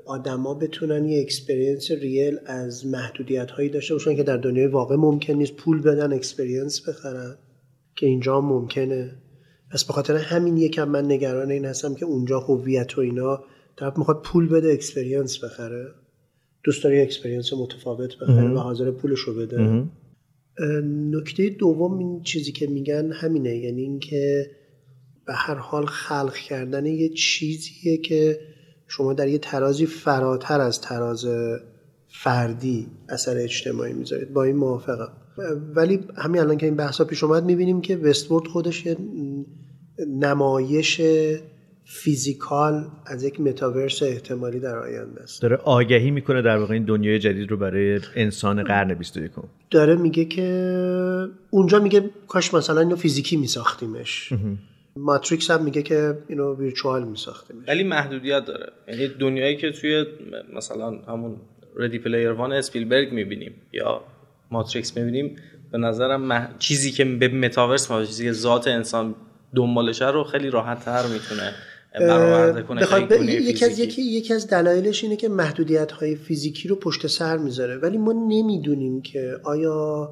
آدما 0.06 0.54
بتونن 0.54 1.04
یه 1.04 1.20
experience 1.20 1.90
real 1.90 2.38
از 2.46 2.86
محدودیت 2.86 3.50
هایی 3.50 3.68
داشته 3.68 3.94
باشن 3.94 4.16
که 4.16 4.22
در 4.22 4.36
دنیای 4.36 4.66
واقع 4.66 4.96
ممکن 4.96 5.32
نیست 5.32 5.56
پول 5.56 5.82
بدن 5.82 6.12
experience 6.12 6.88
بخرن 6.88 7.36
که 7.96 8.06
اینجا 8.06 8.40
ممکنه. 8.40 9.22
پس 9.70 9.84
به 9.84 9.92
خاطر 9.92 10.16
همین 10.16 10.56
یکم 10.56 10.88
من 10.88 11.04
نگران 11.04 11.50
این 11.50 11.64
هستم 11.64 11.94
که 11.94 12.04
اونجا 12.04 12.40
هویت 12.40 12.98
و 12.98 13.00
اینا 13.00 13.44
طرف 13.76 13.98
می‌خواد 13.98 14.22
پول 14.22 14.48
بده 14.48 14.72
experience 14.72 15.44
بخره. 15.44 15.86
دوست 16.64 16.84
داری 16.84 17.00
experience 17.00 17.52
متفاوت 17.52 18.16
بخره 18.16 18.48
و 18.48 18.58
حاضر 18.58 18.90
پولش 18.90 19.20
رو 19.20 19.34
بده 19.34 19.84
نکته 21.10 21.48
دوم 21.48 21.98
این 21.98 22.22
چیزی 22.22 22.52
که 22.52 22.66
میگن 22.66 23.12
همینه 23.12 23.56
یعنی 23.56 23.82
اینکه 23.82 24.50
به 25.26 25.34
هر 25.34 25.54
حال 25.54 25.86
خلق 25.86 26.34
کردن 26.34 26.86
یه 26.86 27.08
چیزیه 27.08 27.96
که 27.96 28.40
شما 28.86 29.12
در 29.12 29.28
یه 29.28 29.38
ترازی 29.38 29.86
فراتر 29.86 30.60
از 30.60 30.80
تراز 30.80 31.26
فردی 32.08 32.86
اثر 33.08 33.36
اجتماعی 33.36 33.92
می‌ذارید. 33.92 34.32
با 34.32 34.44
این 34.44 34.56
موافقم. 34.56 35.12
ولی 35.74 36.00
همین 36.16 36.40
الان 36.40 36.56
که 36.56 36.66
این 36.66 36.76
بحثا 36.76 37.04
پیش 37.04 37.24
اومد 37.24 37.44
می‌بینیم 37.44 37.80
که 37.80 37.96
وستورد 37.96 38.46
خودش 38.46 38.86
یه 38.86 38.96
نمایش 40.08 41.00
فیزیکال 41.84 42.84
از 43.06 43.24
یک 43.24 43.40
متاورس 43.40 44.02
احتمالی 44.02 44.60
در 44.60 44.78
آینده 44.78 45.22
است. 45.22 45.42
داره 45.42 45.56
آگهی 45.56 46.10
می‌کنه 46.10 46.42
در 46.42 46.56
واقع 46.56 46.74
این 46.74 46.84
دنیای 46.84 47.18
جدید 47.18 47.50
رو 47.50 47.56
برای 47.56 48.00
انسان 48.16 48.62
قرن 48.62 48.94
21 48.94 49.30
داره 49.70 49.96
میگه 49.96 50.24
که 50.24 51.28
اونجا 51.50 51.78
میگه 51.78 52.10
کاش 52.28 52.54
مثلا 52.54 52.80
اینو 52.80 52.96
فیزیکی 52.96 53.36
میساختیمش. 53.36 54.32
ماتریکس 54.96 55.50
هم 55.50 55.64
میگه 55.64 55.82
که 55.82 56.18
اینو 56.28 56.54
virtual 56.54 57.08
میساختیمش. 57.08 57.68
ولی 57.68 57.84
محدودیت 57.84 58.44
داره. 58.44 58.72
یعنی 58.88 59.08
دنیایی 59.08 59.56
که 59.56 59.72
توی 59.72 60.04
مثلا 60.56 60.90
همون 60.90 61.36
Ready 61.76 61.98
Player 61.98 62.32
One 62.32 62.52
اسپیلبرگ 62.52 63.12
می‌بینیم 63.12 63.52
یا 63.72 64.00
ماتریکس 64.50 64.96
می‌بینیم 64.96 65.36
به 65.72 65.78
نظرم 65.78 66.54
چیزی 66.58 66.90
که 66.90 67.04
به 67.04 67.28
متاورس 67.28 67.90
ما 67.90 68.04
چیزی 68.04 68.24
که 68.24 68.32
ذات 68.32 68.68
انسان 68.68 69.14
دنبالشه 69.56 70.10
رو 70.10 70.24
خیلی 70.24 70.50
راحت 70.50 70.84
تر 70.84 71.06
می‌تونه 71.06 71.52
برآورده 72.00 72.62
کنه 72.62 72.82
یکی 73.24 73.64
از 73.64 73.78
یکی 73.78 74.02
یکی 74.02 74.34
از 74.34 74.46
دلایلش 74.46 75.04
اینه 75.04 75.16
که 75.16 75.28
محدودیت 75.28 75.92
های 75.92 76.16
فیزیکی 76.16 76.68
رو 76.68 76.76
پشت 76.76 77.06
سر 77.06 77.36
می‌ذاره. 77.36 77.76
ولی 77.76 77.98
ما 77.98 78.12
نمی‌دونیم 78.12 79.02
که 79.02 79.36
آیا 79.44 80.10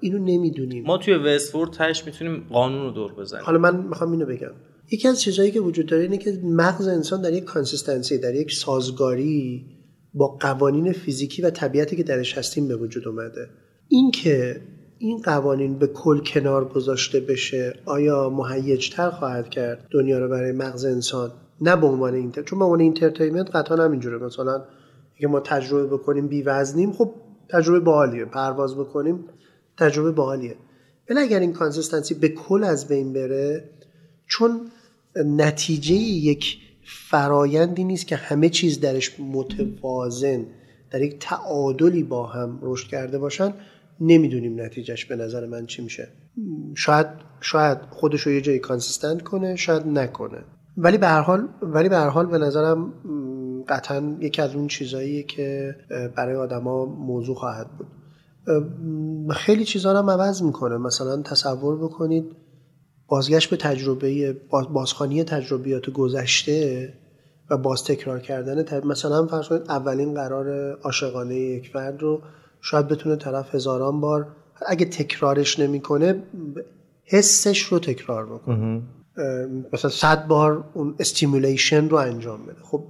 اینو 0.00 0.18
نمی‌دونیم. 0.18 0.84
ما 0.84 0.98
توی 0.98 1.14
وستفورد 1.14 1.70
تهش 1.70 2.06
می‌تونیم 2.06 2.46
قانون 2.50 2.82
رو 2.82 2.90
دور 2.90 3.14
بزنیم. 3.14 3.44
حالا 3.44 3.58
من 3.58 3.76
می‌خوام 3.76 4.12
اینو 4.12 4.26
بگم. 4.26 4.52
یکی 4.92 5.08
از 5.08 5.20
چیزهایی 5.20 5.50
که 5.50 5.60
وجود 5.60 5.86
داره 5.86 6.02
اینه 6.02 6.18
که 6.18 6.40
مغز 6.44 6.88
انسان 6.88 7.22
در 7.22 7.32
یک 7.32 7.44
consistency 7.44 8.18
در 8.18 8.34
یک 8.34 8.52
سازگاری 8.52 9.66
با 10.14 10.28
قوانین 10.28 10.92
فیزیکی 10.92 11.42
و 11.42 11.50
طبیعتی 11.50 11.96
که 11.96 12.02
درش 12.02 12.38
هستیم 12.38 12.68
به 12.68 12.76
وجود 12.76 13.08
اومده. 13.08 13.48
این 13.88 14.10
که 14.10 14.60
این 14.98 15.22
قوانین 15.22 15.78
به 15.78 15.86
کل 15.86 16.18
کنار 16.18 16.64
گذاشته 16.64 17.20
بشه 17.20 17.74
آیا 17.84 18.30
مهیجتر 18.30 19.10
خواهد 19.10 19.48
کرد 19.50 19.86
دنیا 19.90 20.18
رو 20.18 20.28
برای 20.28 20.52
مغز 20.52 20.84
انسان؟ 20.84 21.32
نه 21.60 21.76
به 21.76 21.86
عنوان 21.86 22.14
enter 22.14 22.42
چون 22.42 22.58
به 22.58 22.64
عنوان 22.64 22.80
entertainment 22.80 23.56
قطعا 23.56 23.84
همینجوره. 23.84 24.18
مثلا 24.18 24.62
اگه 25.16 25.28
ما 25.28 25.40
تجربه 25.40 25.96
بکنیم 25.96 26.28
بی 26.28 26.42
وزنیم 26.42 26.92
خب 26.92 27.14
تجربه 27.48 27.80
باحالیه. 27.80 28.24
پرواز 28.24 28.76
بکنیم 28.76 29.24
تجربه 29.78 30.12
باحالیه. 30.12 30.56
ولی 31.10 31.20
اگر 31.20 31.40
این 31.40 31.52
consistency 31.52 32.14
به 32.14 32.28
کل 32.28 32.64
از 32.64 32.88
بین 32.88 33.12
بره 33.12 33.64
چون 34.26 34.60
نتیجه 35.16 35.94
یک 35.94 36.58
فرایندی 36.84 37.84
نیست 37.84 38.06
که 38.06 38.16
همه 38.16 38.48
چیز 38.48 38.80
درش 38.80 39.20
متوازن 39.20 40.46
در 40.90 41.02
یک 41.02 41.16
تعادلی 41.20 42.02
با 42.02 42.26
هم 42.26 42.58
رشد 42.62 42.88
کرده 42.88 43.18
باشن 43.18 43.54
نمی‌دونیم 44.00 44.60
نتیجهش 44.60 45.04
به 45.04 45.16
نظر 45.16 45.46
من 45.46 45.66
چی 45.66 45.82
میشه. 45.82 46.08
شاید 46.74 47.06
شاید 47.40 47.78
خودش 47.90 48.20
رو 48.20 48.32
یه 48.32 48.40
جایی 48.40 48.58
consistent 48.58 49.22
کنه 49.22 49.56
شاید 49.56 49.86
نکنه. 49.86 50.38
ولی 50.76 50.98
به 50.98 51.06
هر 51.06 51.20
حال 51.20 51.48
ولی 51.62 51.88
به 51.88 51.96
هر 51.96 52.08
حال 52.08 52.26
به 52.26 52.38
نظرم 52.38 52.92
قطعا 53.68 54.16
یکی 54.20 54.42
از 54.42 54.54
اون 54.54 54.66
چیزاییه 54.66 55.22
که 55.22 55.76
برای 56.16 56.36
آدما 56.36 56.84
موضوع 56.84 57.36
خواهد 57.36 57.66
بود. 57.78 57.86
خیلی 59.30 59.64
چیزها 59.64 59.92
رو 59.92 60.10
عوض 60.10 60.42
می‌کنه. 60.42 60.76
مثلا 60.76 61.22
تصور 61.22 61.76
بکنید 61.76 62.24
بازگشت 63.12 63.50
به 63.50 63.56
تجربه 63.56 64.36
بازخانی 64.72 65.24
تجربیات 65.24 65.90
گذشته 65.90 66.92
و 67.50 67.56
باز 67.56 67.84
تکرار 67.84 68.20
کردن 68.20 68.84
مثلا 68.84 69.26
فرض 69.26 69.48
کنید 69.48 69.62
اولین 69.68 70.14
قرار 70.14 70.72
عاشقانه 70.72 71.34
یک 71.34 71.68
فرد 71.68 72.02
رو 72.02 72.22
شاید 72.60 72.88
بتونه 72.88 73.16
طرف 73.16 73.54
هزاران 73.54 74.00
بار 74.00 74.26
اگه 74.66 74.86
تکرارش 74.86 75.58
نمی‌کنه 75.58 76.22
حسش 77.04 77.62
رو 77.62 77.78
تکرار 77.78 78.26
بکنه. 78.26 78.82
مثلا 79.72 79.90
صد 79.90 80.26
بار 80.26 80.64
اون 80.74 80.94
stimulation 81.00 81.88
رو 81.88 81.96
انجام 81.96 82.46
بده. 82.46 82.62
خب 82.62 82.84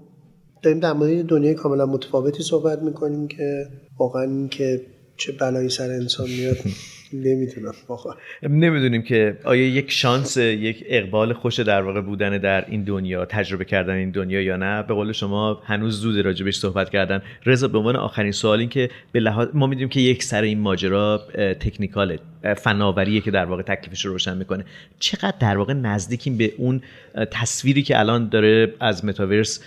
داریم 0.63 0.81
در 0.81 0.93
مورد 0.93 1.27
دنیای 1.27 1.55
کاملا 1.55 1.87
متفاوتی 1.87 2.43
صحبت 2.43 2.83
می‌کنیم 2.83 3.29
که 3.29 3.67
واقعا 3.99 4.47
که 4.51 4.87
چه 5.17 5.33
بلایی 5.33 5.69
سر 5.69 5.91
انسان 5.91 6.27
میاد. 6.31 6.57
نمی‌دونم 7.15 7.73
واقعا 7.89 8.15
نمی‌دونیم 8.43 9.03
که 9.03 9.37
آیا 9.45 9.69
یک 9.69 9.91
شانس 9.91 10.37
یک 10.37 10.85
اقبال 10.87 11.33
خوش 11.33 11.61
در 11.61 11.83
واقع 11.83 12.01
بودن 12.01 12.39
در 12.39 12.65
این 12.69 12.85
دنیا 12.85 13.25
تجربه 13.25 13.65
کردن 13.65 13.95
این 13.95 14.11
دنیا 14.11 14.43
یا 14.43 14.57
نه؟ 14.57 14.83
به 14.83 14.95
قول 14.95 15.13
شما 15.13 15.63
هنوز 15.65 16.01
زود 16.01 16.25
راجبش 16.25 16.57
صحبت 16.57 16.91
کردن. 16.91 17.23
رضا 17.47 17.69
به 17.69 17.79
عنوان 17.79 17.97
آخرین 17.97 18.33
سوال 18.33 18.59
این 18.59 18.69
که 18.69 18.91
به 19.13 19.21
لحاظ 19.21 19.49
ما 19.55 19.67
می‌دونیم 19.67 19.89
که 19.89 20.01
یک 20.01 20.23
سر 20.23 20.43
این 20.43 20.59
ماجرا 20.59 21.21
تکنیکاله 21.61 22.19
فناوریه 22.57 23.21
که 23.21 23.31
در 23.31 23.45
واقع 23.45 23.63
تکلیفش 23.63 24.05
رو 24.05 24.13
روشن 24.13 24.37
می‌کنه. 24.37 24.65
چقدر 24.99 25.35
در 25.41 25.57
واقع 25.57 25.73
نزدیکیم 25.73 26.37
به 26.37 26.53
اون 26.57 26.83
تصویری 27.31 27.83
که 27.83 27.99
الان 27.99 28.29
داره 28.29 28.75
از 28.81 29.05
متاورس 29.05 29.61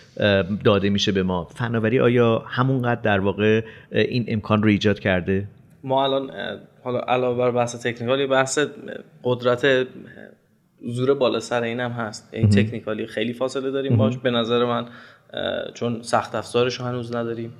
داده 0.63 0.89
میشه 0.89 1.11
به 1.11 1.23
ما؟ 1.23 1.47
فناوری 1.55 1.99
آیا 1.99 2.43
همونقدر 2.47 3.01
در 3.01 3.19
واقع 3.19 3.61
این 3.91 4.25
امکان 4.27 4.63
رو 4.63 4.69
ایجاد 4.69 4.99
کرده؟ 4.99 5.47
ما 5.85 6.03
الان 6.03 6.31
حالا 6.83 6.99
علاوه 6.99 7.37
بر 7.37 7.51
بحث 7.51 7.75
تکنیکالی 7.75 8.27
بحث 8.27 8.59
قدرت 9.23 9.87
زور 10.81 11.13
بالا 11.13 11.39
سر 11.39 11.63
این 11.63 11.79
هم 11.79 11.91
هست. 11.91 12.29
این 12.31 12.49
تکنیکالی 12.49 13.05
خیلی 13.05 13.33
فاصله 13.33 13.71
داریم 13.71 13.97
باش. 13.97 14.17
به 14.17 14.31
نظر 14.31 14.65
من 14.65 14.85
چون 15.73 16.01
سخت 16.01 16.35
افزارش 16.35 16.81
هنوز 16.81 17.15
نداریم. 17.15 17.53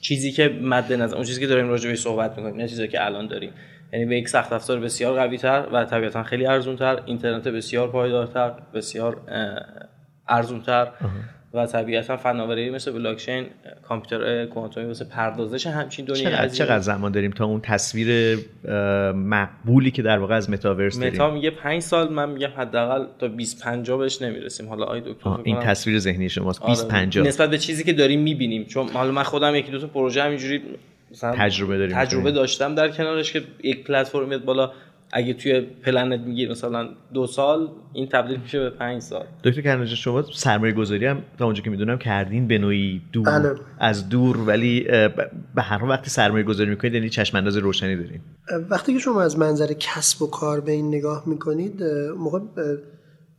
چیزی 0.00 0.32
که 0.32 0.58
مد 0.62 0.92
نظر 0.92 1.14
اون 1.14 1.24
چیزی 1.24 1.40
که 1.40 1.46
داریم 1.46 1.68
راجع 1.68 1.90
به 1.90 1.96
صحبت 1.96 2.38
می‌کنیم 2.38 2.56
نه 2.56 2.68
چیزی 2.68 2.88
که 2.88 3.06
الان 3.06 3.26
داریم. 3.26 3.52
یعنی 3.92 4.04
به 4.04 4.16
یک 4.16 4.28
سخت 4.28 4.52
افزار 4.52 4.80
بسیار 4.80 5.14
قوی 5.14 5.38
تر 5.38 5.66
و 5.72 5.84
طبیعتا 5.84 6.22
خیلی 6.22 6.46
ارزون 6.46 6.76
تر 6.76 7.02
اینترنت 7.06 7.48
بسیار 7.48 7.90
پایدارتر 7.90 8.52
بسیار 8.74 9.20
ارزون 10.28 10.62
تر 10.62 10.88
و 11.54 11.66
طبیعتا 11.66 12.16
فناوری 12.16 12.70
مثل 12.70 12.92
بلاکچین 12.92 13.46
کامپیوتر 13.82 14.46
کوانتومی 14.46 14.86
واسه 14.86 15.04
پردازش 15.04 15.66
همچین 15.66 16.04
دنیای 16.04 16.24
چقدر, 16.24 16.48
چقدر 16.48 16.78
زمان 16.78 17.12
داریم 17.12 17.30
تا 17.30 17.44
اون 17.44 17.60
تصویر 17.60 18.38
مقبولی 19.14 19.90
که 19.90 20.02
در 20.02 20.18
واقع 20.18 20.34
از 20.34 20.50
متاورس 20.50 20.98
داریم؟ 20.98 21.14
متا 21.14 21.30
میگه 21.30 21.50
5 21.50 21.82
سال 21.82 22.12
من 22.12 22.30
میگم 22.30 22.50
حداقل 22.56 23.06
تا 23.18 23.28
20 23.28 23.62
50 23.62 23.98
بهش 23.98 24.22
نمی‌رسیم. 24.22 24.68
حالا 24.68 24.84
آی 24.84 25.00
دکتر 25.00 25.38
این 25.44 25.60
تصویر 25.60 25.98
ذهنی 25.98 26.28
شماست. 26.28 26.66
20 26.66 26.84
آره. 26.84 26.92
50 26.92 27.26
نسبت 27.26 27.50
به 27.50 27.58
چیزی 27.58 27.84
که 27.84 27.92
داریم 27.92 28.20
می‌بینیم. 28.20 28.64
چون 28.64 28.88
حالا 28.88 29.12
من 29.12 29.22
خودم 29.22 29.54
یکی 29.54 29.70
دو 29.70 29.78
تا 29.78 29.86
پروژه 29.86 30.22
همینجوری 30.22 30.62
تجربه 31.20 31.78
داریم. 31.78 31.96
تجربه 31.96 32.32
داشتم 32.32 32.74
در 32.74 32.88
کنارش 32.88 33.32
که 33.32 33.42
یک 33.62 33.84
پلتفرم 33.84 34.28
میاد 34.28 34.44
بالا. 34.44 34.72
اگه 35.12 35.34
توی 35.34 35.60
پلنت 35.60 36.20
میگی 36.20 36.48
مثلا 36.48 36.88
دو 37.14 37.26
سال 37.26 37.68
این 37.92 38.08
تبدیل 38.08 38.40
میشه 38.40 38.58
به 38.58 38.70
پنج 38.70 39.02
سال. 39.02 39.26
دکتر 39.44 39.60
کرنجه 39.60 39.94
شما 39.94 40.22
سرمایه 40.22 40.72
گذاری 40.72 41.06
هم 41.06 41.22
تا 41.38 41.44
اونجا 41.44 41.62
که 41.62 41.70
می‌دونم 41.70 41.98
کردین 41.98 42.48
به 42.48 42.58
نوعی 42.58 43.02
دور 43.12 43.24
بله. 43.24 43.54
از 43.78 44.08
دور 44.08 44.36
ولی 44.36 44.80
به 45.54 45.62
هر 45.62 45.84
وقتی 45.84 46.10
سرمایه 46.10 46.44
گذاری 46.44 46.70
می‌کنید 46.70 46.94
یعنی 46.94 47.08
چشم 47.08 47.36
انداز 47.36 47.56
روشنی 47.56 47.96
دارین. 47.96 48.20
وقتی 48.70 48.92
که 48.92 48.98
شما 48.98 49.22
از 49.22 49.38
منظر 49.38 49.72
کسب 49.72 50.22
و 50.22 50.26
کار 50.26 50.60
به 50.60 50.72
این 50.72 50.88
نگاه 50.88 51.22
می‌کنید 51.26 51.82
موقع 52.18 52.38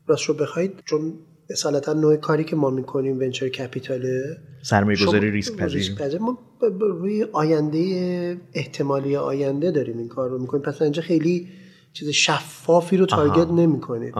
راست 0.08 0.26
رو 0.26 0.34
بخواید 0.34 0.74
چون 0.86 1.14
اصالتا 1.50 1.94
نوع 1.94 2.16
کاری 2.16 2.44
که 2.44 2.56
ما 2.56 2.70
می‌کنیم 2.70 3.20
ونچر 3.20 3.50
کپیتاله. 3.50 4.38
سرمایه 4.62 4.98
گذاری 5.08 5.32
ریسک 5.32 5.56
پذیر. 5.56 6.20
ما 6.20 6.38
روی 6.80 7.26
آینده 7.34 8.38
احتمالی 8.54 9.16
آینده 9.16 9.72
داریم 9.72 9.98
این 9.98 10.08
کار 10.08 10.30
رو 10.30 10.40
می‌کنیم. 10.42 10.64
پس 10.64 10.82
اینجا 10.82 11.02
خیلی 11.02 11.48
چیز 11.94 12.10
شفافی 12.10 12.98
رو 12.98 13.06
تارگت 13.06 13.52
نمی‌کنید 13.52 14.14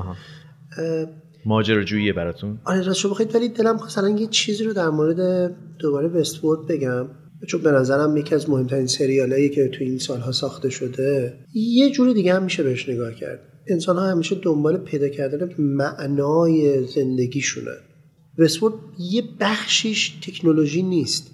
ماجراجوییه 1.46 2.14
براتون. 2.14 2.60
آره 2.66 2.82
راستش 2.82 3.06
بخواید 3.06 3.36
ولی 3.36 3.50
دلم 3.50 3.78
خواست 3.78 4.20
یه 4.20 4.28
چیزی 4.28 4.64
رو 4.64 4.74
در 4.74 4.90
مورد 4.90 5.52
دوباره 5.80 6.08
وستورد 6.08 6.68
بگم. 6.68 7.08
چون 7.48 7.62
به 7.62 7.72
نظرم 7.72 8.18
یکی 8.18 8.36
از 8.36 8.50
مهمترین 8.50 8.88
سریالایی 8.88 9.50
که 9.50 9.68
تو 9.68 9.84
این 9.84 9.98
سالها 9.98 10.32
ساخته 10.32 10.70
شده 10.70 11.38
یه 11.54 11.92
جور 11.92 12.14
دیگه 12.14 12.34
هم 12.34 12.44
میشه 12.44 12.64
بهش 12.64 12.90
نگاه 12.90 13.14
کرد. 13.14 13.40
انسان 13.68 13.98
ها 13.98 14.12
همیشه 14.12 14.36
دنبال 14.36 14.78
پیدا 14.78 15.10
کردن 15.10 15.50
معنای 15.58 16.88
زندگیشونه 16.88 17.72
وستورد 18.38 18.74
یه 19.00 19.24
بخشیش 19.40 20.10
تکنولوژی 20.10 20.84
نیست. 20.84 21.32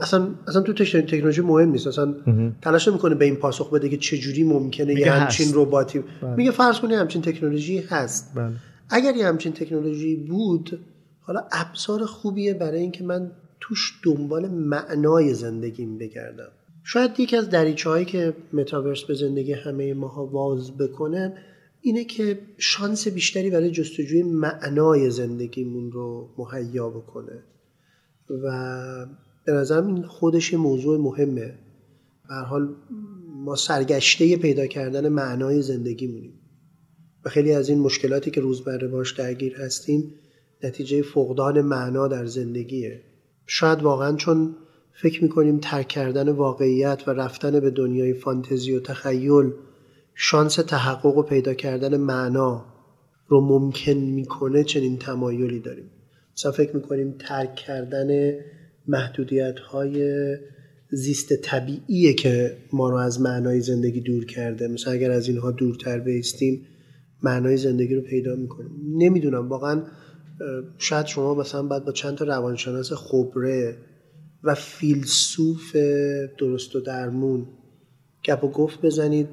اصلا 0.00 0.28
اصلا 0.48 0.62
تو 0.62 0.72
تکنولوژی 0.72 1.40
مهم 1.40 1.70
نیست. 1.70 1.86
اصلا 1.86 2.14
تلاش 2.62 2.88
می‌کنه 2.88 3.14
به 3.14 3.24
این 3.24 3.36
پاسخ 3.36 3.70
بده 3.70 3.88
که 3.88 3.96
چه 3.96 4.18
جوری 4.18 4.44
ممکنه 4.44 4.94
یه 4.94 5.12
همچین 5.12 5.48
رباتی 5.54 5.98
بله. 5.98 6.36
میگه 6.36 6.50
فرض 6.50 6.80
کنید 6.80 6.98
همچین 6.98 7.22
تکنولوژی 7.22 7.78
هست. 7.78 8.32
بله. 8.34 8.52
اگر 8.90 9.16
یه 9.16 9.26
همچین 9.26 9.52
تکنولوژی 9.52 10.16
بود 10.16 10.78
حالا 11.20 11.44
ابزار 11.52 12.04
خوبیه 12.04 12.54
برای 12.54 12.80
اینکه 12.80 13.04
من 13.04 13.30
توش 13.60 14.00
دنبال 14.04 14.48
معنای 14.48 15.34
زندگیم 15.34 15.98
بگردم. 15.98 16.48
شاید 16.84 17.20
یکی 17.20 17.36
از 17.36 17.50
دریچه 17.50 17.90
هایی 17.90 18.04
که 18.04 18.34
متاورس 18.52 19.02
به 19.02 19.14
زندگی 19.14 19.52
همه 19.52 19.94
ماها 19.94 20.26
واز 20.26 20.76
بکنه 20.76 21.34
اینه 21.80 22.04
که 22.04 22.38
شانس 22.58 23.08
بیشتری 23.08 23.50
برای 23.50 23.70
جستجوی 23.70 24.22
معنای 24.22 25.10
زندگیمون 25.10 25.92
رو 25.92 26.28
مهیا 26.38 26.88
بکنه. 26.88 27.42
و 28.44 29.06
به 29.44 29.52
نظرم 29.52 29.86
این 29.86 30.02
خودش 30.02 30.54
موضوع 30.54 30.98
مهمه. 30.98 31.54
به 32.28 32.34
حال 32.34 32.74
ما 33.44 33.56
سرگشته 33.56 34.36
پیدا 34.36 34.66
کردن 34.66 35.08
معنای 35.08 35.62
زندگیمونیم 35.62 36.32
و 37.24 37.28
خیلی 37.28 37.52
از 37.52 37.68
این 37.68 37.78
مشکلاتی 37.78 38.30
که 38.30 38.40
روزمره 38.40 38.88
باش 38.88 39.12
درگیر 39.12 39.56
هستیم 39.56 40.14
نتیجه 40.64 41.02
فقدان 41.02 41.60
معنا 41.60 42.08
در 42.08 42.26
زندگیه. 42.26 43.00
شاید 43.46 43.82
واقعا 43.82 44.16
چون 44.16 44.56
فکر 44.92 45.22
می‌کنیم 45.22 45.58
ترک 45.58 45.88
کردن 45.88 46.28
واقعیت 46.28 47.02
و 47.06 47.10
رفتن 47.10 47.60
به 47.60 47.70
دنیای 47.70 48.14
فانتزی 48.14 48.72
و 48.72 48.80
تخیل 48.80 49.52
شانس 50.14 50.54
تحقق 50.54 51.16
و 51.16 51.22
پیدا 51.22 51.54
کردن 51.54 51.96
معنا 51.96 52.64
رو 53.28 53.40
ممکن 53.40 53.92
می‌کنه 53.92 54.64
چنین 54.64 54.98
تمایلی 54.98 55.60
داریم. 55.60 55.90
مثلا 56.36 56.52
فکر 56.52 56.76
می‌کنیم 56.76 57.14
ترک 57.18 57.54
کردن 57.54 58.38
محدودیت 58.88 59.58
های 59.58 60.36
زیست 60.90 61.32
طبیعیه 61.32 62.12
که 62.12 62.56
ما 62.72 62.90
رو 62.90 62.96
از 62.96 63.20
معنای 63.20 63.60
زندگی 63.60 64.00
دور 64.00 64.24
کرده. 64.24 64.68
مثلا 64.68 64.92
اگر 64.92 65.10
از 65.10 65.28
اینها 65.28 65.50
دورتر 65.50 65.98
بیستیم 65.98 66.66
معنای 67.22 67.56
زندگی 67.56 67.94
رو 67.94 68.02
پیدا 68.02 68.36
می‌کنیم. 68.36 68.70
نمی‌دونم 68.96 69.48
واقعا 69.48 69.82
شاید 70.78 71.06
شما 71.06 71.34
مثلا 71.34 71.62
باید 71.62 71.84
با 71.84 71.92
چند 71.92 72.14
تا 72.14 72.24
روانشناس 72.24 72.92
خبره 72.92 73.76
و 74.44 74.54
فیلسوف 74.54 75.76
درست 76.38 76.76
و 76.76 76.80
درمون 76.80 77.46
گپ 78.24 78.44
و 78.44 78.48
گفت 78.48 78.82
بزنید 78.82 79.28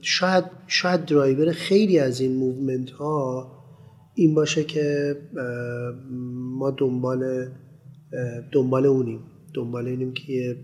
شاید 0.00 0.44
شاید 0.66 1.04
درایور 1.04 1.52
خیلی 1.52 1.98
از 1.98 2.20
این 2.20 2.36
movement 2.36 2.90
ها 2.90 3.50
این 4.14 4.34
باشه 4.34 4.64
که 4.64 5.16
ما 6.34 6.70
دنبال 6.70 7.48
دنبال 8.52 8.86
اونیم. 8.86 9.20
دنبال 9.54 9.86
اینیم 9.86 10.12
که 10.12 10.56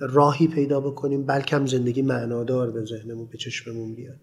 راهی 0.00 0.46
پیدا 0.48 0.80
بکنیم 0.80 1.26
بلکه 1.26 1.56
زندگی 1.66 2.02
معنادار 2.02 2.70
به 2.70 2.84
ذهنمون 2.84 3.26
به 3.26 3.38
چشممون 3.38 3.94
بیاد. 3.94 4.20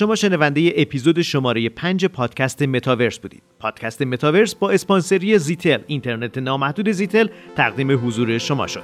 شما 0.00 0.14
شنونده 0.14 0.72
اپیزود 0.76 1.22
شماره 1.22 1.68
5 1.68 2.06
پادکست 2.06 2.62
متاورس 2.62 3.18
بودید. 3.18 3.42
پادکست 3.58 4.02
متاورس 4.02 4.54
با 4.54 4.70
اسپانسری 4.70 5.38
زیتل 5.38 5.78
اینترنت 5.86 6.38
نامحدود 6.38 6.90
زیتل 6.90 7.28
تقدیم 7.56 8.06
حضور 8.06 8.38
شما 8.38 8.66
شد. 8.66 8.82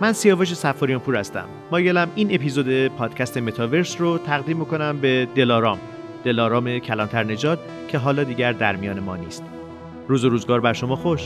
من 0.00 0.12
سیاوش 0.12 0.54
سفاریان 0.54 1.00
پور 1.00 1.16
هستم. 1.16 1.44
مایلم 1.72 2.08
این 2.14 2.34
اپیزود 2.34 2.86
پادکست 2.86 3.38
متاورس 3.38 4.00
رو 4.00 4.18
تقدیم 4.18 4.56
می‌کنم 4.56 4.98
به 5.00 5.28
دلارام. 5.34 5.78
دلارام 6.24 6.78
کلانتر 6.78 7.24
نجات 7.24 7.58
که 7.88 7.98
حالا 7.98 8.24
دیگر 8.24 8.52
در 8.52 8.76
میان 8.76 9.00
ما 9.00 9.16
نیست. 9.16 9.44
روز 10.08 10.24
و 10.24 10.28
روزگار 10.28 10.60
بر 10.60 10.72
شما 10.72 10.96
خوش. 10.96 11.22